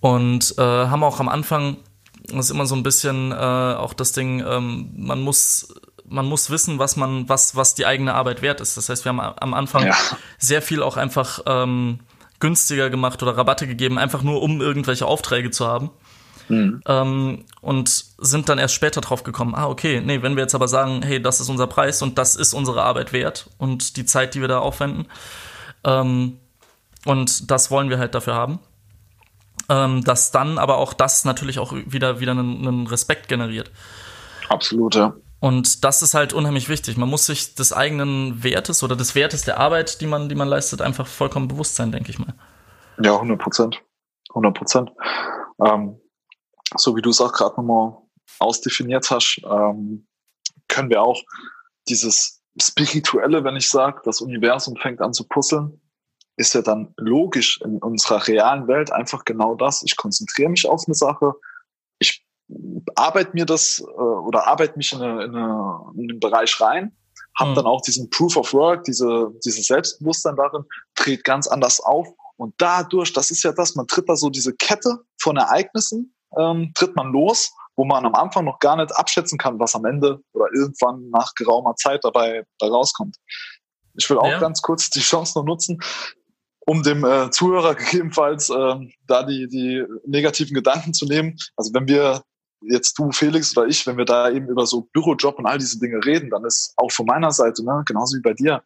Und 0.01 0.55
äh, 0.57 0.61
haben 0.61 1.03
auch 1.03 1.19
am 1.19 1.29
Anfang 1.29 1.77
das 2.31 2.45
ist 2.45 2.51
immer 2.51 2.65
so 2.65 2.75
ein 2.75 2.83
bisschen 2.83 3.31
äh, 3.31 3.35
auch 3.35 3.93
das 3.93 4.11
Ding, 4.11 4.43
ähm, 4.45 4.91
man 4.95 5.21
muss 5.21 5.73
man 6.09 6.25
muss 6.25 6.49
wissen, 6.49 6.79
was 6.79 6.95
man, 6.95 7.29
was, 7.29 7.55
was 7.55 7.75
die 7.75 7.85
eigene 7.85 8.15
Arbeit 8.15 8.41
wert 8.41 8.61
ist. 8.61 8.75
Das 8.77 8.89
heißt, 8.89 9.05
wir 9.05 9.09
haben 9.09 9.19
am 9.19 9.53
Anfang 9.53 9.85
ja. 9.85 9.95
sehr 10.39 10.61
viel 10.61 10.81
auch 10.81 10.97
einfach 10.97 11.41
ähm, 11.45 11.99
günstiger 12.39 12.89
gemacht 12.89 13.21
oder 13.21 13.37
Rabatte 13.37 13.67
gegeben, 13.67 13.97
einfach 13.97 14.23
nur 14.23 14.41
um 14.41 14.61
irgendwelche 14.61 15.05
Aufträge 15.05 15.51
zu 15.51 15.67
haben. 15.67 15.91
Mhm. 16.47 16.81
Ähm, 16.87 17.45
und 17.61 18.05
sind 18.17 18.49
dann 18.49 18.57
erst 18.57 18.73
später 18.73 19.01
drauf 19.01 19.21
gekommen, 19.21 19.53
ah, 19.53 19.67
okay, 19.67 20.01
nee, 20.01 20.23
wenn 20.23 20.35
wir 20.35 20.41
jetzt 20.41 20.55
aber 20.55 20.67
sagen, 20.67 21.03
hey, 21.03 21.21
das 21.21 21.39
ist 21.39 21.49
unser 21.49 21.67
Preis 21.67 22.01
und 22.01 22.17
das 22.17 22.35
ist 22.35 22.55
unsere 22.55 22.81
Arbeit 22.81 23.13
wert 23.13 23.51
und 23.59 23.97
die 23.97 24.05
Zeit, 24.05 24.33
die 24.33 24.41
wir 24.41 24.47
da 24.47 24.57
aufwenden, 24.57 25.05
ähm, 25.83 26.39
und 27.05 27.51
das 27.51 27.69
wollen 27.69 27.91
wir 27.91 27.99
halt 27.99 28.15
dafür 28.15 28.33
haben, 28.33 28.59
ähm, 29.69 30.03
dass 30.03 30.31
dann 30.31 30.57
aber 30.57 30.77
auch 30.77 30.93
das 30.93 31.25
natürlich 31.25 31.59
auch 31.59 31.73
wieder, 31.73 32.19
wieder 32.19 32.31
einen, 32.31 32.67
einen 32.67 32.87
Respekt 32.87 33.27
generiert. 33.27 33.71
Absolut, 34.49 34.95
ja. 34.95 35.13
Und 35.39 35.85
das 35.85 36.01
ist 36.01 36.13
halt 36.13 36.33
unheimlich 36.33 36.67
wichtig. 36.67 36.97
Man 36.97 37.09
muss 37.09 37.25
sich 37.25 37.55
des 37.55 37.71
eigenen 37.71 38.43
Wertes 38.43 38.83
oder 38.83 38.95
des 38.95 39.15
Wertes 39.15 39.43
der 39.43 39.57
Arbeit, 39.57 40.01
die 40.01 40.07
man, 40.07 40.27
die 40.27 40.35
man 40.35 40.49
leistet, 40.49 40.81
einfach 40.81 41.07
vollkommen 41.07 41.47
bewusst 41.47 41.75
sein, 41.75 41.91
denke 41.91 42.09
ich 42.09 42.19
mal. 42.19 42.33
Ja, 43.01 43.13
100 43.13 43.39
Prozent. 43.39 43.81
100 44.29 44.53
Prozent. 44.53 44.91
Ähm, 45.65 45.99
so 46.75 46.95
wie 46.95 47.01
du 47.01 47.09
es 47.09 47.21
auch 47.21 47.31
gerade 47.31 47.55
nochmal 47.55 47.97
ausdefiniert 48.39 49.09
hast, 49.09 49.41
ähm, 49.49 50.07
können 50.67 50.89
wir 50.89 51.01
auch 51.01 51.21
dieses 51.87 52.41
Spirituelle, 52.61 53.43
wenn 53.43 53.55
ich 53.55 53.69
sage, 53.69 54.01
das 54.03 54.21
Universum 54.21 54.75
fängt 54.75 55.01
an 55.01 55.13
zu 55.13 55.27
puzzeln, 55.27 55.79
ist 56.39 56.53
ja 56.53 56.61
dann 56.61 56.93
logisch 56.95 57.59
in 57.61 57.79
unserer 57.79 58.25
realen 58.25 58.67
Welt 58.67 58.91
einfach 58.93 59.25
genau 59.25 59.55
das. 59.55 59.83
Ich 59.83 59.97
konzentriere 59.97 60.49
mich 60.49 60.67
auf 60.67 60.83
eine 60.87 60.95
Sache, 60.95 61.33
ich 61.99 62.25
arbeite 62.95 63.31
mir 63.33 63.45
das 63.45 63.79
äh, 63.79 64.01
oder 64.01 64.47
arbeite 64.47 64.77
mich 64.77 64.93
in, 64.93 65.01
eine, 65.01 65.25
in, 65.25 65.35
eine, 65.35 65.79
in 65.95 66.07
den 66.07 66.19
Bereich 66.19 66.59
rein, 66.61 66.95
habe 67.37 67.51
mhm. 67.51 67.55
dann 67.55 67.65
auch 67.65 67.81
diesen 67.81 68.09
Proof 68.09 68.37
of 68.37 68.53
Work, 68.53 68.85
diese, 68.85 69.31
dieses 69.43 69.67
Selbstbewusstsein 69.67 70.37
darin, 70.37 70.63
dreht 70.95 71.25
ganz 71.25 71.47
anders 71.47 71.81
auf. 71.81 72.07
Und 72.37 72.55
dadurch, 72.57 73.11
das 73.11 73.31
ist 73.31 73.43
ja 73.43 73.51
das, 73.51 73.75
man 73.75 73.87
tritt 73.87 74.07
da 74.07 74.15
so 74.15 74.29
diese 74.29 74.55
Kette 74.55 74.99
von 75.21 75.35
Ereignissen, 75.35 76.15
ähm, 76.37 76.71
tritt 76.73 76.95
man 76.95 77.11
los, 77.11 77.51
wo 77.75 77.83
man 77.83 78.05
am 78.05 78.15
Anfang 78.15 78.45
noch 78.45 78.59
gar 78.59 78.77
nicht 78.77 78.95
abschätzen 78.95 79.37
kann, 79.37 79.59
was 79.59 79.75
am 79.75 79.83
Ende 79.83 80.21
oder 80.31 80.47
irgendwann 80.53 81.09
nach 81.09 81.33
geraumer 81.35 81.75
Zeit 81.75 82.05
dabei, 82.05 82.45
dabei 82.59 82.71
rauskommt. 82.71 83.17
Ich 83.95 84.09
will 84.09 84.17
auch 84.17 84.27
ja. 84.27 84.39
ganz 84.39 84.61
kurz 84.61 84.89
die 84.89 85.01
Chance 85.01 85.37
noch 85.37 85.45
nutzen, 85.45 85.79
um 86.65 86.83
dem 86.83 87.03
äh, 87.03 87.29
Zuhörer 87.31 87.75
gegebenenfalls 87.75 88.49
äh, 88.49 88.75
da 89.07 89.23
die, 89.23 89.47
die 89.47 89.83
negativen 90.05 90.53
Gedanken 90.53 90.93
zu 90.93 91.05
nehmen. 91.05 91.37
Also 91.55 91.73
wenn 91.73 91.87
wir 91.87 92.21
jetzt 92.61 92.97
du, 92.97 93.11
Felix 93.11 93.55
oder 93.57 93.67
ich, 93.67 93.85
wenn 93.87 93.97
wir 93.97 94.05
da 94.05 94.29
eben 94.29 94.47
über 94.47 94.65
so 94.65 94.87
Bürojob 94.93 95.39
und 95.39 95.45
all 95.45 95.57
diese 95.57 95.79
Dinge 95.79 96.03
reden, 96.05 96.29
dann 96.29 96.45
ist 96.45 96.73
auch 96.77 96.91
von 96.91 97.05
meiner 97.05 97.31
Seite, 97.31 97.63
ne, 97.63 97.83
genauso 97.85 98.17
wie 98.17 98.21
bei 98.21 98.33
dir, 98.33 98.61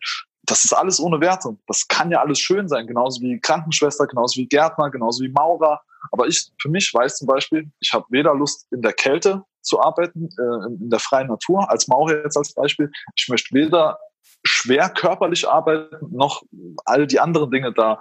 das 0.45 0.65
ist 0.65 0.73
alles 0.73 0.99
ohne 0.99 1.21
Wertung. 1.21 1.60
Das 1.67 1.88
kann 1.88 2.12
ja 2.12 2.19
alles 2.19 2.39
schön 2.39 2.67
sein, 2.67 2.88
genauso 2.88 3.21
wie 3.21 3.39
Krankenschwester, 3.39 4.08
genauso 4.08 4.41
wie 4.41 4.47
Gärtner, 4.47 4.89
genauso 4.89 5.23
wie 5.23 5.29
Maurer. 5.29 5.82
Aber 6.12 6.27
ich, 6.27 6.51
für 6.62 6.69
mich 6.69 6.93
weiß 6.93 7.17
zum 7.17 7.27
Beispiel, 7.27 7.71
ich 7.79 7.93
habe 7.93 8.06
weder 8.10 8.36
Lust 8.36 8.67
in 8.71 8.82
der 8.82 8.93
Kälte 8.93 9.43
zu 9.62 9.82
arbeiten, 9.82 10.27
äh, 10.38 10.65
in 10.67 10.89
der 10.89 10.99
freien 10.99 11.27
Natur, 11.27 11.69
als 11.69 11.88
Maurer 11.88 12.23
jetzt 12.23 12.36
als 12.36 12.53
Beispiel. 12.53 12.91
Ich 13.15 13.29
möchte 13.29 13.53
weder 13.53 13.97
schwer 14.43 14.89
körperlich 14.89 15.47
arbeiten, 15.47 16.15
noch 16.15 16.43
all 16.86 17.07
die 17.07 17.19
anderen 17.19 17.51
Dinge 17.51 17.73
da 17.73 17.99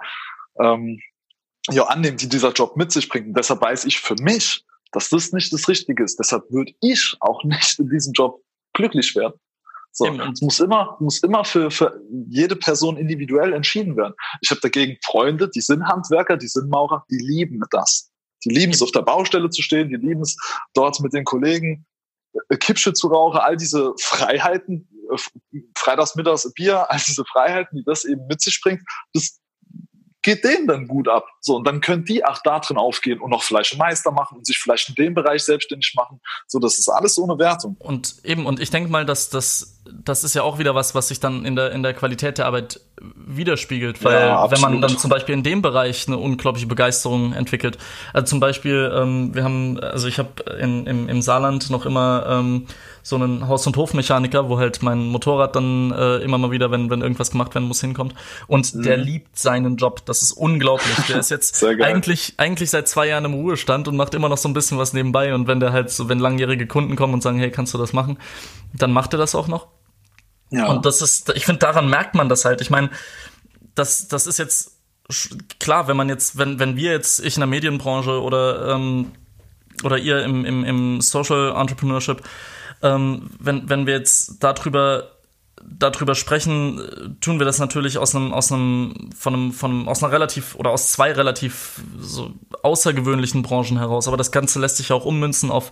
ähm, 0.59 0.99
ja, 1.69 1.83
annehmen, 1.83 2.17
die 2.17 2.29
dieser 2.29 2.51
Job 2.51 2.75
mit 2.75 2.91
sich 2.91 3.07
bringt. 3.09 3.27
Und 3.27 3.37
deshalb 3.37 3.61
weiß 3.61 3.85
ich 3.85 3.99
für 3.99 4.15
mich, 4.15 4.65
dass 4.91 5.09
das 5.09 5.31
nicht 5.31 5.51
das 5.53 5.67
Richtige 5.67 6.03
ist. 6.03 6.19
Deshalb 6.19 6.49
würde 6.51 6.73
ich 6.81 7.15
auch 7.19 7.43
nicht 7.43 7.79
in 7.79 7.89
diesem 7.89 8.13
Job 8.13 8.41
glücklich 8.73 9.15
werden. 9.15 9.39
So, 9.95 10.07
es 10.07 10.41
muss 10.41 10.59
immer, 10.59 10.97
muss 10.99 11.21
immer 11.21 11.45
für, 11.45 11.69
für 11.69 12.01
jede 12.27 12.55
Person 12.55 12.97
individuell 12.97 13.53
entschieden 13.53 13.95
werden. 13.95 14.15
Ich 14.41 14.49
habe 14.49 14.59
dagegen 14.59 14.97
Freunde, 15.05 15.49
die 15.49 15.61
sind 15.61 15.83
Handwerker, 15.85 16.35
die 16.35 16.47
sind 16.47 16.67
Maurer, 16.67 17.05
die 17.11 17.19
lieben 17.19 17.61
das. 17.69 18.11
Die 18.43 18.49
lieben 18.49 18.73
es, 18.73 18.81
auf 18.81 18.91
der 18.91 19.03
Baustelle 19.03 19.51
zu 19.51 19.61
stehen, 19.61 19.89
die 19.89 19.95
lieben 19.95 20.21
es, 20.21 20.35
dort 20.73 20.99
mit 20.99 21.13
den 21.13 21.23
Kollegen 21.23 21.85
Kippsche 22.59 22.93
zu 22.93 23.07
rauchen, 23.07 23.39
all 23.39 23.57
diese 23.57 23.93
Freiheiten, 23.99 24.87
äh, 25.11 25.59
freitags, 25.75 26.15
mittags 26.15 26.51
Bier, 26.53 26.89
all 26.89 26.99
diese 27.05 27.23
Freiheiten, 27.25 27.77
die 27.77 27.83
das 27.83 28.05
eben 28.05 28.25
mit 28.27 28.41
sich 28.41 28.59
bringt, 28.61 28.81
das 29.13 29.39
geht 30.23 30.43
denen 30.43 30.67
dann 30.67 30.87
gut 30.87 31.07
ab. 31.07 31.27
So, 31.41 31.57
und 31.57 31.67
dann 31.67 31.81
können 31.81 32.05
die 32.05 32.25
auch 32.25 32.39
da 32.43 32.59
drin 32.59 32.77
aufgehen 32.77 33.19
und 33.19 33.29
noch 33.29 33.43
vielleicht 33.43 33.77
Meister 33.77 34.11
machen 34.11 34.37
und 34.37 34.47
sich 34.47 34.57
vielleicht 34.57 34.89
in 34.89 34.95
dem 34.95 35.13
Bereich 35.13 35.43
selbstständig 35.43 35.93
machen. 35.95 36.19
So, 36.47 36.59
das 36.59 36.79
ist 36.79 36.89
alles 36.89 37.19
ohne 37.19 37.37
Wertung. 37.37 37.75
Und 37.79 38.15
eben, 38.23 38.45
und 38.45 38.59
ich 38.59 38.71
denke 38.71 38.89
mal, 38.89 39.05
dass 39.05 39.29
das, 39.29 39.81
das 39.85 40.23
ist 40.23 40.33
ja 40.33 40.43
auch 40.43 40.57
wieder 40.57 40.73
was, 40.73 40.95
was 40.95 41.09
sich 41.09 41.19
dann 41.19 41.45
in 41.45 41.55
der, 41.55 41.71
in 41.73 41.83
der 41.83 41.93
Qualität 41.93 42.37
der 42.37 42.45
Arbeit 42.47 42.79
widerspiegelt, 43.01 44.03
weil 44.03 44.27
ja, 44.27 44.51
wenn 44.51 44.61
man 44.61 44.81
dann 44.81 44.97
zum 44.97 45.09
Beispiel 45.09 45.33
in 45.33 45.43
dem 45.43 45.61
Bereich 45.61 46.07
eine 46.07 46.17
unglaubliche 46.17 46.67
Begeisterung 46.67 47.33
entwickelt. 47.33 47.77
Also 48.13 48.27
zum 48.27 48.39
Beispiel, 48.39 48.91
ähm, 48.95 49.33
wir 49.33 49.43
haben, 49.43 49.79
also 49.79 50.07
ich 50.07 50.19
habe 50.19 50.29
im, 50.59 51.09
im 51.09 51.21
Saarland 51.21 51.69
noch 51.69 51.85
immer 51.85 52.25
ähm, 52.29 52.67
so 53.01 53.15
einen 53.17 53.47
Haus- 53.47 53.67
und 53.67 53.75
Hofmechaniker, 53.75 54.47
wo 54.47 54.57
halt 54.57 54.81
mein 54.81 55.07
Motorrad 55.07 55.55
dann 55.55 55.91
äh, 55.91 56.17
immer 56.17 56.37
mal 56.37 56.51
wieder, 56.51 56.71
wenn, 56.71 56.89
wenn 56.89 57.01
irgendwas 57.01 57.31
gemacht 57.31 57.53
werden 57.55 57.67
muss, 57.67 57.81
hinkommt. 57.81 58.13
Und 58.47 58.73
mhm. 58.73 58.83
der 58.83 58.97
liebt 58.97 59.37
seinen 59.37 59.75
Job. 59.75 60.05
Das 60.05 60.21
ist 60.21 60.31
unglaublich. 60.31 60.95
Der 61.09 61.17
ist 61.17 61.31
jetzt 61.31 61.63
eigentlich, 61.81 62.35
eigentlich 62.37 62.69
seit 62.69 62.87
zwei 62.87 63.07
Jahren 63.07 63.25
im 63.25 63.33
Ruhestand 63.33 63.87
und 63.87 63.97
macht 63.97 64.13
immer 64.13 64.29
noch 64.29 64.37
so 64.37 64.47
ein 64.47 64.53
bisschen 64.53 64.77
was 64.77 64.93
nebenbei. 64.93 65.33
Und 65.33 65.47
wenn 65.47 65.59
der 65.59 65.73
halt 65.73 65.89
so, 65.89 66.09
wenn 66.09 66.19
langjährige 66.19 66.67
Kunden 66.67 66.95
kommen 66.95 67.13
und 67.13 67.21
sagen, 67.21 67.39
hey, 67.39 67.51
kannst 67.51 67.73
du 67.73 67.77
das 67.77 67.91
machen, 67.91 68.17
dann 68.73 68.91
macht 68.91 69.13
er 69.13 69.19
das 69.19 69.35
auch 69.35 69.47
noch. 69.47 69.67
Ja. 70.53 70.67
Und 70.67 70.85
das 70.85 71.01
ist, 71.01 71.29
ich 71.35 71.45
finde, 71.45 71.59
daran 71.59 71.89
merkt 71.89 72.15
man 72.15 72.29
das 72.29 72.45
halt. 72.45 72.61
Ich 72.61 72.69
meine, 72.69 72.89
das, 73.75 74.07
das 74.07 74.27
ist 74.27 74.37
jetzt 74.37 74.77
klar, 75.59 75.87
wenn 75.87 75.97
man 75.97 76.09
jetzt, 76.09 76.37
wenn, 76.37 76.59
wenn 76.59 76.75
wir 76.75 76.91
jetzt, 76.91 77.19
ich 77.19 77.35
in 77.35 77.41
der 77.41 77.47
Medienbranche 77.47 78.21
oder, 78.21 78.69
ähm, 78.69 79.11
oder 79.83 79.97
ihr 79.97 80.23
im, 80.23 80.45
im, 80.45 80.63
im 80.63 81.01
Social 81.01 81.55
Entrepreneurship, 81.55 82.21
ähm, 82.81 83.31
wenn, 83.39 83.69
wenn 83.69 83.87
wir 83.87 83.93
jetzt 83.93 84.43
darüber 84.43 85.09
darüber 85.65 86.13
sprechen, 86.13 87.17
tun 87.21 87.39
wir 87.39 87.45
das 87.45 87.59
natürlich 87.59 87.97
aus 87.97 88.15
einem, 88.15 88.33
aus 88.33 88.51
einem, 88.51 89.09
von 89.17 89.33
einem, 89.33 89.53
von 89.53 89.71
einem, 89.71 89.87
aus 89.87 90.03
einer 90.03 90.11
relativ 90.11 90.55
oder 90.55 90.71
aus 90.71 90.91
zwei 90.91 91.13
relativ 91.13 91.81
so 91.97 92.31
außergewöhnlichen 92.63 93.43
Branchen 93.43 93.77
heraus. 93.77 94.07
Aber 94.07 94.17
das 94.17 94.31
Ganze 94.31 94.59
lässt 94.59 94.77
sich 94.77 94.91
auch 94.91 95.05
ummünzen 95.05 95.51
auf, 95.51 95.71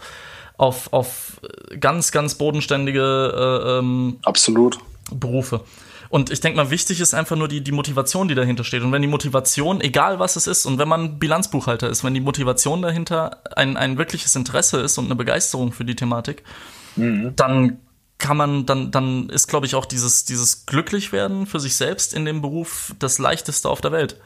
auf, 0.61 0.93
auf 0.93 1.41
ganz, 1.79 2.11
ganz 2.11 2.35
bodenständige 2.35 3.01
äh, 3.01 3.79
ähm, 3.79 4.19
Absolut. 4.21 4.77
Berufe. 5.11 5.61
Und 6.09 6.29
ich 6.29 6.39
denke 6.39 6.57
mal, 6.57 6.69
wichtig 6.69 7.01
ist 7.01 7.15
einfach 7.15 7.35
nur 7.35 7.47
die, 7.47 7.61
die 7.63 7.71
Motivation, 7.71 8.27
die 8.27 8.35
dahinter 8.35 8.63
steht. 8.63 8.83
Und 8.83 8.91
wenn 8.91 9.01
die 9.01 9.07
Motivation, 9.07 9.81
egal 9.81 10.19
was 10.19 10.35
es 10.35 10.45
ist, 10.45 10.67
und 10.67 10.77
wenn 10.77 10.87
man 10.87 11.17
Bilanzbuchhalter 11.17 11.89
ist, 11.89 12.03
wenn 12.03 12.13
die 12.13 12.19
Motivation 12.19 12.83
dahinter 12.83 13.41
ein, 13.55 13.75
ein 13.75 13.97
wirkliches 13.97 14.35
Interesse 14.35 14.79
ist 14.81 14.99
und 14.99 15.05
eine 15.05 15.15
Begeisterung 15.15 15.71
für 15.71 15.83
die 15.83 15.95
Thematik, 15.95 16.43
mhm. 16.95 17.33
dann 17.35 17.79
kann 18.19 18.37
man, 18.37 18.67
dann, 18.67 18.91
dann 18.91 19.29
ist, 19.29 19.47
glaube 19.47 19.65
ich, 19.65 19.73
auch 19.73 19.85
dieses, 19.85 20.25
dieses 20.25 20.67
Glücklichwerden 20.67 21.47
für 21.47 21.59
sich 21.59 21.75
selbst 21.75 22.13
in 22.13 22.25
dem 22.25 22.41
Beruf 22.41 22.93
das 22.99 23.17
leichteste 23.17 23.67
auf 23.67 23.81
der 23.81 23.91
Welt. 23.91 24.17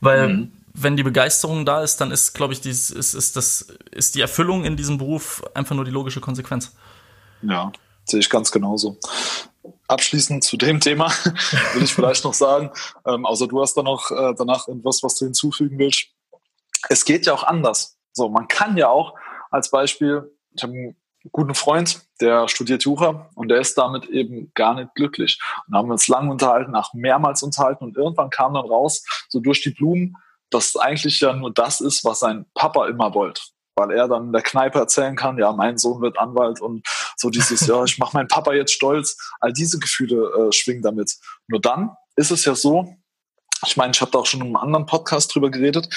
Weil, 0.00 0.28
mhm. 0.28 0.52
Wenn 0.72 0.96
die 0.96 1.02
Begeisterung 1.02 1.64
da 1.64 1.82
ist, 1.82 2.00
dann 2.00 2.10
ist, 2.10 2.34
glaube 2.34 2.52
ich, 2.52 2.60
dies, 2.60 2.90
ist, 2.90 3.14
ist, 3.14 3.36
das, 3.36 3.68
ist 3.90 4.14
die 4.14 4.20
Erfüllung 4.20 4.64
in 4.64 4.76
diesem 4.76 4.98
Beruf 4.98 5.42
einfach 5.54 5.74
nur 5.74 5.84
die 5.84 5.90
logische 5.90 6.20
Konsequenz. 6.20 6.74
Ja, 7.42 7.72
sehe 8.04 8.20
ich 8.20 8.30
ganz 8.30 8.50
genauso. 8.50 8.98
Abschließend 9.88 10.44
zu 10.44 10.56
dem 10.56 10.80
Thema 10.80 11.08
will 11.74 11.82
ich 11.82 11.92
vielleicht 11.92 12.24
noch 12.24 12.34
sagen, 12.34 12.70
ähm, 13.06 13.26
außer 13.26 13.48
du 13.48 13.60
hast 13.60 13.76
da 13.76 13.82
noch 13.82 14.10
äh, 14.10 14.34
danach 14.36 14.68
etwas, 14.68 15.02
was 15.02 15.16
du 15.16 15.24
hinzufügen 15.26 15.78
willst. 15.78 16.06
Es 16.88 17.04
geht 17.04 17.26
ja 17.26 17.34
auch 17.34 17.44
anders. 17.44 17.98
So, 18.12 18.28
man 18.28 18.48
kann 18.48 18.76
ja 18.76 18.88
auch 18.88 19.14
als 19.50 19.70
Beispiel, 19.70 20.30
ich 20.54 20.62
habe 20.62 20.94
guten 21.32 21.54
Freund, 21.54 22.02
der 22.20 22.48
studiert 22.48 22.84
Jura 22.84 23.30
und 23.34 23.48
der 23.48 23.60
ist 23.60 23.76
damit 23.76 24.06
eben 24.06 24.50
gar 24.54 24.74
nicht 24.74 24.94
glücklich. 24.94 25.38
Und 25.66 25.74
haben 25.74 25.88
wir 25.88 25.92
uns 25.92 26.08
lang 26.08 26.30
unterhalten, 26.30 26.74
auch 26.74 26.94
mehrmals 26.94 27.42
unterhalten 27.42 27.84
und 27.84 27.96
irgendwann 27.96 28.30
kam 28.30 28.54
dann 28.54 28.66
raus, 28.66 29.04
so 29.28 29.40
durch 29.40 29.62
die 29.62 29.70
Blumen, 29.70 30.16
dass 30.50 30.76
eigentlich 30.76 31.20
ja 31.20 31.32
nur 31.32 31.52
das 31.52 31.80
ist, 31.80 32.04
was 32.04 32.20
sein 32.20 32.46
Papa 32.54 32.88
immer 32.88 33.14
wollte. 33.14 33.42
Weil 33.76 33.92
er 33.92 34.08
dann 34.08 34.26
in 34.26 34.32
der 34.32 34.42
Kneipe 34.42 34.78
erzählen 34.78 35.16
kann, 35.16 35.38
ja, 35.38 35.52
mein 35.52 35.78
Sohn 35.78 36.02
wird 36.02 36.18
Anwalt 36.18 36.60
und 36.60 36.86
so 37.16 37.30
dieses, 37.30 37.66
ja, 37.66 37.82
ich 37.84 37.98
mache 37.98 38.16
meinen 38.16 38.28
Papa 38.28 38.52
jetzt 38.52 38.72
stolz. 38.72 39.16
All 39.40 39.52
diese 39.52 39.78
Gefühle 39.78 40.48
äh, 40.48 40.52
schwingen 40.52 40.82
damit. 40.82 41.16
Nur 41.48 41.60
dann 41.60 41.90
ist 42.16 42.30
es 42.30 42.44
ja 42.44 42.54
so, 42.54 42.94
ich 43.66 43.76
meine, 43.76 43.92
ich 43.92 44.00
habe 44.00 44.10
da 44.10 44.18
auch 44.18 44.26
schon 44.26 44.40
in 44.40 44.46
einem 44.46 44.56
anderen 44.56 44.86
Podcast 44.86 45.34
drüber 45.34 45.50
geredet, 45.50 45.88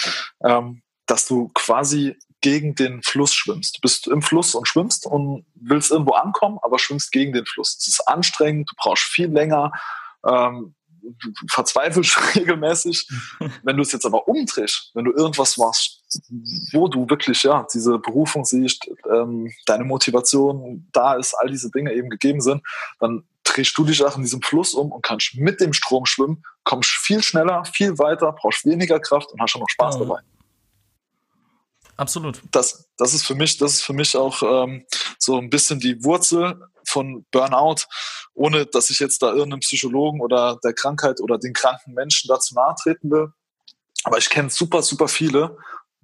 ähm, 0.44 0.82
dass 1.06 1.28
du 1.28 1.50
quasi 1.54 2.18
gegen 2.42 2.76
den 2.76 3.02
Fluss 3.02 3.34
schwimmst. 3.34 3.78
Du 3.78 3.82
bist 3.82 4.08
im 4.08 4.22
Fluss 4.22 4.54
und 4.54 4.68
schwimmst 4.68 5.06
und 5.06 5.46
willst 5.56 5.92
irgendwo 5.92 6.14
ankommen, 6.14 6.60
aber 6.62 6.78
schwimmst 6.78 7.12
gegen 7.12 7.32
den 7.32 7.46
Fluss. 7.46 7.78
Es 7.80 7.88
ist 7.88 8.08
anstrengend, 8.08 8.70
du 8.70 8.76
brauchst 8.78 9.06
viel 9.06 9.28
länger, 9.28 9.72
ähm, 10.28 10.76
verzweifelst 11.50 12.18
regelmäßig. 12.36 13.08
wenn 13.64 13.78
du 13.78 13.84
es 13.84 13.92
jetzt 13.92 14.06
aber 14.06 14.28
umdrehst, 14.28 14.92
wenn 14.94 15.06
du 15.06 15.12
irgendwas 15.12 15.58
machst, 15.58 16.02
wo 16.72 16.88
du 16.88 17.10
wirklich 17.10 17.44
ja 17.44 17.66
diese 17.74 17.98
Berufung 18.00 18.46
siehst, 18.46 18.90
ähm, 19.12 19.52
deine 19.66 19.84
Motivation 19.84 20.88
da 20.92 21.16
ist, 21.16 21.34
all 21.34 21.50
diese 21.50 21.72
Dinge 21.72 21.94
eben 21.94 22.10
gegeben 22.10 22.42
sind, 22.42 22.62
dann 23.00 23.24
drehst 23.44 23.78
du 23.78 23.84
dich 23.84 24.04
auch 24.04 24.16
in 24.16 24.24
diesem 24.24 24.42
Fluss 24.42 24.74
um 24.74 24.92
und 24.92 25.04
kannst 25.04 25.36
mit 25.36 25.60
dem 25.60 25.74
Strom 25.74 26.06
schwimmen, 26.06 26.44
kommst 26.64 26.90
viel 26.90 27.22
schneller, 27.22 27.66
viel 27.66 27.98
weiter, 27.98 28.32
brauchst 28.32 28.66
weniger 28.66 29.00
Kraft 29.00 29.32
und 29.32 29.42
hast 29.42 29.56
auch 29.56 29.62
noch 29.62 29.70
Spaß 29.70 30.00
dabei. 30.00 30.20
Absolut. 31.98 32.42
Das, 32.52 32.90
das 32.98 33.14
ist 33.14 33.26
für 33.26 33.36
mich, 33.36 33.58
das 33.58 33.74
ist 33.74 33.84
für 33.84 33.94
mich 33.94 34.16
auch 34.16 34.42
ähm, 34.42 34.86
so 35.20 35.38
ein 35.38 35.50
bisschen 35.50 35.80
die 35.80 36.04
Wurzel 36.04 36.60
von 36.86 37.26
Burnout, 37.32 37.84
ohne 38.34 38.66
dass 38.66 38.90
ich 38.90 39.00
jetzt 39.00 39.22
da 39.22 39.30
irgendeinem 39.30 39.60
Psychologen 39.60 40.22
oder 40.22 40.60
der 40.64 40.74
Krankheit 40.74 41.22
oder 41.22 41.38
den 41.38 41.54
kranken 41.54 41.94
Menschen 41.94 42.28
dazu 42.28 42.56
nahe 42.56 42.76
treten 42.82 43.12
will. 43.12 43.32
Aber 44.04 44.18
ich 44.18 44.30
kenne 44.30 44.50
super, 44.50 44.82
super 44.82 45.08
viele, 45.08 45.58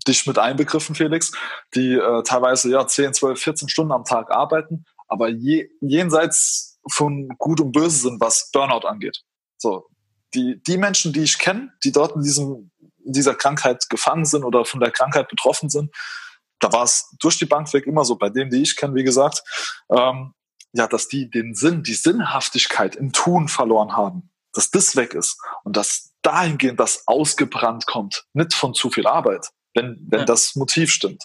dich 0.08 0.26
mit 0.26 0.38
einbegriffen, 0.38 0.96
Felix, 0.96 1.32
die 1.76 1.94
äh, 1.94 2.24
teilweise 2.24 2.72
ja 2.72 2.88
10, 2.88 3.14
12, 3.14 3.40
14 3.40 3.70
Stunden 3.70 3.92
am 3.92 4.06
Tag 4.06 4.32
arbeiten, 4.32 4.86
aber 5.08 5.30
je, 5.30 5.70
jenseits 5.82 6.80
von 6.90 7.28
Gut 7.38 7.60
und 7.60 7.72
Böse 7.72 7.98
sind, 7.98 8.22
was 8.22 8.50
Burnout 8.52 8.88
angeht. 8.88 9.24
So, 9.58 9.88
die, 10.34 10.62
die 10.66 10.78
Menschen, 10.78 11.12
die 11.12 11.22
ich 11.22 11.40
kenne, 11.40 11.74
die 11.84 11.92
dort 11.92 12.16
in, 12.16 12.22
diesem, 12.22 12.68
dieser 13.14 13.36
Krankheit 13.36 13.89
gefangen 13.89 14.26
sind 14.26 14.43
oder 14.43 14.66
von 14.66 14.80
der 14.80 14.91
Krankheit 14.91 15.28
betroffen 15.28 15.70
sind, 15.70 15.93
da 16.60 16.72
war 16.74 16.84
es 16.84 17.16
durch 17.20 17.38
die 17.38 17.45
Bank 17.45 17.72
weg 17.74 17.88
immer 17.88 18.03
so, 18.05 18.16
bei 18.16 18.30
denen, 18.30 18.51
die 18.51 18.62
ich 18.62 18.76
kenne, 18.76 18.95
wie 18.95 19.03
gesagt, 19.03 19.43
ähm, 19.89 20.34
ja, 20.74 20.88
dass 20.88 21.07
die 21.07 21.30
den 21.30 21.55
Sinn, 21.55 21.84
die 21.84 21.93
Sinnhaftigkeit 21.93 22.95
im 22.95 23.12
Tun 23.12 23.47
verloren 23.47 23.95
haben, 23.95 24.30
dass 24.53 24.70
das 24.70 24.95
weg 24.95 25.14
ist 25.14 25.39
und 25.64 25.76
dass 25.78 26.12
dahingehend 26.22 26.80
das 26.80 27.07
ausgebrannt 27.07 27.86
kommt, 27.86 28.26
nicht 28.34 28.53
von 28.53 28.74
zu 28.74 28.89
viel 28.89 29.07
Arbeit, 29.07 29.49
wenn, 29.74 29.97
wenn 30.10 30.20
ja. 30.20 30.26
das 30.26 30.55
Motiv 30.55 30.91
stimmt. 30.91 31.24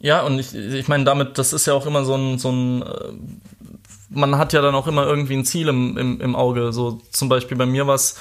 Ja, 0.00 0.22
und 0.22 0.38
ich, 0.38 0.54
ich 0.54 0.88
meine, 0.88 1.04
damit, 1.04 1.38
das 1.38 1.52
ist 1.52 1.66
ja 1.66 1.72
auch 1.72 1.86
immer 1.86 2.04
so 2.04 2.14
ein, 2.14 2.38
so 2.38 2.50
ein, 2.50 2.82
äh, 2.82 3.12
man 4.10 4.36
hat 4.36 4.52
ja 4.52 4.60
dann 4.60 4.74
auch 4.74 4.86
immer 4.86 5.06
irgendwie 5.06 5.34
ein 5.34 5.46
Ziel 5.46 5.68
im, 5.68 5.96
im, 5.96 6.20
im 6.20 6.36
Auge. 6.36 6.72
So 6.72 7.00
zum 7.10 7.28
Beispiel 7.28 7.56
bei 7.56 7.64
mir 7.64 7.86
war 7.86 7.94
es, 7.94 8.16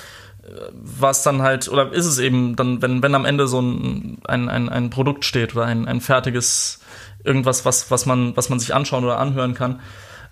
war 0.71 1.11
es 1.11 1.23
dann 1.23 1.41
halt, 1.41 1.69
oder 1.69 1.91
ist 1.93 2.05
es 2.05 2.19
eben 2.19 2.55
dann, 2.55 2.81
wenn, 2.81 3.01
wenn 3.01 3.15
am 3.15 3.25
Ende 3.25 3.47
so 3.47 3.61
ein, 3.61 4.17
ein, 4.25 4.49
ein, 4.49 4.69
ein 4.69 4.89
Produkt 4.89 5.25
steht 5.25 5.55
oder 5.55 5.65
ein, 5.65 5.87
ein 5.87 6.01
fertiges, 6.01 6.79
irgendwas, 7.23 7.65
was, 7.65 7.89
was 7.91 8.05
man, 8.05 8.35
was 8.35 8.49
man 8.49 8.59
sich 8.59 8.73
anschauen 8.73 9.05
oder 9.05 9.19
anhören 9.19 9.53
kann, 9.53 9.79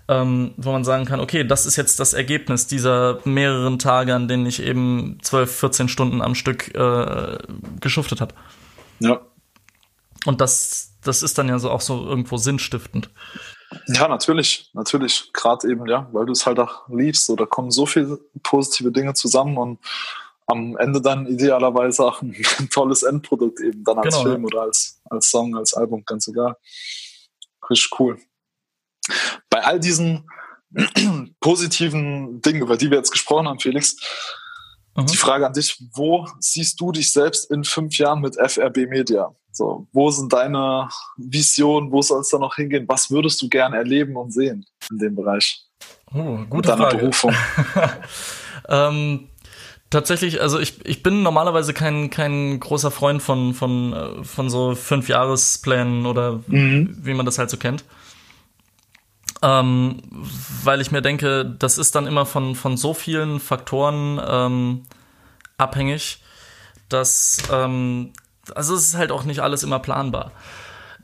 ähm, 0.08 0.52
wo 0.56 0.72
man 0.72 0.84
sagen 0.84 1.04
kann, 1.06 1.20
okay, 1.20 1.44
das 1.44 1.64
ist 1.64 1.76
jetzt 1.76 1.98
das 2.00 2.12
Ergebnis 2.12 2.66
dieser 2.66 3.20
mehreren 3.24 3.78
Tage, 3.78 4.14
an 4.14 4.28
denen 4.28 4.46
ich 4.46 4.62
eben 4.62 5.18
12, 5.22 5.54
14 5.60 5.88
Stunden 5.88 6.20
am 6.20 6.34
Stück 6.34 6.74
äh, 6.74 7.38
geschuftet 7.80 8.20
habe. 8.20 8.34
Ja. 8.98 9.20
Und 10.26 10.40
das, 10.40 10.94
das 11.02 11.22
ist 11.22 11.38
dann 11.38 11.48
ja 11.48 11.58
so 11.58 11.70
auch 11.70 11.80
so 11.80 12.06
irgendwo 12.06 12.36
sinnstiftend. 12.36 13.10
Ja, 13.88 14.08
natürlich, 14.08 14.70
natürlich. 14.72 15.32
Gerade 15.32 15.68
eben, 15.70 15.86
ja, 15.86 16.08
weil 16.12 16.26
du 16.26 16.32
es 16.32 16.46
halt 16.46 16.58
auch 16.58 16.88
liebst. 16.88 17.26
So, 17.26 17.36
da 17.36 17.46
kommen 17.46 17.70
so 17.70 17.86
viele 17.86 18.18
positive 18.42 18.92
Dinge 18.92 19.14
zusammen 19.14 19.56
und 19.56 19.78
am 20.46 20.76
Ende 20.76 21.00
dann 21.00 21.26
idealerweise 21.26 22.04
auch 22.04 22.22
ein, 22.22 22.34
tolles 22.70 23.02
Endprodukt 23.02 23.60
eben 23.60 23.84
dann 23.84 23.98
als 23.98 24.14
genau, 24.14 24.22
Film 24.22 24.42
ja. 24.42 24.46
oder 24.46 24.62
als, 24.62 25.00
als 25.08 25.30
Song, 25.30 25.56
als 25.56 25.74
Album, 25.74 26.04
ganz 26.04 26.28
egal. 26.28 26.56
Richtig 27.70 27.90
cool. 27.98 28.18
Bei 29.50 29.64
all 29.64 29.80
diesen 29.80 30.28
positiven 31.40 32.40
Dingen, 32.40 32.62
über 32.62 32.76
die 32.76 32.90
wir 32.90 32.98
jetzt 32.98 33.10
gesprochen 33.10 33.48
haben, 33.48 33.60
Felix, 33.60 33.96
mhm. 34.94 35.06
die 35.06 35.16
Frage 35.16 35.46
an 35.46 35.52
dich, 35.52 35.82
wo 35.94 36.26
siehst 36.38 36.80
du 36.80 36.92
dich 36.92 37.12
selbst 37.12 37.50
in 37.50 37.64
fünf 37.64 37.96
Jahren 37.98 38.20
mit 38.20 38.36
FRB 38.36 38.88
Media? 38.88 39.34
So, 39.50 39.86
wo 39.92 40.10
sind 40.10 40.32
deine 40.32 40.88
Visionen? 41.16 41.92
Wo 41.92 42.00
soll 42.00 42.20
es 42.20 42.30
da 42.30 42.38
noch 42.38 42.56
hingehen? 42.56 42.86
Was 42.88 43.10
würdest 43.10 43.40
du 43.42 43.48
gerne 43.48 43.76
erleben 43.76 44.16
und 44.16 44.32
sehen 44.32 44.64
in 44.90 44.98
dem 44.98 45.14
Bereich? 45.14 45.62
Oh, 46.14 46.38
gute 46.48 46.68
deiner 46.68 46.84
Frage. 46.84 46.98
Berufung. 46.98 47.34
ähm, 48.68 49.28
tatsächlich, 49.90 50.40
also 50.40 50.58
ich, 50.58 50.84
ich 50.86 51.02
bin 51.02 51.22
normalerweise 51.22 51.74
kein, 51.74 52.08
kein 52.08 52.60
großer 52.60 52.90
Freund 52.90 53.22
von, 53.22 53.52
von, 53.52 53.92
äh, 53.92 54.24
von 54.24 54.48
so 54.48 54.74
Fünfjahresplänen 54.74 56.06
oder 56.06 56.40
mhm. 56.46 56.96
wie 57.02 57.14
man 57.14 57.26
das 57.26 57.38
halt 57.38 57.50
so 57.50 57.58
kennt 57.58 57.84
ähm, 59.42 60.02
weil 60.62 60.80
ich 60.80 60.92
mir 60.92 61.02
denke, 61.02 61.44
das 61.58 61.78
ist 61.78 61.94
dann 61.94 62.06
immer 62.06 62.26
von, 62.26 62.54
von 62.54 62.76
so 62.76 62.94
vielen 62.94 63.40
Faktoren 63.40 64.20
ähm, 64.24 64.82
abhängig, 65.58 66.22
dass, 66.88 67.38
ähm, 67.50 68.12
also 68.54 68.74
es 68.74 68.86
ist 68.86 68.96
halt 68.96 69.10
auch 69.10 69.24
nicht 69.24 69.40
alles 69.40 69.62
immer 69.62 69.80
planbar. 69.80 70.32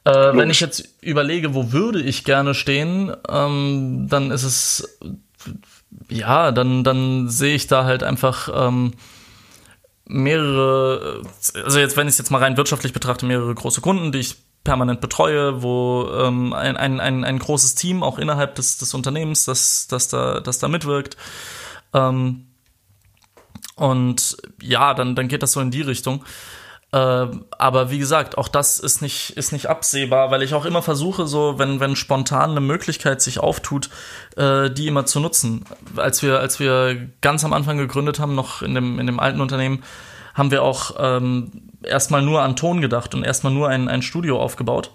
Äh, 0.04 0.36
wenn 0.36 0.50
ich 0.50 0.60
jetzt 0.60 0.88
überlege, 1.00 1.54
wo 1.54 1.72
würde 1.72 2.00
ich 2.00 2.24
gerne 2.24 2.54
stehen, 2.54 3.14
ähm, 3.28 4.06
dann 4.08 4.30
ist 4.30 4.44
es, 4.44 4.98
ja, 6.08 6.52
dann, 6.52 6.84
dann 6.84 7.28
sehe 7.28 7.54
ich 7.54 7.66
da 7.66 7.84
halt 7.84 8.02
einfach 8.02 8.48
ähm, 8.54 8.92
mehrere, 10.06 11.22
also 11.64 11.78
jetzt, 11.78 11.96
wenn 11.96 12.06
ich 12.06 12.12
es 12.12 12.18
jetzt 12.18 12.30
mal 12.30 12.38
rein 12.38 12.56
wirtschaftlich 12.56 12.92
betrachte, 12.92 13.26
mehrere 13.26 13.54
große 13.54 13.80
Kunden, 13.80 14.12
die 14.12 14.20
ich 14.20 14.36
permanent 14.64 15.00
betreue, 15.00 15.62
wo 15.62 16.08
ähm, 16.12 16.52
ein, 16.52 16.76
ein, 16.76 17.00
ein, 17.00 17.24
ein 17.24 17.38
großes 17.38 17.74
Team 17.74 18.02
auch 18.02 18.18
innerhalb 18.18 18.54
des, 18.54 18.78
des 18.78 18.94
Unternehmens, 18.94 19.44
das, 19.44 19.86
das, 19.88 20.08
da, 20.08 20.40
das 20.40 20.58
da 20.58 20.68
mitwirkt. 20.68 21.16
Ähm, 21.94 22.46
und 23.76 24.36
ja, 24.60 24.92
dann, 24.94 25.14
dann 25.14 25.28
geht 25.28 25.42
das 25.42 25.52
so 25.52 25.60
in 25.60 25.70
die 25.70 25.82
Richtung. 25.82 26.24
Äh, 26.90 27.26
aber 27.58 27.90
wie 27.90 27.98
gesagt, 27.98 28.38
auch 28.38 28.48
das 28.48 28.78
ist 28.78 29.02
nicht, 29.02 29.36
ist 29.36 29.52
nicht 29.52 29.66
absehbar, 29.66 30.30
weil 30.30 30.42
ich 30.42 30.54
auch 30.54 30.64
immer 30.64 30.82
versuche, 30.82 31.26
so, 31.26 31.58
wenn, 31.58 31.80
wenn 31.80 31.96
spontan 31.96 32.52
eine 32.52 32.60
Möglichkeit 32.60 33.20
sich 33.20 33.40
auftut, 33.40 33.90
äh, 34.36 34.70
die 34.70 34.86
immer 34.86 35.04
zu 35.04 35.20
nutzen. 35.20 35.64
Als 35.96 36.22
wir, 36.22 36.40
als 36.40 36.60
wir 36.60 37.10
ganz 37.20 37.44
am 37.44 37.52
Anfang 37.52 37.76
gegründet 37.76 38.20
haben, 38.20 38.34
noch 38.34 38.62
in 38.62 38.74
dem, 38.74 38.98
in 38.98 39.06
dem 39.06 39.20
alten 39.20 39.40
Unternehmen, 39.40 39.84
haben 40.38 40.50
wir 40.50 40.62
auch 40.62 40.92
ähm, 40.98 41.50
erstmal 41.82 42.22
nur 42.22 42.42
an 42.42 42.56
Ton 42.56 42.80
gedacht 42.80 43.14
und 43.14 43.24
erstmal 43.24 43.52
nur 43.52 43.68
ein, 43.68 43.88
ein 43.88 44.02
Studio 44.02 44.40
aufgebaut. 44.40 44.92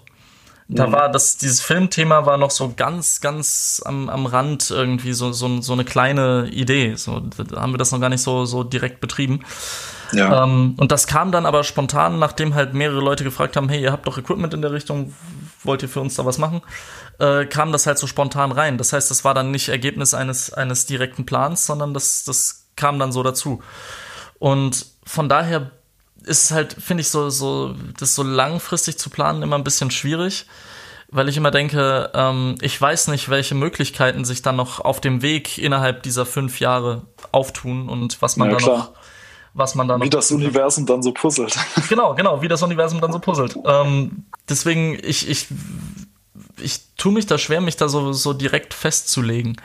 Da 0.68 0.86
mhm. 0.86 0.92
war 0.92 1.10
das, 1.10 1.36
dieses 1.36 1.60
Filmthema 1.60 2.24
war 2.24 2.38
noch 2.38 2.50
so 2.50 2.72
ganz, 2.74 3.20
ganz 3.20 3.82
am, 3.84 4.08
am 4.08 4.24
Rand 4.24 4.70
irgendwie 4.70 5.12
so, 5.12 5.30
so, 5.32 5.60
so 5.60 5.74
eine 5.74 5.84
kleine 5.84 6.48
Idee. 6.50 6.94
So, 6.94 7.20
da 7.20 7.60
haben 7.60 7.74
wir 7.74 7.78
das 7.78 7.92
noch 7.92 8.00
gar 8.00 8.08
nicht 8.08 8.22
so, 8.22 8.46
so 8.46 8.64
direkt 8.64 9.00
betrieben. 9.00 9.40
Ja. 10.12 10.44
Ähm, 10.44 10.74
und 10.78 10.90
das 10.90 11.06
kam 11.06 11.32
dann 11.32 11.44
aber 11.44 11.64
spontan, 11.64 12.18
nachdem 12.18 12.54
halt 12.54 12.72
mehrere 12.72 13.00
Leute 13.00 13.24
gefragt 13.24 13.56
haben, 13.56 13.68
hey, 13.68 13.82
ihr 13.82 13.92
habt 13.92 14.06
doch 14.06 14.16
Equipment 14.16 14.54
in 14.54 14.62
der 14.62 14.72
Richtung, 14.72 15.12
wollt 15.64 15.82
ihr 15.82 15.88
für 15.88 16.00
uns 16.00 16.14
da 16.14 16.24
was 16.24 16.38
machen? 16.38 16.62
Äh, 17.18 17.44
kam 17.44 17.70
das 17.70 17.86
halt 17.86 17.98
so 17.98 18.06
spontan 18.06 18.50
rein. 18.50 18.78
Das 18.78 18.94
heißt, 18.94 19.10
das 19.10 19.22
war 19.22 19.34
dann 19.34 19.50
nicht 19.50 19.68
Ergebnis 19.68 20.14
eines, 20.14 20.52
eines 20.52 20.86
direkten 20.86 21.26
Plans, 21.26 21.66
sondern 21.66 21.92
das, 21.92 22.24
das 22.24 22.68
kam 22.74 22.98
dann 22.98 23.12
so 23.12 23.22
dazu. 23.22 23.62
Und 24.38 24.86
von 25.04 25.28
daher 25.28 25.70
ist 26.24 26.44
es 26.44 26.50
halt, 26.50 26.74
finde 26.78 27.02
ich, 27.02 27.08
so, 27.08 27.30
so, 27.30 27.74
das 27.98 28.14
so 28.14 28.22
langfristig 28.22 28.98
zu 28.98 29.10
planen 29.10 29.42
immer 29.42 29.56
ein 29.56 29.64
bisschen 29.64 29.90
schwierig, 29.90 30.46
weil 31.10 31.28
ich 31.28 31.36
immer 31.36 31.50
denke, 31.50 32.10
ähm, 32.14 32.56
ich 32.60 32.80
weiß 32.80 33.08
nicht, 33.08 33.28
welche 33.28 33.54
Möglichkeiten 33.54 34.24
sich 34.24 34.42
dann 34.42 34.56
noch 34.56 34.80
auf 34.80 35.00
dem 35.00 35.22
Weg 35.22 35.58
innerhalb 35.58 36.02
dieser 36.02 36.26
fünf 36.26 36.60
Jahre 36.60 37.02
auftun 37.30 37.88
und 37.88 38.22
was 38.22 38.36
man 38.36 38.48
ja, 38.48 38.56
da 38.56 38.62
klar. 38.62 38.78
noch 38.78 38.92
was 39.54 39.76
man 39.76 39.88
da 39.88 39.96
noch. 39.96 40.04
Wie 40.04 40.10
das 40.10 40.30
Universum 40.32 40.84
dann 40.84 41.02
so 41.02 41.12
puzzelt. 41.12 41.56
Genau, 41.88 42.14
genau, 42.14 42.42
wie 42.42 42.48
das 42.48 42.62
Universum 42.62 43.00
dann 43.00 43.12
so 43.12 43.20
puzzelt. 43.20 43.56
Ähm, 43.64 44.26
deswegen, 44.48 44.98
ich, 45.02 45.28
ich, 45.28 45.46
ich 46.60 46.80
tue 46.96 47.12
mich 47.12 47.26
da 47.26 47.38
schwer, 47.38 47.60
mich 47.60 47.76
da 47.76 47.88
so, 47.88 48.12
so 48.12 48.32
direkt 48.32 48.74
festzulegen. 48.74 49.56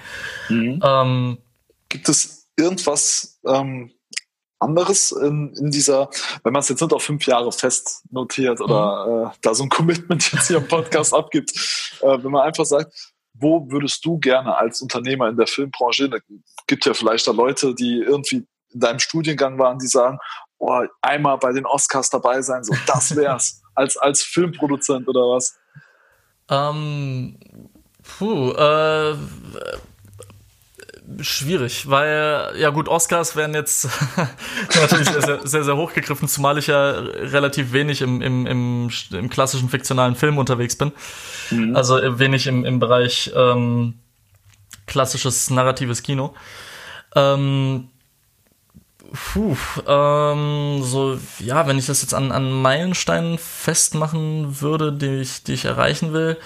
Mhm. 0.48 0.80
Ähm, 0.84 1.38
Gibt 1.90 2.08
es 2.08 2.48
irgendwas, 2.56 3.40
ähm, 3.48 3.92
anderes 4.60 5.12
in, 5.12 5.54
in 5.56 5.72
dieser, 5.72 6.10
wenn 6.44 6.54
man 6.54 6.60
es 6.60 6.70
jetzt 6.70 6.82
nicht 6.82 6.94
auf 6.94 7.04
fünf 7.04 7.26
Jahre 7.26 7.52
fest 7.52 8.04
notiert 8.12 8.62
oder 8.62 9.06
mhm. 9.06 9.28
äh, 9.28 9.32
da 9.42 9.54
so 9.54 9.64
ein 9.64 9.70
Commitment 9.70 10.32
jetzt 10.32 10.48
hier 10.48 10.58
im 10.58 10.68
Podcast 10.68 11.14
abgibt, 11.14 11.52
äh, 12.02 12.24
wenn 12.24 12.32
man 12.32 12.46
einfach 12.46 12.66
sagt, 12.66 12.94
wo 13.34 13.72
würdest 13.72 14.04
du 14.06 14.20
gerne 14.20 14.58
als 14.58 14.82
Unternehmer 14.82 15.30
in 15.30 15.38
der 15.38 15.48
Filmbranche, 15.48 16.10
da 16.10 16.18
gibt 16.68 16.86
ja 16.86 16.94
vielleicht 16.94 17.26
da 17.28 17.32
Leute, 17.32 17.74
die 17.74 18.02
irgendwie 18.02 18.48
in 18.72 18.80
deinem 18.80 19.00
Studiengang 19.00 19.58
waren, 19.58 19.80
die 19.80 19.88
sagen, 19.88 20.20
oh, 20.58 20.84
einmal 21.02 21.38
bei 21.38 21.54
den 21.54 21.66
Oscars 21.66 22.10
dabei 22.10 22.42
sein, 22.42 22.64
so 22.64 22.76
das 22.86 23.16
wär's, 23.16 23.62
als, 23.76 23.98
als 23.98 24.22
Filmproduzent 24.22 25.08
oder 25.08 25.22
was? 25.22 25.58
Ähm, 26.50 27.40
puh, 28.18 28.52
äh, 28.52 29.16
schwierig, 31.22 31.90
weil, 31.90 32.54
ja 32.58 32.70
gut, 32.70 32.88
Oscars 32.88 33.36
werden 33.36 33.56
jetzt 33.56 33.90
natürlich 34.82 35.10
sehr, 35.10 35.48
sehr, 35.48 35.64
sehr 35.64 35.78
hochgegriffen, 35.78 36.28
zumal 36.28 36.58
ich 36.58 36.68
ja 36.68 36.92
relativ 36.92 37.74
wenig 37.74 38.02
im, 38.02 38.22
im, 38.22 38.46
im, 38.46 38.90
im 39.12 39.30
klassischen 39.30 39.70
fiktionalen 39.70 40.16
Film 40.16 40.38
unterwegs 40.38 40.76
bin. 40.76 40.92
Mhm. 41.52 41.76
Also 41.76 42.00
wenig 42.20 42.48
im, 42.48 42.66
im 42.66 42.80
Bereich 42.80 43.32
ähm, 43.36 43.96
klassisches 44.86 45.50
narratives 45.50 46.04
Kino. 46.04 46.34
Ähm, 47.16 47.90
puh, 49.12 49.58
ähm, 49.88 50.82
so, 50.84 51.18
ja, 51.40 51.68
wenn 51.68 51.78
ich 51.78 51.88
das 51.88 52.02
jetzt 52.02 52.14
an, 52.14 52.32
an 52.32 52.52
Meilensteinen 52.52 53.38
festmachen 53.38 54.62
würde, 54.62 54.92
die 54.92 55.22
ich, 55.22 55.44
die 55.44 55.54
ich 55.54 55.66
erreichen 55.66 56.14
will, 56.14 56.38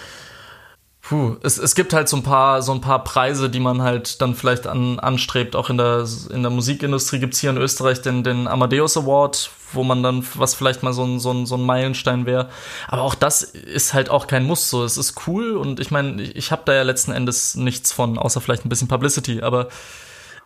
Puh, 1.03 1.35
es, 1.43 1.57
es 1.57 1.75
gibt 1.75 1.91
halt 1.91 2.07
so 2.07 2.15
ein 2.15 2.23
paar 2.23 2.61
so 2.61 2.71
ein 2.71 2.79
paar 2.79 3.03
Preise, 3.03 3.49
die 3.49 3.59
man 3.59 3.81
halt 3.81 4.21
dann 4.21 4.35
vielleicht 4.35 4.67
an, 4.67 4.99
anstrebt. 4.99 5.53
Auch 5.53 5.69
in 5.69 5.77
der 5.77 6.07
in 6.29 6.43
der 6.43 6.49
Musikindustrie 6.49 7.19
gibt's 7.19 7.39
hier 7.39 7.49
in 7.49 7.57
Österreich 7.57 8.01
den 8.01 8.23
den 8.23 8.47
Amadeus 8.47 8.95
Award, 8.95 9.51
wo 9.73 9.83
man 9.83 10.01
dann 10.01 10.25
was 10.35 10.55
vielleicht 10.55 10.81
mal 10.81 10.93
so 10.93 11.03
ein 11.03 11.19
so 11.19 11.31
ein, 11.31 11.45
so 11.45 11.55
ein 11.55 11.65
Meilenstein 11.65 12.25
wäre. 12.25 12.49
Aber 12.87 13.01
auch 13.01 13.15
das 13.15 13.41
ist 13.41 13.93
halt 13.93 14.09
auch 14.09 14.27
kein 14.27 14.45
Muss. 14.45 14.69
So, 14.69 14.85
es 14.85 14.95
ist 14.95 15.27
cool 15.27 15.57
und 15.57 15.81
ich 15.81 15.91
meine, 15.91 16.21
ich, 16.21 16.37
ich 16.37 16.51
habe 16.53 16.61
da 16.63 16.73
ja 16.73 16.83
letzten 16.83 17.11
Endes 17.11 17.55
nichts 17.55 17.91
von, 17.91 18.17
außer 18.17 18.39
vielleicht 18.39 18.63
ein 18.63 18.69
bisschen 18.69 18.87
Publicity. 18.87 19.41
Aber 19.41 19.67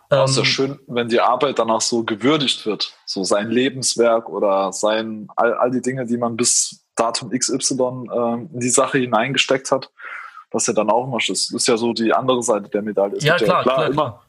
ähm, 0.09 0.21
auch 0.21 0.27
sehr 0.27 0.43
schön, 0.43 0.79
wenn 0.87 1.07
die 1.07 1.21
Arbeit 1.21 1.59
danach 1.59 1.81
so 1.81 2.03
gewürdigt 2.03 2.65
wird, 2.65 2.93
so 3.05 3.23
sein 3.23 3.51
Lebenswerk 3.51 4.27
oder 4.27 4.73
sein 4.73 5.27
all 5.35 5.53
all 5.53 5.69
die 5.69 5.83
Dinge, 5.83 6.07
die 6.07 6.17
man 6.17 6.35
bis 6.35 6.83
Datum 6.95 7.29
XY 7.29 8.07
äh, 8.11 8.33
in 8.53 8.59
die 8.59 8.69
Sache 8.69 8.97
hineingesteckt 8.97 9.69
hat 9.69 9.91
was 10.51 10.67
er 10.67 10.73
dann 10.73 10.89
auch 10.89 11.07
macht. 11.07 11.29
Das 11.29 11.49
ist 11.51 11.67
ja 11.67 11.77
so 11.77 11.93
die 11.93 12.13
andere 12.13 12.41
Seite 12.41 12.69
der 12.69 12.81
Medaille. 12.81 13.17
Es 13.17 13.23
ja, 13.23 13.35
klar, 13.35 13.57
ja 13.57 13.63
klar, 13.63 13.75
klar, 13.75 13.89
immer, 13.89 14.23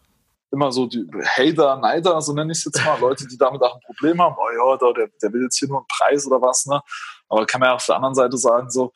immer 0.50 0.72
so 0.72 0.86
die 0.86 1.06
Hater, 1.24 1.76
Neider, 1.76 2.20
so 2.20 2.32
nenne 2.32 2.52
ich 2.52 2.58
es 2.58 2.64
jetzt 2.64 2.84
mal, 2.84 2.98
Leute, 3.00 3.26
die 3.26 3.38
damit 3.38 3.62
auch 3.62 3.74
ein 3.74 3.80
Problem 3.80 4.20
haben. 4.20 4.36
Oh 4.38 4.76
ja, 4.76 4.92
der, 4.92 5.08
der 5.22 5.32
will 5.32 5.42
jetzt 5.42 5.58
hier 5.58 5.68
nur 5.68 5.78
einen 5.78 5.86
Preis 5.86 6.26
oder 6.26 6.40
was, 6.40 6.66
ne? 6.66 6.80
Aber 7.28 7.46
kann 7.46 7.60
man 7.60 7.70
ja 7.70 7.74
auf 7.74 7.86
der 7.86 7.96
anderen 7.96 8.14
Seite 8.14 8.36
sagen, 8.36 8.70
so, 8.70 8.92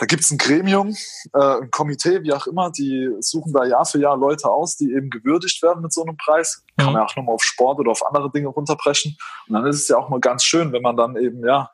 da 0.00 0.06
gibt 0.06 0.22
es 0.22 0.30
ein 0.30 0.38
Gremium, 0.38 0.96
äh, 1.34 1.60
ein 1.60 1.70
Komitee, 1.70 2.22
wie 2.22 2.32
auch 2.32 2.46
immer, 2.46 2.70
die 2.70 3.10
suchen 3.20 3.52
da 3.52 3.66
Jahr 3.66 3.84
für 3.84 3.98
Jahr 4.00 4.16
Leute 4.16 4.48
aus, 4.48 4.76
die 4.76 4.94
eben 4.94 5.10
gewürdigt 5.10 5.62
werden 5.62 5.82
mit 5.82 5.92
so 5.92 6.02
einem 6.02 6.16
Preis. 6.16 6.64
Kann 6.78 6.86
mhm. 6.86 6.92
man 6.92 7.02
ja 7.02 7.06
auch 7.06 7.16
nochmal 7.16 7.34
auf 7.34 7.44
Sport 7.44 7.78
oder 7.80 7.90
auf 7.90 8.06
andere 8.06 8.30
Dinge 8.30 8.48
runterbrechen. 8.48 9.18
Und 9.46 9.54
dann 9.54 9.66
ist 9.66 9.76
es 9.76 9.88
ja 9.88 9.98
auch 9.98 10.08
mal 10.08 10.20
ganz 10.20 10.42
schön, 10.42 10.72
wenn 10.72 10.80
man 10.80 10.96
dann 10.96 11.16
eben, 11.16 11.44
ja, 11.44 11.70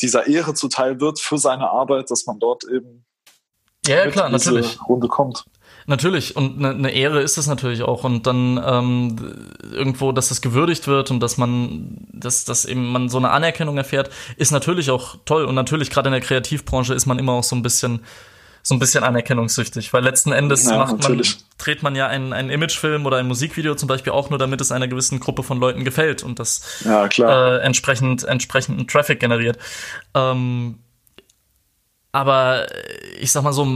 dieser 0.00 0.26
Ehre 0.26 0.54
zuteil 0.54 1.00
wird 1.00 1.20
für 1.20 1.38
seine 1.38 1.70
Arbeit, 1.70 2.10
dass 2.10 2.26
man 2.26 2.40
dort 2.40 2.64
eben 2.64 3.06
ja, 3.88 4.04
ja 4.04 4.10
klar, 4.10 4.28
natürlich. 4.28 4.78
Runde 4.88 5.08
kommt. 5.08 5.44
Natürlich, 5.86 6.36
und 6.36 6.62
eine 6.62 6.74
ne 6.74 6.90
Ehre 6.90 7.22
ist 7.22 7.38
es 7.38 7.46
natürlich 7.46 7.82
auch. 7.82 8.04
Und 8.04 8.26
dann 8.26 8.62
ähm, 8.62 9.16
irgendwo, 9.72 10.12
dass 10.12 10.28
das 10.28 10.42
gewürdigt 10.42 10.86
wird 10.86 11.10
und 11.10 11.20
dass 11.20 11.38
man, 11.38 11.96
dass, 12.12 12.44
dass 12.44 12.66
eben 12.66 12.92
man 12.92 13.08
so 13.08 13.16
eine 13.16 13.30
Anerkennung 13.30 13.78
erfährt, 13.78 14.10
ist 14.36 14.50
natürlich 14.50 14.90
auch 14.90 15.16
toll. 15.24 15.46
Und 15.46 15.54
natürlich, 15.54 15.88
gerade 15.88 16.08
in 16.08 16.12
der 16.12 16.20
Kreativbranche, 16.20 16.92
ist 16.92 17.06
man 17.06 17.18
immer 17.18 17.32
auch 17.32 17.42
so 17.42 17.56
ein 17.56 17.62
bisschen 17.62 18.00
so 18.62 18.74
ein 18.74 18.78
bisschen 18.80 19.02
anerkennungssüchtig, 19.02 19.94
weil 19.94 20.04
letzten 20.04 20.30
Endes 20.30 20.66
ja, 20.66 20.76
macht 20.76 21.02
man, 21.02 21.22
dreht 21.56 21.82
man 21.82 21.96
ja 21.96 22.06
einen, 22.06 22.34
einen 22.34 22.50
Imagefilm 22.50 23.06
oder 23.06 23.16
ein 23.16 23.26
Musikvideo 23.26 23.74
zum 23.76 23.88
Beispiel 23.88 24.12
auch 24.12 24.28
nur, 24.28 24.38
damit 24.38 24.60
es 24.60 24.72
einer 24.72 24.88
gewissen 24.88 25.20
Gruppe 25.20 25.42
von 25.42 25.58
Leuten 25.58 25.84
gefällt 25.84 26.22
und 26.22 26.38
das 26.38 26.82
ja, 26.84 27.06
äh, 27.06 27.60
entsprechend 27.60 28.24
entsprechenden 28.24 28.86
Traffic 28.86 29.20
generiert. 29.20 29.56
Ähm, 30.14 30.80
aber 32.12 32.70
äh, 32.72 33.18
ich 33.20 33.32
sag 33.32 33.42
mal 33.42 33.52
so, 33.52 33.66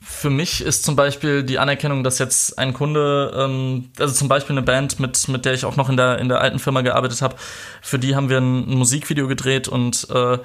für 0.00 0.30
mich 0.30 0.62
ist 0.62 0.84
zum 0.84 0.96
Beispiel 0.96 1.42
die 1.42 1.58
Anerkennung, 1.58 2.04
dass 2.04 2.18
jetzt 2.18 2.58
ein 2.58 2.74
Kunde, 2.74 3.32
ähm, 3.36 3.90
also 3.98 4.14
zum 4.14 4.28
Beispiel 4.28 4.54
eine 4.54 4.62
Band, 4.62 5.00
mit, 5.00 5.28
mit 5.28 5.44
der 5.44 5.54
ich 5.54 5.64
auch 5.64 5.76
noch 5.76 5.88
in 5.88 5.96
der, 5.96 6.18
in 6.18 6.28
der 6.28 6.40
alten 6.40 6.58
Firma 6.58 6.82
gearbeitet 6.82 7.22
habe, 7.22 7.36
für 7.82 7.98
die 7.98 8.16
haben 8.16 8.28
wir 8.28 8.38
ein, 8.38 8.70
ein 8.70 8.76
Musikvideo 8.76 9.28
gedreht 9.28 9.68
und 9.68 10.08
äh, 10.10 10.38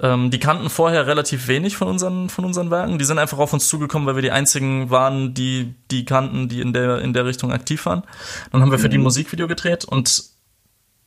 ähm, 0.00 0.30
die 0.30 0.38
kannten 0.38 0.70
vorher 0.70 1.06
relativ 1.06 1.48
wenig 1.48 1.76
von 1.76 1.88
unseren, 1.88 2.28
von 2.28 2.44
unseren 2.44 2.70
Werken. 2.70 2.98
Die 2.98 3.04
sind 3.04 3.18
einfach 3.18 3.38
auf 3.38 3.52
uns 3.52 3.68
zugekommen, 3.68 4.06
weil 4.06 4.14
wir 4.14 4.22
die 4.22 4.30
einzigen 4.30 4.90
waren, 4.90 5.34
die 5.34 5.74
die 5.90 6.04
kannten, 6.04 6.48
die 6.48 6.60
in 6.60 6.72
der, 6.72 7.00
in 7.00 7.12
der 7.12 7.24
Richtung 7.24 7.52
aktiv 7.52 7.84
waren. 7.86 8.02
Dann 8.52 8.62
haben 8.62 8.70
wir 8.70 8.78
für 8.78 8.88
die 8.88 8.96
ein 8.96 9.00
mhm. 9.00 9.04
Musikvideo 9.04 9.48
gedreht 9.48 9.84
und 9.84 10.37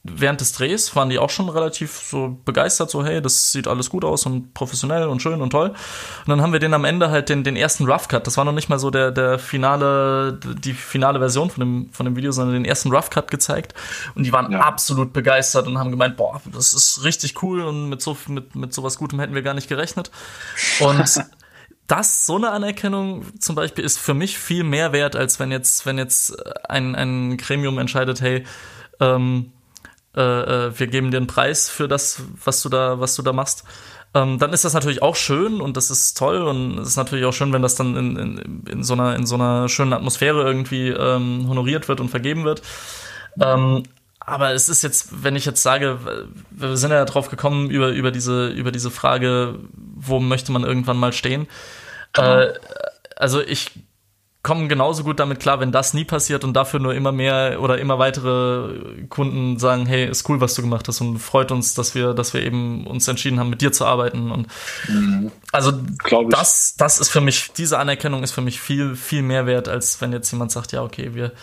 während 0.03 0.41
des 0.41 0.51
Drehs 0.53 0.95
waren 0.95 1.09
die 1.09 1.19
auch 1.19 1.29
schon 1.29 1.47
relativ 1.47 1.91
so 1.91 2.39
begeistert, 2.43 2.89
so 2.89 3.05
hey, 3.05 3.21
das 3.21 3.51
sieht 3.51 3.67
alles 3.67 3.89
gut 3.89 4.03
aus 4.03 4.25
und 4.25 4.53
professionell 4.53 5.07
und 5.07 5.21
schön 5.21 5.41
und 5.41 5.51
toll. 5.51 5.69
Und 5.69 6.27
dann 6.27 6.41
haben 6.41 6.53
wir 6.53 6.59
den 6.59 6.73
am 6.73 6.85
Ende 6.85 7.11
halt 7.11 7.29
den, 7.29 7.43
den 7.43 7.55
ersten 7.55 7.85
Rough 7.85 8.07
Cut, 8.07 8.25
das 8.25 8.35
war 8.37 8.45
noch 8.45 8.51
nicht 8.51 8.67
mal 8.67 8.79
so 8.79 8.89
der, 8.89 9.11
der 9.11 9.37
finale, 9.37 10.39
die 10.39 10.73
finale 10.73 11.19
Version 11.19 11.51
von 11.51 11.59
dem, 11.59 11.89
von 11.91 12.05
dem 12.05 12.15
Video, 12.15 12.31
sondern 12.31 12.55
den 12.55 12.65
ersten 12.65 12.91
Rough 12.91 13.11
Cut 13.11 13.29
gezeigt. 13.29 13.75
Und 14.15 14.23
die 14.23 14.33
waren 14.33 14.51
ja. 14.51 14.61
absolut 14.61 15.13
begeistert 15.13 15.67
und 15.67 15.77
haben 15.77 15.91
gemeint, 15.91 16.17
boah, 16.17 16.41
das 16.51 16.73
ist 16.73 17.03
richtig 17.03 17.43
cool 17.43 17.61
und 17.61 17.89
mit 17.89 18.01
so, 18.01 18.17
mit, 18.27 18.55
mit 18.55 18.73
sowas 18.73 18.97
Gutem 18.97 19.19
hätten 19.19 19.35
wir 19.35 19.43
gar 19.43 19.53
nicht 19.53 19.69
gerechnet. 19.69 20.09
Und 20.79 21.23
das, 21.87 22.25
so 22.25 22.37
eine 22.37 22.49
Anerkennung 22.49 23.25
zum 23.39 23.55
Beispiel 23.55 23.83
ist 23.83 23.99
für 23.99 24.15
mich 24.15 24.39
viel 24.39 24.63
mehr 24.63 24.93
wert, 24.93 25.15
als 25.15 25.39
wenn 25.39 25.51
jetzt, 25.51 25.85
wenn 25.85 25.99
jetzt 25.99 26.35
ein, 26.67 26.95
ein 26.95 27.37
Gremium 27.37 27.77
entscheidet, 27.77 28.21
hey, 28.21 28.45
ähm, 28.99 29.51
äh, 30.15 30.21
äh, 30.21 30.79
wir 30.79 30.87
geben 30.87 31.11
dir 31.11 31.17
einen 31.17 31.27
Preis 31.27 31.69
für 31.69 31.87
das, 31.87 32.21
was 32.43 32.61
du 32.61 32.69
da, 32.69 32.99
was 32.99 33.15
du 33.15 33.21
da 33.21 33.33
machst. 33.33 33.63
Ähm, 34.13 34.39
dann 34.39 34.51
ist 34.51 34.65
das 34.65 34.73
natürlich 34.73 35.01
auch 35.01 35.15
schön 35.15 35.61
und 35.61 35.77
das 35.77 35.89
ist 35.89 36.17
toll 36.17 36.41
und 36.41 36.77
es 36.79 36.89
ist 36.89 36.97
natürlich 36.97 37.25
auch 37.25 37.33
schön, 37.33 37.53
wenn 37.53 37.61
das 37.61 37.75
dann 37.75 37.95
in, 37.95 38.17
in, 38.17 38.63
in, 38.69 38.83
so, 38.83 38.93
einer, 38.93 39.15
in 39.15 39.25
so 39.25 39.35
einer 39.35 39.69
schönen 39.69 39.93
Atmosphäre 39.93 40.43
irgendwie 40.43 40.89
ähm, 40.89 41.45
honoriert 41.47 41.87
wird 41.87 42.01
und 42.01 42.09
vergeben 42.09 42.43
wird. 42.43 42.61
Ähm, 43.39 43.83
aber 44.19 44.51
es 44.51 44.67
ist 44.67 44.81
jetzt, 44.81 45.23
wenn 45.23 45.37
ich 45.37 45.45
jetzt 45.45 45.63
sage, 45.63 45.99
wir 46.49 46.77
sind 46.77 46.91
ja 46.91 47.05
drauf 47.05 47.29
gekommen 47.29 47.69
über, 47.69 47.89
über, 47.89 48.11
diese, 48.11 48.49
über 48.49 48.71
diese 48.71 48.91
Frage, 48.91 49.59
wo 49.73 50.19
möchte 50.19 50.51
man 50.51 50.63
irgendwann 50.63 50.97
mal 50.97 51.13
stehen. 51.13 51.47
Genau. 52.11 52.39
Äh, 52.39 52.53
also 53.15 53.41
ich 53.41 53.71
kommen 54.43 54.69
genauso 54.69 55.03
gut 55.03 55.19
damit 55.19 55.39
klar, 55.39 55.59
wenn 55.59 55.71
das 55.71 55.93
nie 55.93 56.03
passiert 56.03 56.43
und 56.43 56.53
dafür 56.53 56.79
nur 56.79 56.95
immer 56.95 57.11
mehr 57.11 57.61
oder 57.61 57.77
immer 57.77 57.99
weitere 57.99 59.05
Kunden 59.07 59.59
sagen, 59.59 59.85
hey, 59.85 60.09
ist 60.09 60.27
cool, 60.29 60.41
was 60.41 60.55
du 60.55 60.63
gemacht 60.63 60.87
hast 60.87 60.99
und 60.99 61.19
freut 61.19 61.51
uns, 61.51 61.75
dass 61.75 61.93
wir, 61.93 62.13
dass 62.13 62.33
wir 62.33 62.41
eben 62.41 62.87
uns 62.87 63.07
entschieden 63.07 63.39
haben, 63.39 63.51
mit 63.51 63.61
dir 63.61 63.71
zu 63.71 63.85
arbeiten 63.85 64.31
und 64.31 64.47
mhm. 64.87 65.31
also 65.51 65.71
das, 66.29 66.75
das 66.75 66.99
ist 66.99 67.09
für 67.09 67.21
mich, 67.21 67.51
diese 67.53 67.77
Anerkennung 67.77 68.23
ist 68.23 68.31
für 68.31 68.41
mich 68.41 68.59
viel, 68.59 68.95
viel 68.95 69.21
mehr 69.21 69.45
wert, 69.45 69.67
als 69.67 70.01
wenn 70.01 70.11
jetzt 70.11 70.31
jemand 70.31 70.51
sagt, 70.51 70.71
ja, 70.71 70.81
okay, 70.81 71.13
wir, 71.13 71.33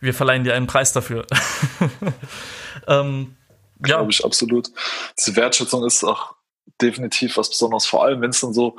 wir 0.00 0.12
verleihen 0.12 0.44
dir 0.44 0.54
einen 0.54 0.66
Preis 0.66 0.92
dafür. 0.92 1.26
ähm, 2.86 3.36
Glaube 3.80 4.04
ja. 4.04 4.08
ich 4.10 4.24
absolut. 4.24 4.70
Diese 5.18 5.34
Wertschätzung 5.36 5.84
ist 5.86 6.04
auch 6.04 6.34
definitiv 6.80 7.36
was 7.38 7.48
Besonderes, 7.48 7.86
vor 7.86 8.04
allem 8.04 8.20
wenn 8.20 8.30
es 8.30 8.40
dann 8.40 8.52
so 8.52 8.76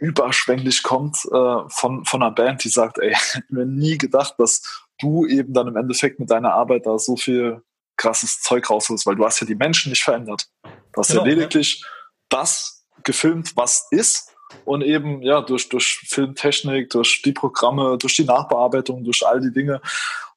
überschwänglich 0.00 0.82
kommt 0.82 1.24
äh, 1.24 1.68
von, 1.68 2.04
von 2.04 2.22
einer 2.22 2.30
Band, 2.30 2.64
die 2.64 2.68
sagt, 2.68 2.98
ey, 2.98 3.14
hätten 3.32 3.56
wir 3.56 3.66
nie 3.66 3.98
gedacht, 3.98 4.34
dass 4.38 4.84
du 5.00 5.26
eben 5.26 5.52
dann 5.52 5.68
im 5.68 5.76
Endeffekt 5.76 6.18
mit 6.18 6.30
deiner 6.30 6.52
Arbeit 6.52 6.86
da 6.86 6.98
so 6.98 7.16
viel 7.16 7.62
krasses 7.96 8.40
Zeug 8.40 8.68
rausholst, 8.70 9.06
weil 9.06 9.16
du 9.16 9.24
hast 9.24 9.40
ja 9.40 9.46
die 9.46 9.54
Menschen 9.54 9.90
nicht 9.90 10.02
verändert. 10.02 10.48
Du 10.62 11.00
hast 11.00 11.08
genau, 11.08 11.24
ja 11.24 11.34
lediglich 11.34 11.80
ja. 11.80 11.88
das 12.28 12.84
gefilmt, 13.02 13.56
was 13.56 13.86
ist 13.90 14.34
und 14.64 14.82
eben 14.82 15.22
ja 15.22 15.40
durch, 15.40 15.68
durch 15.68 16.04
Filmtechnik, 16.06 16.90
durch 16.90 17.22
die 17.22 17.32
Programme, 17.32 17.98
durch 17.98 18.16
die 18.16 18.24
Nachbearbeitung, 18.24 19.04
durch 19.04 19.26
all 19.26 19.40
die 19.40 19.52
Dinge, 19.52 19.80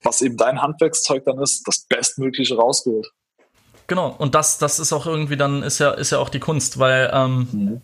was 0.02 0.22
eben 0.22 0.38
dein 0.38 0.62
Handwerkszeug 0.62 1.24
dann 1.26 1.40
ist, 1.40 1.68
das 1.68 1.86
Bestmögliche 1.86 2.56
rausgeholt. 2.56 3.12
Genau, 3.88 4.16
und 4.18 4.36
das, 4.36 4.58
das 4.58 4.80
ist 4.80 4.94
auch 4.94 5.06
irgendwie 5.06 5.38
dann, 5.38 5.64
ist 5.64 5.80
ja, 5.80 5.92
ist 5.92 6.12
ja 6.12 6.20
auch 6.20 6.30
die 6.30 6.40
Kunst, 6.40 6.80
weil 6.80 7.12
ähm, 7.14 7.48
mhm 7.52 7.82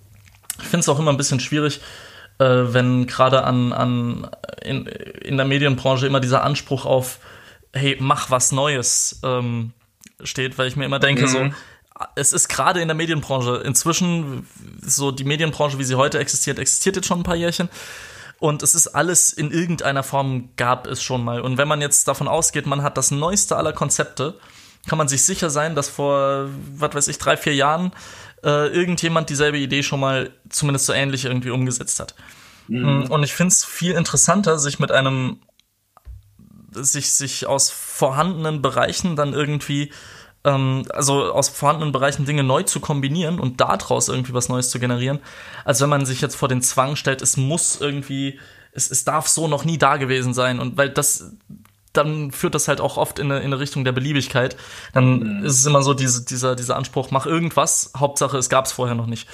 ich 0.59 0.67
finde 0.67 0.81
es 0.81 0.89
auch 0.89 0.99
immer 0.99 1.11
ein 1.11 1.17
bisschen 1.17 1.39
schwierig, 1.39 1.81
äh, 2.39 2.45
wenn 2.45 3.07
gerade 3.07 3.43
an, 3.43 3.73
an 3.73 4.29
in, 4.61 4.85
in 4.85 5.37
der 5.37 5.45
Medienbranche 5.45 6.07
immer 6.07 6.19
dieser 6.19 6.43
Anspruch 6.43 6.85
auf, 6.85 7.19
hey, 7.73 7.97
mach 7.99 8.29
was 8.29 8.51
Neues 8.51 9.19
ähm, 9.23 9.73
steht, 10.23 10.57
weil 10.57 10.67
ich 10.67 10.75
mir 10.75 10.85
immer 10.85 10.99
denke, 10.99 11.23
mhm. 11.23 11.27
so, 11.27 11.49
es 12.15 12.33
ist 12.33 12.47
gerade 12.47 12.81
in 12.81 12.87
der 12.87 12.95
Medienbranche 12.95 13.57
inzwischen 13.65 14.47
so 14.81 15.11
die 15.11 15.23
Medienbranche, 15.23 15.79
wie 15.79 15.83
sie 15.83 15.95
heute 15.95 16.19
existiert, 16.19 16.59
existiert 16.59 16.95
jetzt 16.95 17.07
schon 17.07 17.21
ein 17.21 17.23
paar 17.23 17.35
Jährchen. 17.35 17.69
Und 18.39 18.61
es 18.61 18.75
ist 18.75 18.89
alles 18.89 19.33
in 19.33 19.49
irgendeiner 19.51 20.03
Form 20.03 20.49
gab 20.57 20.85
es 20.85 21.01
schon 21.01 21.23
mal. 21.23 21.41
Und 21.41 21.57
wenn 21.57 21.67
man 21.67 21.81
jetzt 21.81 22.07
davon 22.07 22.27
ausgeht, 22.27 22.67
man 22.67 22.83
hat 22.83 22.95
das 22.95 23.09
neueste 23.09 23.55
aller 23.55 23.73
Konzepte, 23.73 24.35
kann 24.87 24.99
man 24.99 25.07
sich 25.07 25.23
sicher 25.23 25.49
sein, 25.49 25.73
dass 25.73 25.89
vor, 25.89 26.47
was 26.75 26.93
weiß 26.93 27.07
ich, 27.07 27.17
drei, 27.17 27.35
vier 27.35 27.55
Jahren 27.55 27.91
äh, 28.43 28.67
irgendjemand 28.67 29.29
dieselbe 29.29 29.57
Idee 29.57 29.83
schon 29.83 29.99
mal 29.99 30.31
zumindest 30.49 30.85
so 30.85 30.93
ähnlich 30.93 31.25
irgendwie 31.25 31.49
umgesetzt 31.49 31.99
hat. 31.99 32.15
Mhm. 32.67 33.05
Und 33.09 33.23
ich 33.23 33.33
finde 33.33 33.51
es 33.51 33.65
viel 33.65 33.93
interessanter, 33.93 34.59
sich 34.59 34.79
mit 34.79 34.91
einem, 34.91 35.39
sich, 36.71 37.11
sich 37.11 37.47
aus 37.47 37.69
vorhandenen 37.69 38.61
Bereichen 38.61 39.15
dann 39.15 39.33
irgendwie, 39.33 39.91
ähm, 40.43 40.85
also 40.93 41.31
aus 41.31 41.49
vorhandenen 41.49 41.91
Bereichen 41.91 42.25
Dinge 42.25 42.43
neu 42.43 42.63
zu 42.63 42.79
kombinieren 42.79 43.39
und 43.39 43.61
daraus 43.61 44.09
irgendwie 44.09 44.33
was 44.33 44.49
Neues 44.49 44.69
zu 44.69 44.79
generieren, 44.79 45.19
als 45.65 45.81
wenn 45.81 45.89
man 45.89 46.05
sich 46.05 46.21
jetzt 46.21 46.35
vor 46.35 46.49
den 46.49 46.61
Zwang 46.61 46.95
stellt, 46.95 47.21
es 47.21 47.37
muss 47.37 47.79
irgendwie, 47.79 48.39
es, 48.71 48.91
es 48.91 49.03
darf 49.03 49.27
so 49.27 49.47
noch 49.47 49.65
nie 49.65 49.77
da 49.77 49.97
gewesen 49.97 50.33
sein. 50.33 50.59
Und 50.59 50.77
weil 50.77 50.89
das, 50.89 51.31
dann 51.97 52.31
führt 52.31 52.55
das 52.55 52.67
halt 52.67 52.81
auch 52.81 52.97
oft 52.97 53.19
in 53.19 53.31
eine, 53.31 53.39
in 53.39 53.47
eine 53.47 53.59
Richtung 53.59 53.83
der 53.83 53.91
Beliebigkeit. 53.91 54.55
Dann 54.93 55.39
mhm. 55.39 55.45
ist 55.45 55.59
es 55.59 55.65
immer 55.65 55.81
so 55.81 55.93
diese, 55.93 56.23
dieser, 56.25 56.55
dieser 56.55 56.75
Anspruch, 56.75 57.11
mach 57.11 57.25
irgendwas, 57.25 57.91
Hauptsache 57.97 58.37
es 58.37 58.49
gab 58.49 58.65
es 58.65 58.71
vorher 58.71 58.95
noch 58.95 59.07
nicht. 59.07 59.27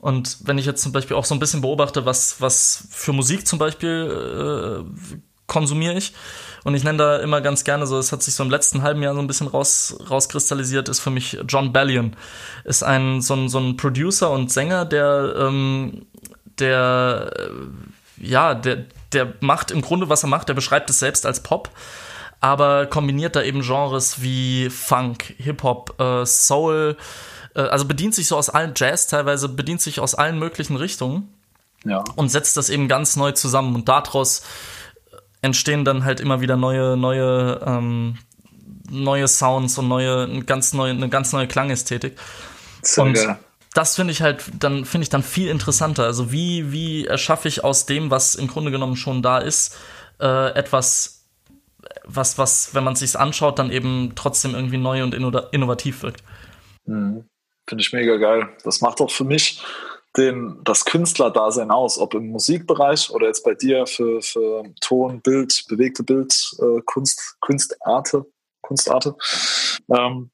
Und 0.00 0.38
wenn 0.44 0.58
ich 0.58 0.66
jetzt 0.66 0.82
zum 0.82 0.92
Beispiel 0.92 1.16
auch 1.16 1.24
so 1.24 1.34
ein 1.34 1.40
bisschen 1.40 1.60
beobachte, 1.60 2.06
was, 2.06 2.40
was 2.40 2.86
für 2.90 3.12
Musik 3.12 3.46
zum 3.46 3.58
Beispiel 3.58 4.84
äh, 4.86 5.14
konsumiere 5.46 5.94
ich, 5.94 6.14
und 6.64 6.74
ich 6.74 6.84
nenne 6.84 6.98
da 6.98 7.18
immer 7.18 7.40
ganz 7.40 7.64
gerne 7.64 7.86
so, 7.86 7.98
es 7.98 8.12
hat 8.12 8.22
sich 8.22 8.34
so 8.34 8.42
im 8.42 8.50
letzten 8.50 8.82
halben 8.82 9.02
Jahr 9.02 9.14
so 9.14 9.20
ein 9.20 9.26
bisschen 9.26 9.46
raus, 9.46 9.96
rauskristallisiert, 10.10 10.88
ist 10.88 11.00
für 11.00 11.10
mich 11.10 11.38
John 11.48 11.72
Bellion. 11.72 12.16
Ist 12.64 12.82
ein 12.82 13.22
so, 13.22 13.34
ein 13.34 13.48
so 13.48 13.58
ein 13.58 13.76
Producer 13.76 14.30
und 14.30 14.52
Sänger, 14.52 14.84
der 14.84 15.34
ähm, 15.38 16.06
der, 16.60 17.32
äh, 17.36 18.26
ja, 18.26 18.54
der, 18.54 18.84
der 19.12 19.34
macht 19.40 19.70
im 19.70 19.80
Grunde, 19.80 20.08
was 20.08 20.22
er 20.22 20.28
macht, 20.28 20.48
der 20.48 20.54
beschreibt 20.54 20.90
es 20.90 20.98
selbst 20.98 21.26
als 21.26 21.42
Pop, 21.42 21.70
aber 22.40 22.86
kombiniert 22.86 23.36
da 23.36 23.42
eben 23.42 23.62
Genres 23.62 24.22
wie 24.22 24.70
Funk, 24.70 25.34
Hip-Hop, 25.38 26.00
äh, 26.00 26.26
Soul, 26.26 26.96
äh, 27.54 27.60
also 27.60 27.84
bedient 27.84 28.14
sich 28.14 28.28
so 28.28 28.36
aus 28.36 28.50
allen 28.50 28.74
Jazz 28.76 29.06
teilweise, 29.06 29.48
bedient 29.48 29.80
sich 29.80 30.00
aus 30.00 30.14
allen 30.14 30.38
möglichen 30.38 30.76
Richtungen 30.76 31.32
ja. 31.84 32.04
und 32.16 32.28
setzt 32.28 32.56
das 32.56 32.70
eben 32.70 32.88
ganz 32.88 33.16
neu 33.16 33.32
zusammen 33.32 33.74
und 33.74 33.88
daraus 33.88 34.42
entstehen 35.42 35.84
dann 35.84 36.04
halt 36.04 36.20
immer 36.20 36.40
wieder 36.40 36.56
neue, 36.56 36.96
neue, 36.96 37.60
ähm, 37.64 38.18
neue 38.90 39.28
Sounds 39.28 39.78
und 39.78 39.88
neue, 39.88 40.42
ganz 40.44 40.72
neue, 40.72 40.92
eine 40.92 41.08
ganz 41.08 41.32
neue 41.32 41.46
Klangästhetik. 41.46 42.18
So 42.82 43.02
und 43.02 43.14
geil. 43.14 43.38
Das 43.74 43.96
finde 43.96 44.12
ich 44.12 44.22
halt, 44.22 44.44
dann 44.58 44.84
finde 44.84 45.02
ich 45.04 45.08
dann 45.10 45.22
viel 45.22 45.48
interessanter. 45.48 46.04
Also 46.04 46.32
wie, 46.32 46.72
wie 46.72 47.06
erschaffe 47.06 47.48
ich 47.48 47.64
aus 47.64 47.86
dem, 47.86 48.10
was 48.10 48.34
im 48.34 48.48
Grunde 48.48 48.70
genommen 48.70 48.96
schon 48.96 49.22
da 49.22 49.38
ist, 49.38 49.76
äh, 50.20 50.52
etwas, 50.54 51.26
was, 52.04 52.38
was, 52.38 52.74
wenn 52.74 52.84
man 52.84 52.94
es 52.94 53.00
sich 53.00 53.18
anschaut, 53.18 53.58
dann 53.58 53.70
eben 53.70 54.12
trotzdem 54.14 54.54
irgendwie 54.54 54.78
neu 54.78 55.02
und 55.02 55.14
innovativ 55.14 56.02
wirkt. 56.02 56.22
Mhm. 56.86 57.24
Finde 57.68 57.82
ich 57.82 57.92
mega 57.92 58.16
geil. 58.16 58.48
Das 58.64 58.80
macht 58.80 59.00
auch 59.00 59.10
für 59.10 59.24
mich 59.24 59.62
den, 60.16 60.58
das 60.64 60.84
Künstlerdasein 60.86 61.70
aus, 61.70 61.98
ob 61.98 62.14
im 62.14 62.28
Musikbereich 62.28 63.10
oder 63.10 63.26
jetzt 63.26 63.44
bei 63.44 63.54
dir 63.54 63.86
für, 63.86 64.22
für 64.22 64.64
Ton, 64.80 65.20
Bild, 65.20 65.64
bewegte 65.68 66.02
Bild, 66.02 66.56
äh, 66.60 66.80
Kunst, 66.86 67.36
Kunstarte, 67.40 68.24
Kunstarte, 68.62 69.14
ähm, 69.90 70.30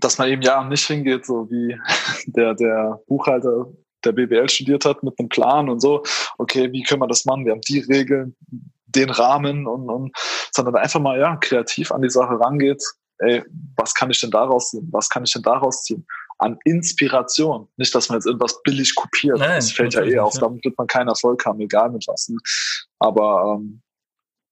dass 0.00 0.18
man 0.18 0.28
eben 0.28 0.42
ja 0.42 0.62
nicht 0.64 0.86
hingeht, 0.86 1.26
so 1.26 1.50
wie 1.50 1.76
der, 2.26 2.54
der 2.54 3.00
Buchhalter 3.06 3.66
der 4.04 4.12
BWL 4.12 4.48
studiert 4.48 4.84
hat 4.84 5.02
mit 5.02 5.18
einem 5.18 5.28
Plan 5.28 5.68
und 5.68 5.80
so, 5.80 6.02
okay, 6.38 6.70
wie 6.72 6.82
können 6.82 7.02
wir 7.02 7.08
das 7.08 7.24
machen? 7.24 7.44
Wir 7.44 7.52
haben 7.52 7.60
die 7.62 7.80
Regeln, 7.80 8.36
den 8.86 9.10
Rahmen 9.10 9.66
und, 9.66 9.90
und 9.90 10.12
sondern 10.52 10.76
einfach 10.76 11.00
mal 11.00 11.18
ja 11.18 11.36
kreativ 11.36 11.90
an 11.90 12.02
die 12.02 12.10
Sache 12.10 12.38
rangeht. 12.38 12.82
Ey, 13.18 13.42
was 13.76 13.94
kann 13.94 14.10
ich 14.10 14.20
denn 14.20 14.30
daraus 14.30 14.70
ziehen? 14.70 14.88
Was 14.92 15.08
kann 15.08 15.24
ich 15.24 15.32
denn 15.32 15.42
daraus 15.42 15.82
ziehen? 15.82 16.06
an 16.38 16.58
Inspiration. 16.64 17.68
Nicht, 17.76 17.94
dass 17.94 18.08
man 18.08 18.18
jetzt 18.18 18.26
irgendwas 18.26 18.62
billig 18.62 18.94
kopiert. 18.94 19.38
Nein, 19.38 19.56
das 19.56 19.72
fällt 19.72 19.94
ja 19.94 20.02
eh 20.02 20.18
auf. 20.18 20.34
Ja. 20.34 20.42
Damit 20.42 20.64
wird 20.64 20.78
man 20.78 20.86
keinen 20.86 21.08
Erfolg 21.08 21.44
haben, 21.44 21.60
egal 21.60 21.90
mit 21.90 22.06
was. 22.06 22.28
Ne? 22.28 22.38
Aber 23.00 23.58
ähm, 23.58 23.82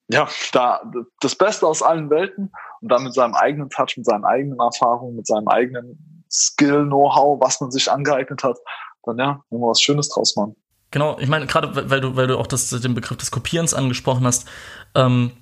ja, 0.09 0.29
da 0.53 0.83
das 1.21 1.35
Beste 1.35 1.67
aus 1.67 1.83
allen 1.83 2.11
Welten 2.11 2.53
und 2.81 2.93
dann 2.93 3.05
mit 3.05 3.15
seinem 3.15 3.35
eigenen 3.35 3.71
Touch, 3.71 3.97
mit 3.97 4.07
seinen 4.07 4.25
eigenen 4.25 4.59
Erfahrungen, 4.59 5.17
mit 5.17 5.27
seinem 5.27 5.49
eigenen 5.49 6.25
Skill, 6.31 6.85
Know-how, 6.87 7.41
was 7.41 7.61
man 7.61 7.71
sich 7.71 7.91
angeeignet 7.91 8.43
hat, 8.45 8.59
dann 9.05 9.19
ja, 9.19 9.41
wenn 9.51 9.61
wir 9.61 9.69
was 9.69 9.81
Schönes 9.81 10.09
draus 10.09 10.37
machen. 10.37 10.57
Genau, 10.91 11.19
ich 11.19 11.29
meine, 11.29 11.47
gerade 11.47 11.91
weil 11.91 12.01
du, 12.01 12.17
weil 12.17 12.27
du 12.29 12.39
auch 12.39 12.47
das, 12.47 12.71
den 12.71 12.95
Begriff 12.95 13.17
des 13.19 13.31
Kopierens 13.31 13.75
angesprochen 13.75 14.25
hast, 14.25 14.49
ähm, 14.95 15.33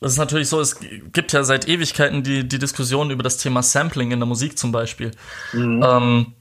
das 0.00 0.12
ist 0.12 0.18
natürlich 0.18 0.48
so, 0.48 0.60
es 0.60 0.80
gibt 0.80 1.32
ja 1.32 1.44
seit 1.44 1.68
Ewigkeiten 1.68 2.24
die, 2.24 2.48
die 2.48 2.58
Diskussion 2.58 3.10
über 3.10 3.22
das 3.22 3.36
Thema 3.36 3.62
Sampling 3.62 4.10
in 4.10 4.18
der 4.18 4.26
Musik 4.26 4.58
zum 4.58 4.72
Beispiel. 4.72 5.12
Mhm. 5.52 5.84
Ähm, 5.86 6.34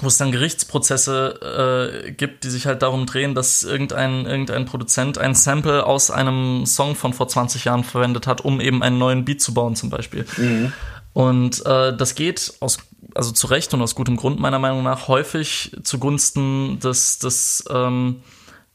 wo 0.00 0.08
es 0.08 0.18
dann 0.18 0.30
Gerichtsprozesse 0.30 2.04
äh, 2.06 2.12
gibt, 2.12 2.44
die 2.44 2.50
sich 2.50 2.66
halt 2.66 2.82
darum 2.82 3.06
drehen, 3.06 3.34
dass 3.34 3.62
irgendein, 3.62 4.26
irgendein 4.26 4.66
Produzent 4.66 5.16
ein 5.18 5.34
Sample 5.34 5.86
aus 5.86 6.10
einem 6.10 6.66
Song 6.66 6.94
von 6.94 7.14
vor 7.14 7.28
20 7.28 7.64
Jahren 7.64 7.82
verwendet 7.82 8.26
hat, 8.26 8.42
um 8.42 8.60
eben 8.60 8.82
einen 8.82 8.98
neuen 8.98 9.24
Beat 9.24 9.40
zu 9.40 9.54
bauen, 9.54 9.74
zum 9.74 9.88
Beispiel. 9.88 10.26
Mhm. 10.36 10.72
Und 11.14 11.64
äh, 11.64 11.96
das 11.96 12.14
geht 12.14 12.52
aus, 12.60 12.78
also 13.14 13.32
zu 13.32 13.46
Recht 13.46 13.72
und 13.72 13.80
aus 13.80 13.94
gutem 13.94 14.16
Grund 14.16 14.38
meiner 14.38 14.58
Meinung 14.58 14.82
nach 14.82 15.08
häufig 15.08 15.74
zugunsten 15.82 16.78
des, 16.80 17.18
des 17.18 17.64
ähm, 17.70 18.22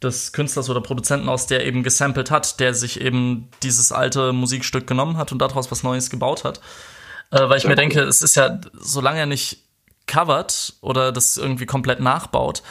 des 0.01 0.33
Künstlers 0.33 0.69
oder 0.69 0.81
Produzenten 0.81 1.29
aus, 1.29 1.45
der 1.45 1.65
eben 1.65 1.83
gesampelt 1.83 2.31
hat, 2.31 2.59
der 2.59 2.73
sich 2.73 2.99
eben 3.01 3.49
dieses 3.61 3.91
alte 3.91 4.33
Musikstück 4.33 4.87
genommen 4.87 5.17
hat 5.17 5.31
und 5.31 5.39
daraus 5.39 5.69
was 5.71 5.83
Neues 5.83 6.09
gebaut 6.09 6.43
hat. 6.43 6.59
Äh, 7.29 7.47
weil 7.47 7.57
ich 7.57 7.65
mir 7.65 7.71
cool. 7.71 7.75
denke, 7.75 8.01
es 8.01 8.21
ist 8.21 8.35
ja, 8.35 8.59
solange 8.73 9.19
er 9.19 9.25
nicht 9.25 9.63
covert 10.07 10.73
oder 10.81 11.11
das 11.11 11.37
irgendwie 11.37 11.65
komplett 11.65 11.99
nachbaut, 11.99 12.63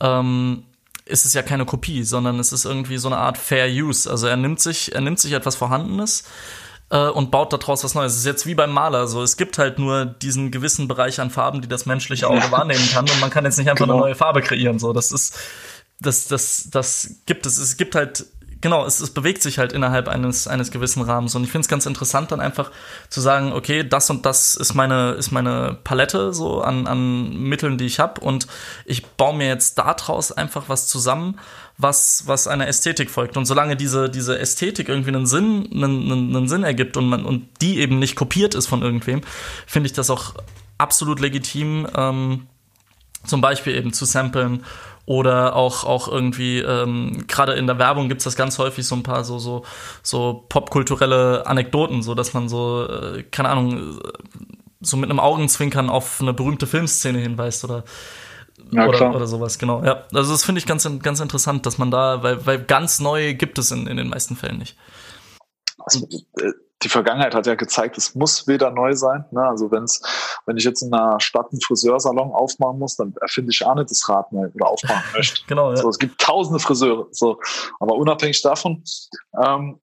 ähm, 0.00 0.64
ist 1.06 1.26
es 1.26 1.34
ja 1.34 1.42
keine 1.42 1.66
Kopie, 1.66 2.02
sondern 2.02 2.38
es 2.38 2.52
ist 2.52 2.64
irgendwie 2.64 2.96
so 2.96 3.08
eine 3.08 3.18
Art 3.18 3.36
Fair 3.36 3.68
Use. 3.68 4.10
Also 4.10 4.26
er 4.26 4.36
nimmt 4.36 4.60
sich, 4.60 4.94
er 4.94 5.00
nimmt 5.00 5.20
sich 5.20 5.32
etwas 5.32 5.56
Vorhandenes 5.56 6.24
äh, 6.90 7.08
und 7.08 7.30
baut 7.30 7.52
daraus 7.52 7.84
was 7.84 7.94
Neues. 7.94 8.12
Es 8.12 8.18
ist 8.20 8.26
jetzt 8.26 8.46
wie 8.46 8.54
beim 8.54 8.72
Maler 8.72 9.06
so. 9.06 9.22
Es 9.22 9.36
gibt 9.36 9.58
halt 9.58 9.78
nur 9.78 10.06
diesen 10.06 10.50
gewissen 10.50 10.88
Bereich 10.88 11.20
an 11.20 11.30
Farben, 11.30 11.60
die 11.60 11.68
das 11.68 11.84
menschliche 11.84 12.28
Auge 12.28 12.38
ja. 12.38 12.50
wahrnehmen 12.50 12.88
kann 12.92 13.08
und 13.08 13.20
man 13.20 13.30
kann 13.30 13.44
jetzt 13.44 13.58
nicht 13.58 13.68
einfach 13.68 13.84
genau. 13.84 13.96
eine 13.96 14.06
neue 14.06 14.14
Farbe 14.14 14.40
kreieren. 14.40 14.78
So, 14.78 14.92
das 14.92 15.12
ist 15.12 15.38
das, 16.00 16.26
das, 16.26 16.68
das 16.70 17.16
gibt 17.26 17.46
es. 17.46 17.58
Es 17.58 17.76
gibt 17.76 17.94
halt, 17.94 18.26
genau, 18.64 18.86
es, 18.86 18.98
es 19.00 19.10
bewegt 19.10 19.42
sich 19.42 19.58
halt 19.58 19.74
innerhalb 19.74 20.08
eines, 20.08 20.48
eines 20.48 20.70
gewissen 20.70 21.02
Rahmens. 21.02 21.34
Und 21.34 21.44
ich 21.44 21.50
finde 21.50 21.66
es 21.66 21.68
ganz 21.68 21.84
interessant, 21.84 22.32
dann 22.32 22.40
einfach 22.40 22.70
zu 23.10 23.20
sagen, 23.20 23.52
okay, 23.52 23.86
das 23.86 24.08
und 24.08 24.24
das 24.24 24.54
ist 24.54 24.72
meine, 24.72 25.10
ist 25.10 25.32
meine 25.32 25.76
Palette 25.84 26.32
so 26.32 26.62
an, 26.62 26.86
an 26.86 27.36
Mitteln, 27.42 27.76
die 27.76 27.84
ich 27.84 28.00
habe. 28.00 28.22
Und 28.22 28.46
ich 28.86 29.04
baue 29.04 29.36
mir 29.36 29.48
jetzt 29.48 29.76
daraus 29.76 30.32
einfach 30.32 30.64
was 30.68 30.86
zusammen, 30.86 31.38
was, 31.76 32.22
was 32.26 32.48
einer 32.48 32.66
Ästhetik 32.66 33.10
folgt. 33.10 33.36
Und 33.36 33.44
solange 33.44 33.76
diese, 33.76 34.08
diese 34.08 34.38
Ästhetik 34.38 34.88
irgendwie 34.88 35.10
einen 35.10 35.26
Sinn, 35.26 35.68
einen, 35.70 36.10
einen, 36.10 36.48
Sinn 36.48 36.64
ergibt 36.64 36.96
und 36.96 37.06
man, 37.06 37.26
und 37.26 37.46
die 37.60 37.80
eben 37.80 37.98
nicht 37.98 38.16
kopiert 38.16 38.54
ist 38.54 38.66
von 38.66 38.80
irgendwem, 38.80 39.20
finde 39.66 39.88
ich 39.88 39.92
das 39.92 40.08
auch 40.08 40.32
absolut 40.78 41.20
legitim, 41.20 41.86
ähm, 41.94 42.46
zum 43.26 43.42
Beispiel 43.42 43.74
eben 43.74 43.92
zu 43.92 44.06
samplen 44.06 44.64
oder 45.06 45.54
auch, 45.54 45.84
auch 45.84 46.08
irgendwie, 46.08 46.60
ähm, 46.60 47.26
gerade 47.26 47.54
in 47.54 47.66
der 47.66 47.78
Werbung 47.78 48.08
gibt's 48.08 48.24
das 48.24 48.36
ganz 48.36 48.58
häufig 48.58 48.86
so 48.86 48.94
ein 48.94 49.02
paar 49.02 49.24
so, 49.24 49.38
so, 49.38 49.64
so 50.02 50.44
popkulturelle 50.48 51.46
Anekdoten, 51.46 52.02
so 52.02 52.14
dass 52.14 52.32
man 52.32 52.48
so, 52.48 52.86
äh, 52.88 53.22
keine 53.24 53.50
Ahnung, 53.50 54.00
so 54.80 54.96
mit 54.96 55.10
einem 55.10 55.20
Augenzwinkern 55.20 55.90
auf 55.90 56.20
eine 56.20 56.32
berühmte 56.32 56.66
Filmszene 56.66 57.18
hinweist 57.18 57.64
oder 57.64 57.84
ja, 58.70 58.86
oder, 58.86 59.14
oder 59.14 59.26
sowas, 59.26 59.58
genau. 59.58 59.84
Ja, 59.84 60.04
also 60.12 60.32
das 60.32 60.44
finde 60.44 60.58
ich 60.58 60.66
ganz, 60.66 60.88
ganz 61.02 61.20
interessant, 61.20 61.66
dass 61.66 61.78
man 61.78 61.90
da, 61.90 62.22
weil, 62.22 62.46
weil 62.46 62.62
ganz 62.62 62.98
neu 62.98 63.34
gibt 63.34 63.58
es 63.58 63.70
in, 63.70 63.86
in 63.86 63.96
den 63.96 64.08
meisten 64.08 64.36
Fällen 64.36 64.58
nicht. 64.58 64.76
Also, 65.78 66.06
äh, 66.38 66.52
die 66.84 66.88
Vergangenheit 66.88 67.34
hat 67.34 67.46
ja 67.46 67.54
gezeigt, 67.54 67.96
es 67.98 68.14
muss 68.14 68.46
wieder 68.46 68.70
neu 68.70 68.94
sein. 68.94 69.24
Ne? 69.30 69.42
Also 69.42 69.70
wenn's, 69.70 70.02
wenn 70.46 70.56
ich 70.56 70.64
jetzt 70.64 70.82
in 70.82 70.92
einer 70.92 71.18
Stadt 71.20 71.50
einen 71.50 71.60
Friseursalon 71.60 72.30
aufmachen 72.32 72.78
muss, 72.78 72.96
dann 72.96 73.14
erfinde 73.20 73.50
ich 73.50 73.64
auch 73.64 73.74
nicht 73.74 73.90
das 73.90 74.08
Rad 74.08 74.30
neu 74.32 74.48
oder 74.54 74.68
aufmachen 74.68 75.02
möchte. 75.14 75.42
genau, 75.46 75.70
ja. 75.70 75.76
so, 75.76 75.88
es 75.88 75.98
gibt 75.98 76.20
tausende 76.20 76.60
Friseure. 76.60 77.08
So. 77.10 77.40
Aber 77.80 77.96
unabhängig 77.96 78.42
davon, 78.42 78.84
ähm, 79.42 79.80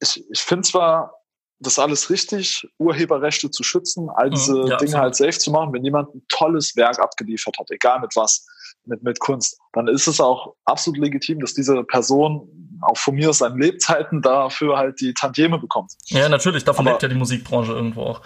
ich, 0.00 0.24
ich 0.30 0.40
finde 0.40 0.62
zwar 0.62 1.12
das 1.60 1.78
alles 1.78 2.10
richtig, 2.10 2.68
Urheberrechte 2.78 3.50
zu 3.50 3.62
schützen, 3.62 4.08
all 4.14 4.28
mhm, 4.28 4.34
diese 4.34 4.56
ja, 4.56 4.62
Dinge 4.62 4.74
absolut. 4.74 4.94
halt 4.96 5.16
safe 5.16 5.38
zu 5.38 5.50
machen, 5.50 5.72
wenn 5.72 5.84
jemand 5.84 6.14
ein 6.14 6.22
tolles 6.28 6.76
Werk 6.76 6.98
abgeliefert 6.98 7.56
hat, 7.58 7.70
egal 7.70 8.00
mit 8.00 8.14
was, 8.16 8.46
mit, 8.84 9.02
mit 9.02 9.18
Kunst, 9.20 9.58
dann 9.72 9.88
ist 9.88 10.06
es 10.06 10.20
auch 10.20 10.54
absolut 10.64 10.98
legitim, 10.98 11.40
dass 11.40 11.54
diese 11.54 11.82
Person 11.84 12.48
auch 12.84 12.96
von 12.96 13.14
mir 13.14 13.30
aus 13.30 13.38
seinen 13.38 13.60
Lebzeiten 13.60 14.22
dafür 14.22 14.76
halt 14.76 15.00
die 15.00 15.14
Tantieme 15.14 15.58
bekommt. 15.58 15.92
Ja, 16.06 16.28
natürlich, 16.28 16.64
davon 16.64 16.86
aber, 16.86 16.94
lebt 16.94 17.02
ja 17.02 17.08
die 17.08 17.14
Musikbranche 17.14 17.72
irgendwo 17.72 18.02
auch. 18.02 18.22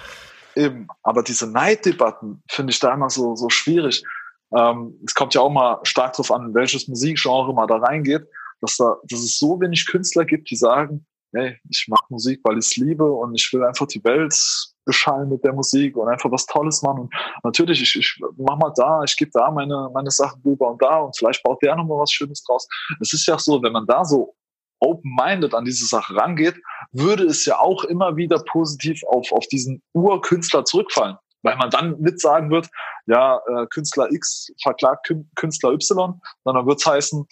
Eben, 0.56 0.88
aber 1.02 1.22
diese 1.22 1.50
Neiddebatten 1.50 2.42
finde 2.50 2.72
ich 2.72 2.80
da 2.80 2.94
immer 2.94 3.10
so, 3.10 3.36
so 3.36 3.48
schwierig. 3.48 4.02
Ähm, 4.56 4.98
es 5.06 5.14
kommt 5.14 5.34
ja 5.34 5.40
auch 5.40 5.50
mal 5.50 5.78
stark 5.84 6.12
darauf 6.12 6.32
an, 6.32 6.54
welches 6.54 6.88
Musikgenre 6.88 7.52
man 7.54 7.68
da 7.68 7.76
reingeht, 7.76 8.26
dass, 8.60 8.76
da, 8.76 8.96
dass 9.04 9.20
es 9.20 9.38
so 9.38 9.60
wenig 9.60 9.86
Künstler 9.86 10.24
gibt, 10.24 10.50
die 10.50 10.56
sagen, 10.56 11.06
hey, 11.34 11.58
ich 11.68 11.86
mache 11.88 12.04
Musik, 12.08 12.40
weil 12.44 12.58
ich 12.58 12.66
es 12.66 12.76
liebe 12.76 13.04
und 13.04 13.34
ich 13.34 13.52
will 13.52 13.62
einfach 13.62 13.86
die 13.86 14.02
Welt 14.04 14.34
beschallen 14.84 15.28
mit 15.28 15.44
der 15.44 15.52
Musik 15.52 15.96
und 15.96 16.08
einfach 16.08 16.30
was 16.32 16.46
Tolles 16.46 16.82
machen. 16.82 17.02
Und 17.02 17.44
natürlich, 17.44 17.82
ich, 17.82 17.94
ich 17.96 18.20
mach 18.38 18.56
mal 18.56 18.72
da, 18.74 19.02
ich 19.04 19.16
gebe 19.16 19.30
da 19.32 19.50
meine, 19.50 19.90
meine 19.92 20.10
Sachen 20.10 20.40
rüber 20.42 20.70
und 20.70 20.82
da 20.82 21.00
und 21.00 21.16
vielleicht 21.16 21.42
baut 21.42 21.62
der 21.62 21.76
nochmal 21.76 21.98
was 21.98 22.10
Schönes 22.10 22.42
draus. 22.42 22.66
Es 23.00 23.12
ist 23.12 23.26
ja 23.26 23.38
so, 23.38 23.62
wenn 23.62 23.72
man 23.72 23.86
da 23.86 24.04
so 24.04 24.34
open-minded 24.80 25.54
an 25.54 25.64
diese 25.64 25.86
Sache 25.86 26.14
rangeht, 26.14 26.56
würde 26.92 27.24
es 27.24 27.44
ja 27.44 27.58
auch 27.58 27.84
immer 27.84 28.16
wieder 28.16 28.42
positiv 28.48 29.02
auf, 29.04 29.32
auf 29.32 29.46
diesen 29.48 29.82
Urkünstler 29.92 30.64
zurückfallen. 30.64 31.16
Weil 31.42 31.56
man 31.56 31.70
dann 31.70 32.00
nicht 32.00 32.20
sagen 32.20 32.50
wird, 32.50 32.68
ja, 33.06 33.40
äh, 33.46 33.66
Künstler 33.66 34.10
X 34.10 34.52
verklagt 34.60 35.12
Künstler 35.36 35.72
Y, 35.72 36.20
sondern 36.44 36.66
wird 36.66 36.80
es 36.80 36.86
heißen, 36.86 37.26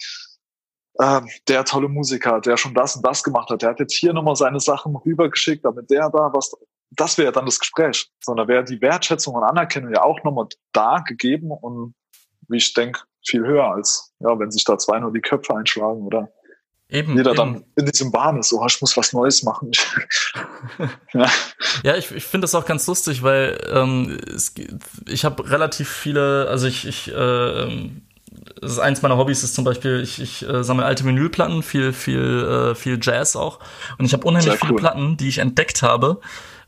äh, 0.99 1.21
der 1.47 1.65
tolle 1.65 1.89
Musiker, 1.89 2.39
der 2.39 2.57
schon 2.57 2.73
das 2.73 2.95
und 2.95 3.05
das 3.05 3.23
gemacht 3.23 3.49
hat, 3.49 3.61
der 3.61 3.69
hat 3.69 3.79
jetzt 3.79 3.95
hier 3.95 4.13
nochmal 4.13 4.35
seine 4.35 4.59
Sachen 4.59 4.95
rübergeschickt, 4.95 5.63
damit 5.65 5.89
der 5.89 6.09
da 6.09 6.31
was, 6.33 6.51
das 6.91 7.17
wäre 7.17 7.31
dann 7.31 7.45
das 7.45 7.59
Gespräch. 7.59 8.09
Sondern 8.23 8.47
wäre 8.47 8.63
die 8.63 8.81
Wertschätzung 8.81 9.35
und 9.35 9.43
Anerkennung 9.43 9.93
ja 9.93 10.03
auch 10.03 10.23
nochmal 10.23 10.47
da 10.71 11.03
gegeben 11.05 11.51
und 11.51 11.93
wie 12.47 12.57
ich 12.57 12.73
denke, 12.73 13.01
viel 13.25 13.45
höher 13.45 13.65
als, 13.65 14.13
ja, 14.19 14.39
wenn 14.39 14.51
sich 14.51 14.63
da 14.63 14.77
zwei 14.77 14.99
nur 14.99 15.11
die 15.11 15.21
Köpfe 15.21 15.55
einschlagen 15.55 16.01
oder 16.01 16.31
Eben, 16.89 17.17
jeder 17.17 17.31
eben. 17.31 17.37
dann 17.37 17.63
in 17.75 17.85
diesem 17.85 18.11
Bahn 18.11 18.39
ist, 18.39 18.49
so, 18.49 18.65
ich 18.65 18.79
muss 18.79 18.95
was 18.95 19.11
Neues 19.11 19.43
machen. 19.43 19.71
ja. 21.13 21.29
ja, 21.83 21.95
ich, 21.97 22.11
ich 22.11 22.23
finde 22.23 22.45
das 22.45 22.55
auch 22.55 22.65
ganz 22.65 22.87
lustig, 22.87 23.23
weil 23.23 23.59
ähm, 23.71 24.17
es, 24.33 24.53
ich 25.05 25.25
habe 25.25 25.49
relativ 25.49 25.89
viele, 25.89 26.47
also 26.49 26.65
ich, 26.65 26.87
ich 26.87 27.13
äh, 27.13 27.89
das 28.61 28.71
ist 28.71 28.79
eins 28.79 29.01
meiner 29.01 29.17
Hobbys 29.17 29.43
ist 29.43 29.55
zum 29.55 29.65
Beispiel, 29.65 30.01
ich, 30.01 30.19
ich 30.19 30.47
äh, 30.47 30.63
sammle 30.63 30.85
alte 30.85 31.03
Vinylplatten, 31.03 31.63
viel, 31.63 31.93
viel, 31.93 32.71
äh, 32.71 32.75
viel 32.75 32.99
Jazz 33.01 33.35
auch. 33.35 33.59
Und 33.97 34.05
ich 34.05 34.13
habe 34.13 34.25
unheimlich 34.25 34.51
Sehr 34.51 34.59
viele 34.59 34.73
cool. 34.73 34.79
Platten, 34.79 35.17
die 35.17 35.27
ich 35.27 35.39
entdeckt 35.39 35.81
habe, 35.81 36.21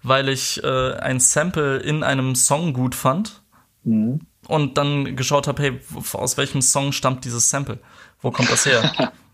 weil 0.04 0.30
ich 0.30 0.64
äh, 0.64 0.94
ein 0.94 1.20
Sample 1.20 1.78
in 1.78 2.04
einem 2.04 2.36
Song 2.36 2.74
gut 2.74 2.96
fand. 2.96 3.42
Mhm. 3.84 4.22
Und 4.48 4.78
dann 4.78 5.16
geschaut 5.16 5.48
habe, 5.48 5.62
hey, 5.62 5.80
aus 6.14 6.38
welchem 6.38 6.62
Song 6.62 6.92
stammt 6.92 7.24
dieses 7.26 7.50
Sample? 7.50 7.80
Wo 8.22 8.32
kommt 8.32 8.52
das 8.52 8.66
her? 8.66 9.12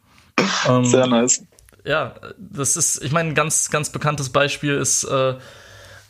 ähm, 0.68 0.86
Sehr 0.86 1.08
nice. 1.08 1.44
Ja, 1.84 2.16
das 2.38 2.78
ist, 2.78 3.04
ich 3.04 3.12
meine, 3.12 3.30
ein 3.30 3.36
ganz, 3.36 3.70
ganz 3.70 3.92
bekanntes 3.92 4.30
Beispiel 4.30 4.76
ist 4.76 5.04
äh, 5.04 5.36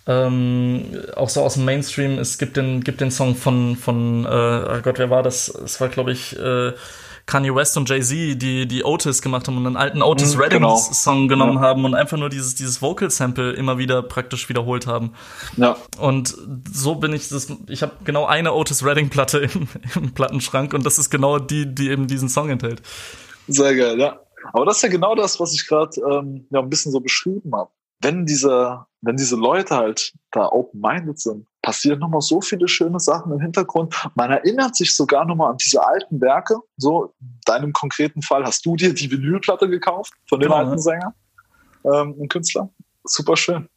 ähm, 0.08 0.86
auch 1.16 1.30
so 1.30 1.42
aus 1.42 1.56
dem 1.56 1.66
Mainstream, 1.66 2.20
es 2.20 2.38
gibt 2.38 2.58
den, 2.58 2.82
gibt 2.82 3.02
den 3.02 3.12
Song 3.12 3.36
von, 3.36 3.76
von 3.76 4.26
äh, 4.26 4.28
oh 4.28 4.82
Gott, 4.82 5.00
wer 5.00 5.10
war 5.10 5.24
das? 5.24 5.50
Es 5.50 5.82
war, 5.82 5.90
glaube 5.90 6.12
ich, 6.12 6.38
äh, 6.40 6.74
Kanye 7.26 7.56
West 7.56 7.76
und 7.76 7.90
Jay-Z, 7.90 8.40
die, 8.40 8.68
die 8.68 8.84
Otis 8.84 9.24
gemacht 9.24 9.48
haben 9.48 9.58
und 9.58 9.66
einen 9.66 9.78
alten 9.78 10.04
Otis 10.04 10.36
mhm, 10.36 10.42
Redding 10.42 10.60
genau. 10.60 10.78
Song 10.78 11.28
genommen 11.28 11.56
ja. 11.56 11.62
haben 11.62 11.84
und 11.84 11.96
einfach 11.96 12.18
nur 12.18 12.30
dieses, 12.30 12.54
dieses 12.54 12.84
Vocal 12.84 13.10
Sample 13.10 13.54
immer 13.54 13.80
wieder 13.80 14.04
praktisch 14.04 14.48
wiederholt 14.48 14.86
haben. 14.86 15.14
Ja. 15.58 15.76
Und 15.98 16.36
so 16.72 16.96
bin 16.96 17.14
ich 17.14 17.30
das, 17.30 17.48
ich 17.68 17.82
habe 17.82 17.94
genau 18.04 18.26
eine 18.26 18.54
Otis 18.54 18.86
Redding 18.86 19.10
Platte 19.10 19.40
im, 19.40 19.68
im 19.96 20.14
Plattenschrank 20.14 20.74
und 20.74 20.86
das 20.86 21.00
ist 21.00 21.10
genau 21.10 21.40
die, 21.40 21.74
die 21.74 21.90
eben 21.90 22.06
diesen 22.06 22.30
Song 22.30 22.50
enthält. 22.50 22.84
Sehr 23.48 23.76
geil, 23.76 24.00
ja. 24.00 24.20
Aber 24.54 24.66
das 24.66 24.78
ist 24.78 24.84
ja 24.84 24.90
genau 24.90 25.16
das, 25.16 25.40
was 25.40 25.54
ich 25.54 25.68
gerade 25.68 26.00
ähm, 26.02 26.48
ja, 26.52 26.60
ein 26.60 26.70
bisschen 26.70 26.92
so 26.92 27.00
beschrieben 27.00 27.56
habe. 27.56 27.72
Wenn 28.02 28.26
diese, 28.26 28.86
wenn 29.02 29.16
diese 29.16 29.36
Leute 29.36 29.76
halt 29.76 30.14
da 30.32 30.52
open-minded 30.52 31.20
sind, 31.20 31.48
passieren 31.62 32.00
nochmal 32.00 32.22
so 32.22 32.42
viele 32.42 32.68
schöne 32.68 33.00
Sachen 33.00 33.32
im 33.32 33.40
Hintergrund. 33.40 33.96
Man 34.16 34.32
erinnert 34.32 34.76
sich 34.76 34.96
sogar 34.96 35.26
nochmal 35.26 35.52
an 35.52 35.58
diese 35.58 35.84
alten 35.84 36.22
Werke. 36.22 36.58
So, 36.78 37.16
in 37.20 37.40
deinem 37.46 37.74
konkreten 37.74 38.22
Fall 38.22 38.44
hast 38.44 38.66
du 38.66 38.76
dir 38.76 38.94
die 38.94 39.10
Vinylplatte 39.10 39.68
gekauft 39.68 40.14
von 40.30 40.40
dem 40.40 40.50
genau, 40.50 40.64
alten 40.64 40.80
Sänger 40.80 41.16
ähm, 41.86 42.14
und 42.14 42.30
Künstler. 42.30 42.70
Super 43.06 43.36
schön. 43.36 43.68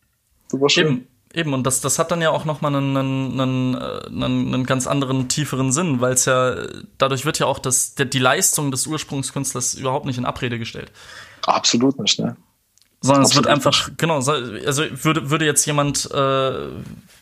Super 0.48 0.68
schön. 0.68 0.86
Eben. 0.86 1.08
Eben, 1.38 1.54
und 1.54 1.62
das, 1.62 1.80
das 1.80 2.00
hat 2.00 2.10
dann 2.10 2.20
ja 2.20 2.30
auch 2.30 2.44
nochmal 2.44 2.74
einen, 2.74 2.96
einen, 2.96 3.40
einen, 3.40 3.74
einen, 3.76 4.54
einen 4.54 4.66
ganz 4.66 4.88
anderen, 4.88 5.28
tieferen 5.28 5.70
Sinn, 5.70 6.00
weil 6.00 6.14
es 6.14 6.24
ja, 6.24 6.56
dadurch 6.98 7.24
wird 7.24 7.38
ja 7.38 7.46
auch 7.46 7.60
das, 7.60 7.94
die 7.94 8.18
Leistung 8.18 8.72
des 8.72 8.88
Ursprungskünstlers 8.88 9.74
überhaupt 9.74 10.04
nicht 10.04 10.18
in 10.18 10.24
Abrede 10.24 10.58
gestellt. 10.58 10.90
Absolut 11.46 11.96
nicht, 12.00 12.18
ne? 12.18 12.36
Sondern 13.02 13.22
Absolut 13.22 13.30
es 13.30 13.36
wird 13.36 13.46
einfach, 13.46 13.88
nicht. 13.88 13.98
genau, 13.98 14.16
also 14.16 14.32
würde, 15.04 15.30
würde 15.30 15.44
jetzt 15.44 15.64
jemand, 15.64 16.10
äh, 16.10 16.66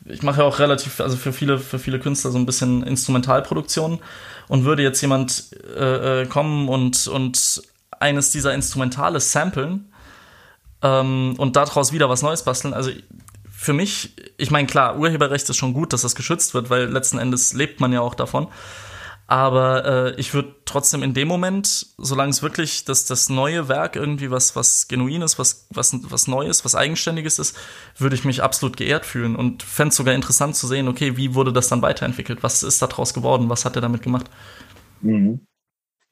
ich 0.07 0.23
mache 0.23 0.41
ja 0.41 0.47
auch 0.47 0.61
relativ, 0.61 0.99
also 1.01 1.19
für 1.19 1.35
viele, 1.35 1.59
für 1.59 1.79
viele 1.79 2.01
Künstler 2.01 2.31
so 2.31 2.39
ein 2.39 2.47
bisschen 2.47 2.85
Instrumentalproduktion 2.85 4.01
und 4.49 4.65
würde 4.65 4.83
jetzt 4.83 5.03
jemand 5.03 5.51
äh, 5.77 6.23
äh 6.23 6.27
kommen 6.27 6.71
und, 6.71 7.07
und 7.07 7.63
eines 8.01 8.31
dieser 8.31 8.55
Instrumentale 8.55 9.21
samplen 9.21 9.93
ähm, 10.81 11.35
und 11.37 11.57
daraus 11.57 11.93
wieder 11.93 12.09
was 12.09 12.23
Neues 12.23 12.45
basteln, 12.45 12.73
also 12.73 12.91
für 13.67 13.73
mich, 13.73 14.15
ich 14.39 14.53
meine, 14.53 14.69
klar, 14.69 14.97
Urheberrecht 14.97 15.51
ist 15.51 15.57
schon 15.57 15.73
gut, 15.73 15.93
dass 15.93 16.03
das 16.03 16.15
geschützt 16.15 16.55
wird, 16.55 16.71
weil 16.71 16.85
letzten 16.85 17.19
Endes 17.19 17.53
lebt 17.53 17.81
man 17.81 17.93
ja 17.93 18.01
auch 18.01 18.15
davon. 18.15 18.47
Aber 19.27 19.85
äh, 19.85 20.21
ich 20.21 20.35
würde 20.35 20.55
trotzdem 20.67 21.03
in 21.03 21.15
dem 21.15 21.27
Moment, 21.27 21.89
solange 21.99 22.31
es 22.31 22.45
wirklich 22.45 22.85
das, 22.85 23.07
das 23.07 23.29
neue 23.29 23.67
Werk 23.67 23.97
irgendwie 23.97 24.31
was, 24.31 24.55
was 24.55 24.87
Genuines, 24.87 25.37
was, 25.41 25.67
was, 25.71 25.99
was 26.09 26.29
Neues, 26.29 26.65
was 26.65 26.77
Eigenständiges 26.77 27.41
ist, 27.41 27.59
würde 27.99 28.15
ich 28.15 28.25
mich 28.25 28.41
absolut 28.41 28.77
geehrt 28.77 29.05
fühlen 29.05 29.35
und 29.35 29.65
fände 29.65 29.89
es 29.89 29.97
sogar 29.97 30.15
interessant 30.15 30.55
zu 30.55 30.69
sehen, 30.69 30.87
okay, 30.87 31.17
wie 31.17 31.35
wurde 31.35 31.53
das 31.53 31.67
dann 31.67 31.83
weiterentwickelt? 31.83 32.45
Was 32.45 32.63
ist 32.63 32.81
daraus 32.81 33.15
geworden? 33.15 33.51
Was 33.51 33.65
hat 33.65 33.75
er 33.75 33.83
damit 33.83 34.03
gemacht? 34.03 34.31
Mhm. 35.01 35.45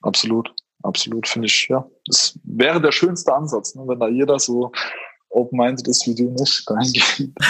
Absolut, 0.03 0.53
absolut, 0.83 1.29
finde 1.29 1.47
ich, 1.47 1.69
ja. 1.69 1.87
Das 2.07 2.37
wäre 2.43 2.81
der 2.81 2.91
schönste 2.91 3.33
Ansatz, 3.33 3.77
ne, 3.77 3.85
wenn 3.87 4.01
da 4.01 4.09
jeder 4.09 4.41
so 4.41 4.73
open-minded 5.35 5.89
ist 5.89 6.07
wie 6.07 6.15
du 6.15 6.31
nicht 6.31 6.65
reingehen. 6.69 7.35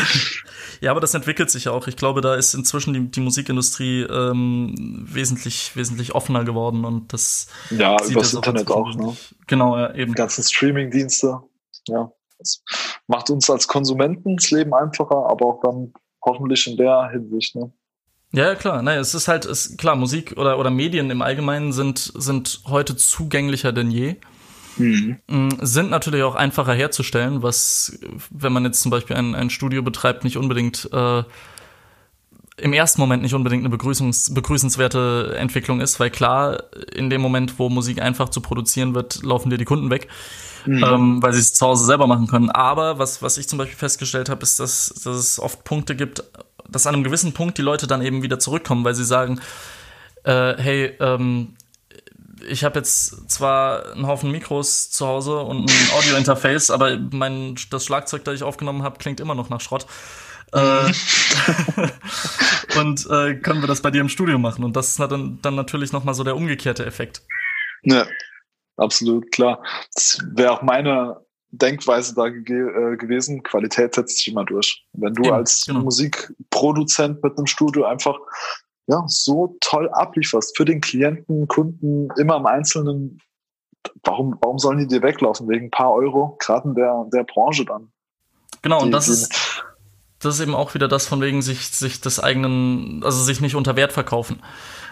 Ja, 0.81 0.91
aber 0.91 1.01
das 1.01 1.15
entwickelt 1.15 1.51
sich 1.51 1.65
ja 1.65 1.73
auch. 1.73 1.87
Ich 1.87 1.97
glaube, 1.97 2.21
da 2.21 2.35
ist 2.35 2.53
inzwischen 2.53 2.93
die, 2.93 3.11
die 3.11 3.21
Musikindustrie 3.21 4.03
ähm, 4.03 4.75
wesentlich, 5.09 5.75
wesentlich 5.77 6.15
offener 6.15 6.45
geworden 6.45 6.85
und 6.85 7.13
das 7.13 7.47
ja 7.71 7.97
übers 8.07 8.35
Internet 8.35 8.71
auch. 8.71 8.95
Ne? 8.95 9.17
Genau, 9.47 9.79
ja, 9.79 9.95
eben. 9.95 10.13
Die 10.13 10.17
ganzen 10.17 10.45
Streaming-Dienste. 10.45 11.41
Ja, 11.89 12.13
das 12.39 12.63
macht 13.07 13.31
uns 13.31 13.49
als 13.49 13.67
Konsumenten 13.67 14.37
das 14.37 14.51
Leben 14.51 14.75
einfacher, 14.75 15.27
aber 15.31 15.47
auch 15.47 15.61
dann 15.63 15.95
hoffentlich 16.23 16.67
in 16.67 16.77
der 16.77 17.09
Hinsicht. 17.11 17.57
Ne? 17.57 17.73
Ja, 18.33 18.55
klar. 18.55 18.83
Naja, 18.83 19.01
es 19.01 19.15
ist 19.15 19.29
halt, 19.29 19.45
es, 19.47 19.77
klar, 19.77 19.97
Musik 19.97 20.35
oder, 20.37 20.59
oder 20.59 20.71
Medien 20.71 21.11
im 21.11 21.23
Allgemeinen 21.23 21.73
sind, 21.73 22.13
sind 22.17 22.63
heute 22.67 22.97
zugänglicher 22.97 23.73
denn 23.73 23.91
je. 23.91 24.17
Mhm. 24.77 25.19
Sind 25.61 25.91
natürlich 25.91 26.23
auch 26.23 26.35
einfacher 26.35 26.75
herzustellen, 26.75 27.43
was, 27.43 27.99
wenn 28.31 28.53
man 28.53 28.65
jetzt 28.65 28.83
zum 28.83 28.91
Beispiel 28.91 29.17
ein, 29.17 29.35
ein 29.35 29.51
Studio 29.51 29.83
betreibt, 29.83 30.25
nicht 30.25 30.37
unbedingt 30.37 30.89
äh, 30.93 31.23
im 32.57 32.73
ersten 32.73 33.01
Moment 33.01 33.23
nicht 33.23 33.35
unbedingt 33.35 33.63
eine 33.63 33.71
begrüßungs 33.71 34.33
begrüßenswerte 34.33 35.35
Entwicklung 35.39 35.81
ist, 35.81 35.99
weil 35.99 36.11
klar, 36.11 36.63
in 36.95 37.11
dem 37.11 37.21
Moment, 37.21 37.59
wo 37.59 37.69
Musik 37.69 38.01
einfach 38.01 38.29
zu 38.29 38.41
produzieren 38.41 38.95
wird, 38.95 39.23
laufen 39.25 39.51
dir 39.51 39.59
die 39.59 39.65
Kunden 39.65 39.91
weg, 39.91 40.09
mhm. 40.65 40.85
ähm, 40.85 41.23
weil 41.23 41.33
sie 41.33 41.41
es 41.41 41.55
zu 41.55 41.67
Hause 41.67 41.85
selber 41.85 42.07
machen 42.07 42.29
können. 42.29 42.51
Aber 42.51 42.99
was, 42.99 43.23
was 43.23 43.39
ich 43.39 43.49
zum 43.49 43.59
Beispiel 43.59 43.77
festgestellt 43.77 44.29
habe, 44.29 44.43
ist, 44.43 44.61
dass, 44.61 44.95
dass 45.03 45.17
es 45.17 45.41
oft 45.41 45.65
Punkte 45.65 45.97
gibt, 45.97 46.23
dass 46.69 46.87
an 46.87 46.95
einem 46.95 47.05
gewissen 47.05 47.33
Punkt 47.33 47.59
die 47.59 47.63
Leute 47.63 47.87
dann 47.89 48.03
eben 48.03 48.23
wieder 48.23 48.39
zurückkommen, 48.39 48.85
weil 48.85 48.95
sie 48.95 49.05
sagen, 49.05 49.41
äh, 50.23 50.55
hey, 50.57 50.93
ähm, 51.01 51.57
ich 52.49 52.65
habe 52.65 52.79
jetzt 52.79 53.31
zwar 53.31 53.93
einen 53.93 54.07
Haufen 54.07 54.31
Mikros 54.31 54.91
zu 54.91 55.07
Hause 55.07 55.41
und 55.41 55.71
ein 55.71 55.91
Audio-Interface, 55.99 56.71
aber 56.71 56.99
mein, 57.13 57.57
das 57.71 57.85
Schlagzeug, 57.85 58.25
das 58.25 58.35
ich 58.35 58.43
aufgenommen 58.43 58.83
habe, 58.83 58.99
klingt 58.99 59.21
immer 59.21 59.35
noch 59.35 59.51
nach 59.51 59.61
Schrott. 59.61 59.87
Äh, 60.53 60.93
und 62.79 63.07
äh, 63.11 63.35
können 63.37 63.61
wir 63.61 63.67
das 63.67 63.83
bei 63.83 63.91
dir 63.91 64.01
im 64.01 64.09
Studio 64.09 64.39
machen? 64.39 64.65
Und 64.65 64.77
das 64.77 64.91
ist 64.91 65.01
dann, 65.01 65.39
dann 65.43 65.55
natürlich 65.55 65.93
nochmal 65.93 66.15
so 66.15 66.25
der 66.25 66.37
umgekehrte 66.37 66.87
Effekt. 66.87 67.23
Ja, 67.83 68.07
absolut, 68.77 69.31
klar. 69.33 69.63
Das 69.95 70.19
wäre 70.35 70.53
auch 70.53 70.63
meine 70.63 71.25
Denkweise 71.51 72.15
da 72.15 72.29
ge 72.29 72.57
äh, 72.57 72.97
gewesen. 72.97 73.43
Qualität 73.43 73.95
setzt 73.95 74.19
sich 74.19 74.29
immer 74.29 74.45
durch. 74.45 74.85
Wenn 74.93 75.15
du 75.15 75.25
Eben, 75.25 75.35
als 75.35 75.67
genau. 75.67 75.81
Musikproduzent 75.81 77.23
mit 77.23 77.37
einem 77.37 77.47
Studio 77.47 77.85
einfach 77.85 78.17
ja, 78.87 79.03
so 79.07 79.57
toll 79.61 79.89
ablieferst 79.91 80.57
für 80.57 80.65
den 80.65 80.81
Klienten, 80.81 81.49
Kunden, 81.49 82.09
immer 82.19 82.37
im 82.37 82.47
Einzelnen, 82.47 83.21
warum, 84.03 84.37
warum 84.41 84.59
sollen 84.59 84.79
die 84.79 84.87
dir 84.87 85.03
weglaufen? 85.03 85.49
Wegen 85.49 85.67
ein 85.67 85.71
paar 85.71 85.93
Euro, 85.93 86.37
gerade 86.39 86.69
in 86.69 86.75
der, 86.75 87.07
der 87.13 87.25
Branche 87.25 87.65
dann. 87.65 87.93
Genau, 88.63 88.81
die, 88.81 88.87
und 88.87 88.93
das 88.93 89.09
ist, 89.09 89.65
das 90.25 90.37
ist 90.37 90.41
eben 90.41 90.55
auch 90.55 90.75
wieder 90.75 90.89
das 90.89 91.07
von 91.07 91.21
wegen 91.21 91.43
sich, 91.43 91.69
sich 91.69 92.01
des 92.01 92.21
eigenen, 92.21 93.03
also 93.05 93.23
sich 93.23 93.41
nicht 93.41 93.55
unter 93.55 93.77
Wert 93.77 93.93
verkaufen. 93.93 94.41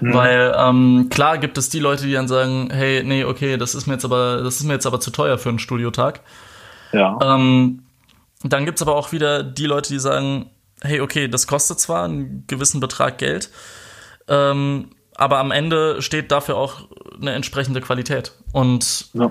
Mhm. 0.01 0.15
Weil 0.15 0.55
ähm, 0.57 1.09
klar 1.11 1.39
gibt 1.39 1.59
es 1.59 1.69
die 1.69 1.79
Leute, 1.79 2.05
die 2.05 2.13
dann 2.13 2.29
sagen, 2.29 2.71
hey, 2.71 3.03
nee, 3.03 3.25
okay, 3.25 3.57
das 3.57 3.75
ist 3.75 3.87
mir 3.87 3.95
jetzt 3.95 4.05
aber, 4.05 4.43
das 4.43 4.57
ist 4.57 4.65
mir 4.65 4.75
jetzt 4.75 4.87
aber 4.87 5.01
zu 5.01 5.11
teuer 5.11 5.39
für 5.39 5.49
einen 5.49 5.59
Studiotag. 5.59 6.21
Ja. 6.93 7.19
Ähm, 7.23 7.85
dann 8.43 8.65
gibt's 8.65 8.83
aber 8.83 8.97
auch 8.97 9.13
wieder 9.13 9.43
die 9.43 9.67
Leute, 9.67 9.93
die 9.93 10.01
sagen, 10.01 10.51
hey, 10.83 11.01
okay, 11.01 11.29
das 11.29 11.47
kostet 11.47 11.81
zwar 11.81 12.05
einen 12.05 12.45
gewissen 12.47 12.81
Betrag 12.81 13.19
Geld, 13.19 13.51
ähm, 14.29 14.91
aber 15.15 15.39
am 15.39 15.51
Ende 15.51 16.01
steht 16.03 16.33
dafür 16.33 16.57
auch 16.57 16.89
eine 17.21 17.33
entsprechende 17.33 17.81
Qualität. 17.81 18.33
Und 18.53 19.11
ja. 19.15 19.31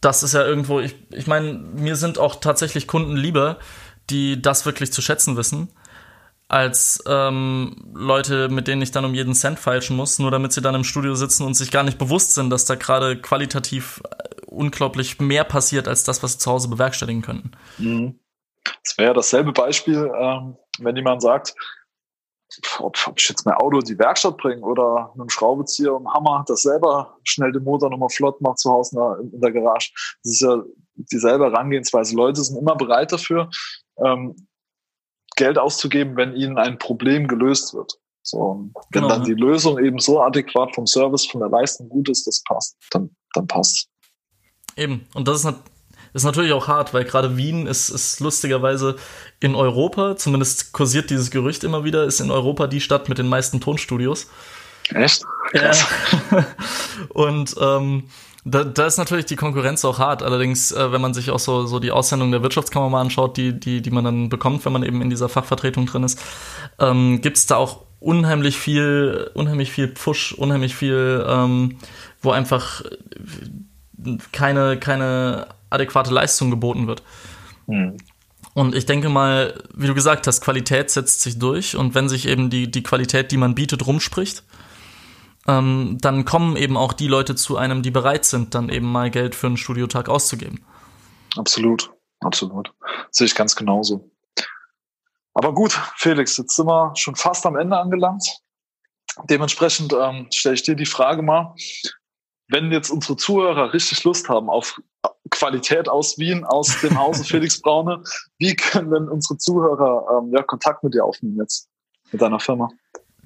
das 0.00 0.22
ist 0.22 0.34
ja 0.34 0.44
irgendwo, 0.44 0.80
ich, 0.80 0.94
ich 1.10 1.26
meine, 1.26 1.52
mir 1.52 1.96
sind 1.96 2.18
auch 2.18 2.36
tatsächlich 2.36 2.86
Kunden 2.86 3.16
lieber, 3.16 3.58
die 4.10 4.40
das 4.40 4.66
wirklich 4.66 4.92
zu 4.92 5.02
schätzen 5.02 5.36
wissen, 5.36 5.68
als 6.48 7.02
ähm, 7.06 7.92
Leute, 7.94 8.48
mit 8.48 8.68
denen 8.68 8.82
ich 8.82 8.90
dann 8.90 9.06
um 9.06 9.14
jeden 9.14 9.34
Cent 9.34 9.58
feilschen 9.58 9.96
muss, 9.96 10.18
nur 10.18 10.30
damit 10.30 10.52
sie 10.52 10.60
dann 10.60 10.74
im 10.74 10.84
Studio 10.84 11.14
sitzen 11.14 11.46
und 11.46 11.54
sich 11.54 11.70
gar 11.70 11.82
nicht 11.82 11.98
bewusst 11.98 12.34
sind, 12.34 12.50
dass 12.50 12.66
da 12.66 12.74
gerade 12.74 13.16
qualitativ 13.16 14.02
äh, 14.10 14.46
unglaublich 14.46 15.18
mehr 15.18 15.44
passiert 15.44 15.88
als 15.88 16.04
das, 16.04 16.22
was 16.22 16.32
sie 16.32 16.38
zu 16.38 16.50
Hause 16.50 16.68
bewerkstelligen 16.68 17.22
könnten. 17.22 17.52
Mhm. 17.78 18.18
Das 18.84 18.98
wäre 18.98 19.14
dasselbe 19.14 19.52
Beispiel, 19.52 20.10
ähm, 20.14 20.56
wenn 20.78 20.94
jemand 20.94 21.22
sagt, 21.22 21.54
ob, 22.78 22.96
ob 23.06 23.18
ich 23.18 23.28
jetzt 23.28 23.44
mein 23.46 23.54
Auto 23.54 23.78
in 23.78 23.84
die 23.84 23.98
Werkstatt 23.98 24.36
bringe 24.36 24.62
oder 24.62 25.12
einen 25.18 25.30
Schraubezieher 25.30 25.94
und 25.94 26.06
einen 26.06 26.14
Hammer, 26.14 26.44
das 26.46 26.62
selber 26.62 27.18
schnell 27.24 27.52
den 27.52 27.64
Motor 27.64 27.90
nochmal 27.90 28.08
flott 28.10 28.40
macht 28.40 28.58
zu 28.58 28.70
Hause 28.70 29.18
in, 29.20 29.32
in 29.32 29.40
der 29.40 29.52
Garage. 29.52 29.92
Das 30.22 30.32
ist 30.32 30.40
ja 30.40 30.62
dieselbe 30.94 31.44
Herangehensweise. 31.44 32.14
Leute 32.16 32.42
sind 32.42 32.58
immer 32.58 32.76
bereit 32.76 33.12
dafür, 33.12 33.50
ähm, 34.04 34.48
Geld 35.36 35.58
auszugeben, 35.58 36.16
wenn 36.16 36.36
ihnen 36.36 36.58
ein 36.58 36.78
Problem 36.78 37.26
gelöst 37.26 37.74
wird. 37.74 37.98
So, 38.22 38.70
wenn 38.90 39.02
genau. 39.02 39.08
dann 39.08 39.24
die 39.24 39.34
Lösung 39.34 39.78
eben 39.78 39.98
so 39.98 40.20
adäquat 40.20 40.74
vom 40.74 40.86
Service, 40.86 41.26
von 41.26 41.40
der 41.40 41.50
Leistung 41.50 41.88
gut 41.88 42.08
ist, 42.08 42.26
das 42.26 42.42
passt, 42.44 42.76
dann, 42.90 43.16
dann 43.34 43.46
passt. 43.46 43.88
Eben. 44.76 45.06
Und 45.14 45.26
das 45.26 45.44
ist 45.44 45.54
ist 46.12 46.24
natürlich 46.24 46.52
auch 46.52 46.68
hart, 46.68 46.92
weil 46.94 47.04
gerade 47.04 47.36
Wien 47.36 47.66
ist, 47.66 47.88
ist 47.88 48.20
lustigerweise 48.20 48.96
in 49.40 49.54
Europa, 49.54 50.16
zumindest 50.16 50.72
kursiert 50.72 51.10
dieses 51.10 51.30
Gerücht 51.30 51.64
immer 51.64 51.84
wieder, 51.84 52.04
ist 52.04 52.20
in 52.20 52.30
Europa 52.30 52.66
die 52.66 52.80
Stadt 52.80 53.08
mit 53.08 53.18
den 53.18 53.28
meisten 53.28 53.60
Tonstudios. 53.60 54.28
Echt? 54.90 55.24
Ja. 55.54 55.72
Und 57.08 57.54
ähm, 57.60 58.04
da, 58.44 58.64
da 58.64 58.86
ist 58.86 58.98
natürlich 58.98 59.26
die 59.26 59.36
Konkurrenz 59.36 59.84
auch 59.84 59.98
hart. 59.98 60.22
Allerdings, 60.22 60.72
äh, 60.72 60.92
wenn 60.92 61.00
man 61.00 61.14
sich 61.14 61.30
auch 61.30 61.38
so, 61.38 61.66
so 61.66 61.78
die 61.78 61.92
Aussendung 61.92 62.32
der 62.32 62.42
Wirtschaftskammer 62.42 62.88
mal 62.88 63.00
anschaut, 63.00 63.36
die, 63.36 63.58
die, 63.58 63.80
die 63.80 63.90
man 63.90 64.04
dann 64.04 64.28
bekommt, 64.28 64.64
wenn 64.64 64.72
man 64.72 64.82
eben 64.82 65.00
in 65.00 65.10
dieser 65.10 65.28
Fachvertretung 65.28 65.86
drin 65.86 66.02
ist, 66.02 66.20
ähm, 66.78 67.20
gibt 67.20 67.36
es 67.36 67.46
da 67.46 67.56
auch 67.56 67.84
unheimlich 68.00 68.58
viel, 68.58 69.30
unheimlich 69.34 69.70
viel 69.70 69.88
Pfusch, 69.88 70.32
unheimlich 70.32 70.74
viel, 70.74 71.24
ähm, 71.28 71.78
wo 72.20 72.32
einfach 72.32 72.82
keine, 74.32 74.76
keine 74.78 75.46
adäquate 75.72 76.12
Leistung 76.12 76.50
geboten 76.50 76.86
wird. 76.86 77.02
Mhm. 77.66 77.96
Und 78.54 78.74
ich 78.74 78.84
denke 78.86 79.08
mal, 79.08 79.62
wie 79.74 79.86
du 79.86 79.94
gesagt 79.94 80.26
hast, 80.26 80.42
Qualität 80.42 80.90
setzt 80.90 81.20
sich 81.22 81.38
durch 81.38 81.74
und 81.74 81.94
wenn 81.94 82.08
sich 82.08 82.28
eben 82.28 82.50
die, 82.50 82.70
die 82.70 82.82
Qualität, 82.82 83.32
die 83.32 83.38
man 83.38 83.54
bietet, 83.54 83.86
rumspricht, 83.86 84.44
ähm, 85.48 85.98
dann 86.00 86.24
kommen 86.24 86.56
eben 86.56 86.76
auch 86.76 86.92
die 86.92 87.08
Leute 87.08 87.34
zu 87.34 87.56
einem, 87.56 87.82
die 87.82 87.90
bereit 87.90 88.24
sind, 88.24 88.54
dann 88.54 88.68
eben 88.68 88.90
mal 88.90 89.10
Geld 89.10 89.34
für 89.34 89.46
einen 89.46 89.56
Studiotag 89.56 90.08
auszugeben. 90.08 90.64
Absolut, 91.36 91.90
absolut. 92.20 92.72
sehe 93.10 93.26
ich 93.26 93.34
ganz 93.34 93.56
genauso. 93.56 94.10
Aber 95.34 95.54
gut, 95.54 95.72
Felix, 95.96 96.36
jetzt 96.36 96.56
sind 96.56 96.66
wir 96.66 96.92
schon 96.94 97.16
fast 97.16 97.46
am 97.46 97.56
Ende 97.56 97.78
angelangt. 97.78 98.42
Dementsprechend 99.30 99.94
ähm, 99.94 100.26
stelle 100.30 100.54
ich 100.54 100.62
dir 100.62 100.74
die 100.74 100.86
Frage 100.86 101.22
mal, 101.22 101.54
wenn 102.48 102.72
jetzt 102.72 102.90
unsere 102.90 103.16
Zuhörer 103.16 103.72
richtig 103.72 104.04
Lust 104.04 104.28
haben 104.28 104.50
auf 104.50 104.80
Qualität 105.30 105.88
aus 105.88 106.18
Wien, 106.18 106.44
aus 106.44 106.80
dem 106.80 106.98
Hause 106.98 107.24
Felix 107.28 107.60
Braune, 107.60 108.02
wie 108.38 108.54
können 108.54 108.90
denn 108.90 109.08
unsere 109.08 109.38
Zuhörer 109.38 110.18
ähm, 110.18 110.32
ja, 110.34 110.42
Kontakt 110.42 110.84
mit 110.84 110.94
dir 110.94 111.04
aufnehmen 111.04 111.38
jetzt, 111.38 111.68
mit 112.10 112.20
deiner 112.20 112.40
Firma? 112.40 112.68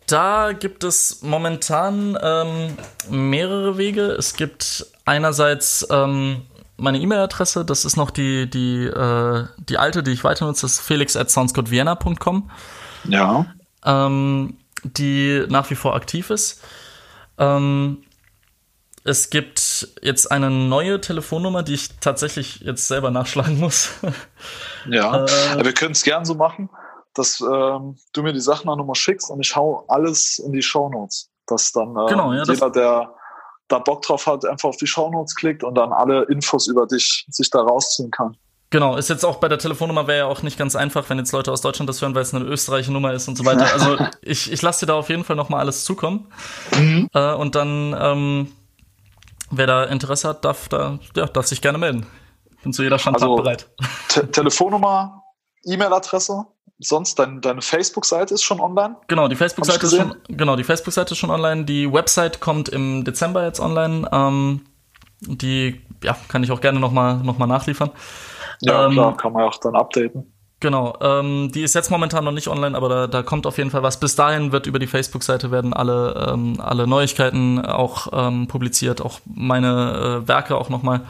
Da 0.06 0.52
gibt 0.52 0.84
es 0.84 1.22
momentan 1.22 2.16
ähm, 2.22 2.76
mehrere 3.10 3.76
Wege. 3.76 4.12
Es 4.12 4.34
gibt 4.34 4.86
einerseits 5.04 5.86
ähm, 5.90 6.42
meine 6.76 6.98
E-Mail-Adresse, 6.98 7.64
das 7.64 7.84
ist 7.84 7.96
noch 7.96 8.10
die, 8.10 8.48
die, 8.48 8.84
äh, 8.84 9.46
die 9.58 9.78
alte, 9.78 10.02
die 10.02 10.12
ich 10.12 10.22
weiter 10.22 10.46
nutze, 10.46 10.62
das 10.62 10.74
ist 10.74 10.80
felix 10.80 11.16
at 11.16 11.30
soundsgoodvienna.com. 11.30 12.50
Ja. 13.08 13.46
Ähm, 13.84 14.58
die 14.84 15.44
nach 15.48 15.70
wie 15.70 15.74
vor 15.74 15.94
aktiv 15.96 16.30
ist. 16.30 16.62
Ähm, 17.38 18.02
es 19.06 19.30
gibt 19.30 19.88
jetzt 20.02 20.30
eine 20.30 20.50
neue 20.50 21.00
Telefonnummer, 21.00 21.62
die 21.62 21.74
ich 21.74 21.98
tatsächlich 22.00 22.60
jetzt 22.60 22.88
selber 22.88 23.10
nachschlagen 23.10 23.58
muss. 23.58 23.90
Ja, 24.88 25.24
äh, 25.24 25.64
wir 25.64 25.72
können 25.72 25.90
es 25.90 26.04
gern 26.04 26.24
so 26.24 26.36
machen 26.36 26.70
dass 27.16 27.40
ähm, 27.40 27.96
du 28.12 28.22
mir 28.22 28.32
die 28.32 28.40
Sachen 28.40 28.66
nochmal 28.66 28.94
schickst 28.94 29.30
und 29.30 29.40
ich 29.40 29.56
hau 29.56 29.84
alles 29.88 30.38
in 30.38 30.52
die 30.52 30.62
Shownotes. 30.62 31.30
Dass 31.46 31.72
dann 31.72 31.90
äh, 31.96 32.06
genau, 32.08 32.32
ja, 32.32 32.42
jeder, 32.44 32.70
der 32.70 33.14
da 33.68 33.78
Bock 33.78 34.02
drauf 34.02 34.26
hat, 34.26 34.44
einfach 34.44 34.68
auf 34.68 34.76
die 34.76 34.86
Shownotes 34.86 35.34
klickt 35.34 35.64
und 35.64 35.74
dann 35.76 35.92
alle 35.92 36.24
Infos 36.24 36.66
über 36.66 36.86
dich 36.86 37.26
sich 37.28 37.50
da 37.50 37.60
rausziehen 37.60 38.10
kann. 38.10 38.36
Genau, 38.70 38.96
ist 38.96 39.08
jetzt 39.08 39.24
auch 39.24 39.36
bei 39.36 39.48
der 39.48 39.58
Telefonnummer 39.58 40.08
wäre 40.08 40.18
ja 40.18 40.26
auch 40.26 40.42
nicht 40.42 40.58
ganz 40.58 40.74
einfach, 40.74 41.08
wenn 41.08 41.18
jetzt 41.18 41.32
Leute 41.32 41.52
aus 41.52 41.60
Deutschland 41.60 41.88
das 41.88 42.02
hören, 42.02 42.14
weil 42.14 42.22
es 42.22 42.34
eine 42.34 42.44
österreichische 42.44 42.92
Nummer 42.92 43.12
ist 43.12 43.28
und 43.28 43.36
so 43.36 43.44
weiter. 43.44 43.66
Also 43.72 43.96
ich, 44.22 44.52
ich 44.52 44.60
lasse 44.60 44.84
dir 44.84 44.92
da 44.92 44.98
auf 44.98 45.08
jeden 45.08 45.24
Fall 45.24 45.36
nochmal 45.36 45.60
alles 45.60 45.84
zukommen. 45.84 46.26
Mhm. 46.76 47.08
Äh, 47.14 47.34
und 47.34 47.54
dann, 47.54 47.96
ähm, 47.98 48.52
wer 49.50 49.66
da 49.66 49.84
Interesse 49.84 50.28
hat, 50.28 50.44
darf, 50.44 50.68
da, 50.68 50.98
ja, 51.14 51.26
darf 51.26 51.46
sich 51.46 51.60
gerne 51.62 51.78
melden. 51.78 52.06
Bin 52.62 52.72
zu 52.72 52.82
jeder 52.82 52.98
Standart 52.98 53.22
also, 53.22 53.36
bereit. 53.36 53.68
Te 54.08 54.30
Telefonnummer, 54.30 55.22
E-Mail-Adresse? 55.64 56.46
sonst 56.78 57.18
dein, 57.18 57.40
deine 57.40 57.62
Facebook-Seite 57.62 58.34
ist 58.34 58.42
schon 58.42 58.60
online? 58.60 58.96
Genau, 59.08 59.28
die 59.28 59.36
Facebook-Seite 59.36 59.86
ist 59.86 59.96
schon, 59.96 60.14
genau, 60.28 60.56
die 60.56 60.64
Facebook-Seite 60.64 61.12
ist 61.12 61.18
schon 61.18 61.30
online. 61.30 61.64
Die 61.64 61.92
Website 61.92 62.40
kommt 62.40 62.68
im 62.68 63.04
Dezember 63.04 63.44
jetzt 63.44 63.60
online. 63.60 64.08
Ähm, 64.12 64.62
die, 65.20 65.80
ja, 66.02 66.16
kann 66.28 66.42
ich 66.42 66.52
auch 66.52 66.60
gerne 66.60 66.78
nochmal 66.78 67.16
noch 67.18 67.38
mal 67.38 67.46
nachliefern. 67.46 67.90
Ja, 68.60 68.86
ähm, 68.86 68.92
klar, 68.92 69.16
kann 69.16 69.32
man 69.32 69.44
auch 69.44 69.58
dann 69.58 69.74
updaten. 69.74 70.32
Genau, 70.66 70.96
ähm, 71.00 71.52
die 71.52 71.62
ist 71.62 71.76
jetzt 71.76 71.92
momentan 71.92 72.24
noch 72.24 72.32
nicht 72.32 72.48
online, 72.48 72.76
aber 72.76 72.88
da, 72.88 73.06
da 73.06 73.22
kommt 73.22 73.46
auf 73.46 73.56
jeden 73.56 73.70
Fall 73.70 73.84
was. 73.84 74.00
Bis 74.00 74.16
dahin 74.16 74.50
wird 74.50 74.66
über 74.66 74.80
die 74.80 74.88
Facebook-Seite 74.88 75.52
werden 75.52 75.72
alle, 75.72 76.32
ähm, 76.32 76.60
alle 76.60 76.88
Neuigkeiten 76.88 77.64
auch 77.64 78.08
ähm, 78.12 78.48
publiziert, 78.48 79.00
auch 79.00 79.20
meine 79.26 80.24
äh, 80.24 80.26
Werke 80.26 80.56
auch 80.56 80.68
nochmal 80.68 81.02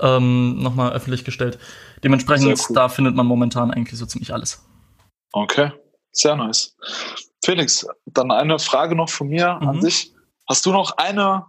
ähm, 0.00 0.62
noch 0.62 0.78
öffentlich 0.78 1.26
gestellt. 1.26 1.58
Dementsprechend, 2.02 2.58
cool. 2.70 2.74
da 2.74 2.88
findet 2.88 3.14
man 3.14 3.26
momentan 3.26 3.70
eigentlich 3.70 3.98
so 3.98 4.06
ziemlich 4.06 4.32
alles. 4.32 4.64
Okay, 5.32 5.70
sehr 6.12 6.34
nice. 6.34 6.74
Felix, 7.44 7.86
dann 8.06 8.30
eine 8.30 8.58
Frage 8.58 8.96
noch 8.96 9.10
von 9.10 9.28
mir 9.28 9.58
mhm. 9.60 9.68
an 9.68 9.80
dich. 9.80 10.14
Hast 10.48 10.64
du 10.64 10.72
noch 10.72 10.96
eine 10.96 11.44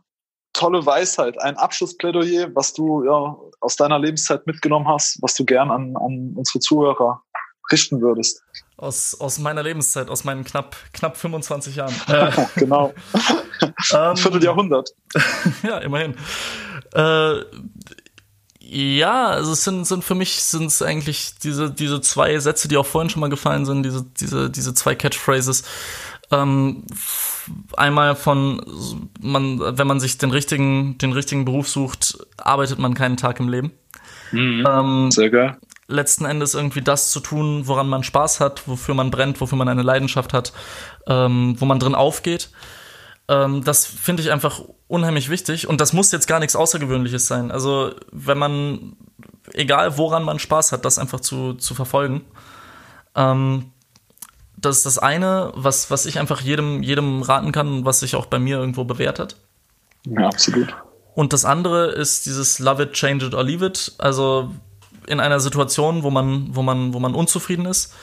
tolle 0.51 0.85
Weisheit, 0.85 1.39
ein 1.41 1.55
Abschlussplädoyer, 1.55 2.53
was 2.53 2.73
du 2.73 3.05
ja 3.05 3.37
aus 3.61 3.77
deiner 3.77 3.97
Lebenszeit 3.97 4.45
mitgenommen 4.45 4.89
hast, 4.89 5.21
was 5.21 5.35
du 5.35 5.45
gern 5.45 5.71
an, 5.71 5.95
an 5.95 6.33
unsere 6.35 6.59
Zuhörer 6.59 7.21
richten 7.71 8.01
würdest? 8.01 8.43
Aus, 8.77 9.19
aus 9.19 9.39
meiner 9.39 9.63
Lebenszeit, 9.63 10.09
aus 10.09 10.23
meinen 10.23 10.43
knapp, 10.43 10.75
knapp 10.93 11.17
25 11.17 11.75
Jahren. 11.75 11.93
genau. 12.55 12.93
ähm, 13.93 14.17
Vierteljahrhundert. 14.17 14.91
ja, 15.63 15.79
immerhin. 15.79 16.15
Äh, 16.93 17.43
ja, 18.61 19.27
also 19.27 19.53
es 19.53 19.63
sind, 19.63 19.85
sind 19.85 20.03
für 20.03 20.15
mich 20.15 20.43
sind 20.43 20.67
es 20.67 20.81
eigentlich 20.81 21.39
diese, 21.39 21.71
diese 21.71 22.01
zwei 22.01 22.37
Sätze, 22.37 22.67
die 22.67 22.77
auch 22.77 22.85
vorhin 22.85 23.09
schon 23.09 23.19
mal 23.19 23.29
gefallen 23.29 23.65
sind, 23.65 23.83
diese, 23.83 24.05
diese, 24.19 24.49
diese 24.49 24.73
zwei 24.75 24.95
Catchphrases. 24.95 25.63
Ähm, 26.31 26.83
einmal 27.75 28.15
von 28.15 28.61
man, 29.19 29.59
wenn 29.59 29.87
man 29.87 29.99
sich 29.99 30.19
den 30.19 30.29
richtigen, 30.29 30.99
den 30.99 31.13
richtigen 31.13 31.45
Beruf 31.45 31.67
sucht, 31.67 32.19
arbeitet 32.37 32.77
man 32.77 32.93
keinen 32.93 33.17
Tag 33.17 33.39
im 33.39 33.49
Leben. 33.49 33.71
Mhm, 34.31 34.67
ähm, 34.69 35.11
sehr 35.11 35.31
geil. 35.31 35.57
Letzten 35.89 36.25
Endes 36.25 36.53
irgendwie 36.53 36.81
das 36.81 37.11
zu 37.11 37.19
tun, 37.19 37.67
woran 37.67 37.89
man 37.89 38.03
Spaß 38.03 38.39
hat, 38.39 38.67
wofür 38.67 38.95
man 38.95 39.11
brennt, 39.11 39.41
wofür 39.41 39.57
man 39.57 39.67
eine 39.67 39.81
Leidenschaft 39.81 40.33
hat, 40.33 40.53
ähm, 41.07 41.55
wo 41.59 41.65
man 41.65 41.79
drin 41.79 41.95
aufgeht. 41.95 42.49
Ähm, 43.27 43.63
das 43.63 43.85
finde 43.85 44.23
ich 44.23 44.31
einfach 44.31 44.61
unheimlich 44.87 45.29
wichtig 45.29 45.67
und 45.67 45.81
das 45.81 45.93
muss 45.93 46.11
jetzt 46.11 46.27
gar 46.27 46.39
nichts 46.39 46.55
Außergewöhnliches 46.55 47.27
sein. 47.27 47.51
Also 47.51 47.93
wenn 48.11 48.37
man, 48.37 48.95
egal 49.53 49.97
woran 49.97 50.23
man 50.23 50.39
Spaß 50.39 50.71
hat, 50.71 50.85
das 50.85 50.99
einfach 50.99 51.19
zu, 51.19 51.53
zu 51.55 51.75
verfolgen. 51.75 52.21
Ähm, 53.15 53.71
das 54.57 54.77
ist 54.77 54.85
das 54.85 54.97
eine, 54.97 55.51
was, 55.55 55.89
was 55.89 56.05
ich 56.05 56.19
einfach 56.19 56.41
jedem, 56.41 56.83
jedem 56.83 57.21
raten 57.21 57.51
kann 57.51 57.67
und 57.67 57.85
was 57.85 57.99
sich 58.01 58.15
auch 58.15 58.25
bei 58.25 58.39
mir 58.39 58.57
irgendwo 58.57 58.83
bewährt 58.83 59.19
hat. 59.19 59.35
Ja, 60.05 60.27
absolut. 60.27 60.75
Und 61.15 61.33
das 61.33 61.45
andere 61.45 61.87
ist 61.87 62.25
dieses 62.25 62.59
Love 62.59 62.83
it, 62.83 62.93
change 62.93 63.25
it 63.25 63.33
or 63.33 63.43
leave 63.43 63.65
it. 63.65 63.93
Also 63.97 64.51
in 65.09 65.19
einer 65.19 65.39
Situation, 65.39 66.03
wo 66.03 66.09
man, 66.09 66.55
wo 66.55 66.61
man, 66.61 66.93
wo 66.93 66.99
man 66.99 67.15
unzufrieden 67.15 67.65
ist, 67.65 67.93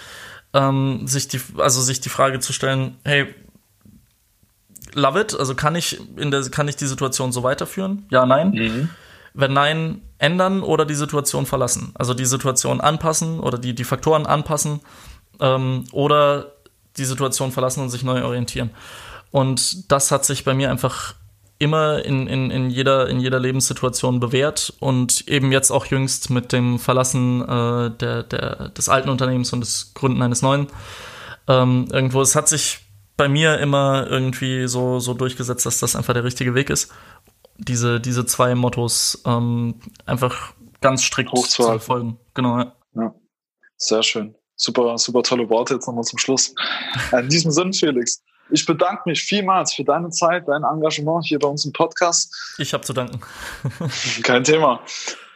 ähm, 0.52 1.06
sich 1.06 1.28
die, 1.28 1.40
also 1.58 1.80
sich 1.80 2.00
die 2.00 2.08
Frage 2.08 2.40
zu 2.40 2.52
stellen, 2.52 2.96
hey, 3.04 3.34
love 4.94 5.20
it. 5.20 5.38
Also 5.38 5.54
kann 5.54 5.76
ich 5.76 6.00
in 6.16 6.30
der, 6.30 6.42
kann 6.50 6.68
ich 6.68 6.76
die 6.76 6.86
Situation 6.86 7.32
so 7.32 7.42
weiterführen? 7.42 8.06
Ja, 8.10 8.26
nein. 8.26 8.50
Mhm. 8.50 8.88
Wenn 9.34 9.52
nein, 9.52 10.02
ändern 10.18 10.62
oder 10.62 10.86
die 10.86 10.94
Situation 10.94 11.46
verlassen. 11.46 11.92
Also 11.94 12.14
die 12.14 12.24
Situation 12.24 12.80
anpassen 12.80 13.38
oder 13.40 13.58
die, 13.58 13.74
die 13.74 13.84
Faktoren 13.84 14.26
anpassen 14.26 14.80
ähm, 15.40 15.84
oder 15.92 16.52
die 16.96 17.04
Situation 17.04 17.52
verlassen 17.52 17.82
und 17.82 17.90
sich 17.90 18.02
neu 18.02 18.24
orientieren. 18.24 18.70
Und 19.30 19.92
das 19.92 20.10
hat 20.10 20.24
sich 20.24 20.44
bei 20.44 20.54
mir 20.54 20.70
einfach 20.70 21.14
immer 21.58 22.04
in, 22.04 22.26
in, 22.26 22.50
in, 22.50 22.70
jeder, 22.70 23.08
in 23.08 23.20
jeder 23.20 23.40
Lebenssituation 23.40 24.20
bewährt 24.20 24.74
und 24.80 25.26
eben 25.28 25.52
jetzt 25.52 25.70
auch 25.70 25.86
jüngst 25.86 26.30
mit 26.30 26.52
dem 26.52 26.78
Verlassen 26.78 27.42
äh, 27.42 27.90
der, 27.90 28.22
der, 28.24 28.68
des 28.70 28.88
alten 28.88 29.08
Unternehmens 29.08 29.52
und 29.52 29.60
des 29.60 29.92
Gründen 29.94 30.22
eines 30.22 30.42
neuen. 30.42 30.66
Ähm, 31.48 31.88
irgendwo, 31.90 32.20
es 32.20 32.36
hat 32.36 32.48
sich 32.48 32.80
bei 33.16 33.28
mir 33.28 33.58
immer 33.58 34.06
irgendwie 34.08 34.66
so, 34.68 34.98
so 35.00 35.14
durchgesetzt, 35.14 35.64
dass 35.64 35.78
das 35.78 35.96
einfach 35.96 36.12
der 36.12 36.24
richtige 36.24 36.54
Weg 36.54 36.70
ist. 36.70 36.92
Diese, 37.56 38.00
diese 38.00 38.26
zwei 38.26 38.54
Mottos 38.54 39.22
ähm, 39.24 39.76
einfach 40.04 40.52
ganz 40.82 41.02
strikt 41.02 41.36
zu 41.36 41.62
verfolgen. 41.62 42.18
Genau, 42.34 42.58
ja. 42.58 42.76
ja. 42.94 43.14
Sehr 43.78 44.02
schön. 44.02 44.34
Super, 44.56 44.98
super 44.98 45.22
tolle 45.22 45.48
Worte 45.48 45.74
jetzt 45.74 45.86
nochmal 45.86 46.04
zum 46.04 46.18
Schluss. 46.18 46.54
In 47.12 47.28
diesem 47.28 47.50
Sinne, 47.50 47.72
Felix, 47.72 48.22
ich 48.50 48.64
bedanke 48.66 49.02
mich 49.06 49.22
vielmals 49.22 49.74
für 49.74 49.84
deine 49.84 50.10
Zeit, 50.10 50.46
dein 50.46 50.62
Engagement 50.62 51.24
hier 51.26 51.38
bei 51.38 51.48
uns 51.48 51.64
im 51.64 51.72
Podcast. 51.72 52.54
Ich 52.58 52.72
habe 52.72 52.84
zu 52.84 52.92
danken. 52.92 53.20
Kein 54.22 54.44
Thema. 54.44 54.80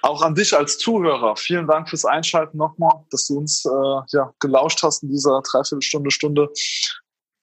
Auch 0.02 0.22
an 0.22 0.34
dich 0.34 0.56
als 0.56 0.78
Zuhörer. 0.78 1.36
Vielen 1.36 1.66
Dank 1.66 1.90
fürs 1.90 2.04
Einschalten 2.04 2.56
nochmal, 2.56 3.04
dass 3.11 3.26
du 3.26 3.38
uns 3.38 3.64
äh, 3.66 4.16
ja, 4.16 4.32
gelauscht 4.40 4.82
hast 4.82 5.02
in 5.02 5.11
dieser 5.11 5.42
Dreiviertelstunde, 5.42 6.11
Stunde. 6.11 6.48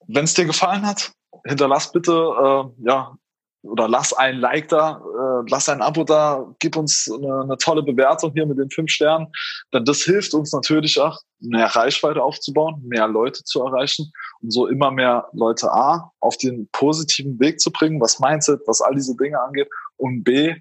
Wenn 0.08 0.26
es 0.26 0.34
dir 0.34 0.46
gefallen 0.46 0.86
hat, 0.86 1.12
hinterlass 1.46 1.92
bitte 1.92 2.12
äh, 2.12 2.88
ja, 2.88 3.16
oder 3.62 3.88
lass 3.88 4.14
ein 4.14 4.40
Like 4.40 4.70
da, 4.70 5.02
äh, 5.02 5.50
lass 5.50 5.70
ein 5.70 5.82
Abo 5.82 6.04
da, 6.04 6.46
gib 6.60 6.78
uns 6.78 7.12
eine, 7.12 7.42
eine, 7.42 7.58
tolle 7.58 7.84
Bewertung 7.84 8.32
hier 8.34 8.46
mit 8.46 8.58
den 8.58 8.70
fünf 8.70 8.90
Sternen. 8.90 9.28
Denn 9.74 9.86
das 9.86 10.02
hilft 10.02 10.34
uns 10.34 10.52
natürlich 10.54 11.00
auch, 11.00 11.20
mehr 11.40 11.68
Reichweite 11.68 12.24
aufzubauen, 12.24 12.82
mehr 12.88 13.08
Leute 13.08 13.44
zu 13.44 13.64
erreichen 13.64 14.12
und 14.42 14.52
so 14.52 14.68
immer 14.68 14.92
mehr 14.92 15.28
Leute 15.34 15.72
A 15.72 16.12
auf 16.20 16.38
den 16.38 16.70
positiven 16.72 17.40
Weg 17.40 17.60
zu 17.60 17.72
bringen, 17.72 18.02
was 18.02 18.20
Mindset, 18.20 18.62
was 18.68 18.82
all 18.82 18.96
diese 18.96 19.16
Dinge 19.16 19.40
angeht 19.40 19.70
und 19.98 20.24
B 20.24 20.56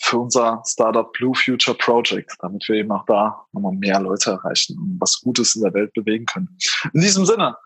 für 0.00 0.18
unser 0.18 0.62
Startup 0.66 1.12
Blue 1.12 1.34
Future 1.34 1.76
Project, 1.76 2.32
damit 2.40 2.66
wir 2.68 2.76
eben 2.76 2.92
auch 2.92 3.04
da 3.06 3.44
nochmal 3.52 3.72
mehr 3.72 4.00
Leute 4.00 4.30
erreichen 4.30 4.78
und 4.78 4.96
was 5.00 5.20
Gutes 5.20 5.54
in 5.54 5.62
der 5.62 5.74
Welt 5.74 5.92
bewegen 5.92 6.24
können. 6.26 6.56
In 6.94 7.00
diesem 7.00 7.26
Sinne, 7.26 7.56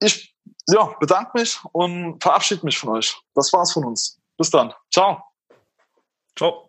ich 0.00 0.34
ja, 0.68 0.94
bedanke 1.00 1.30
mich 1.34 1.58
und 1.72 2.22
verabschiede 2.22 2.64
mich 2.64 2.78
von 2.78 2.90
euch. 2.90 3.16
Das 3.34 3.52
war's 3.52 3.72
von 3.72 3.84
uns. 3.84 4.20
Bis 4.36 4.50
dann. 4.50 4.72
Ciao. 4.92 5.22
Ciao. 6.36 6.66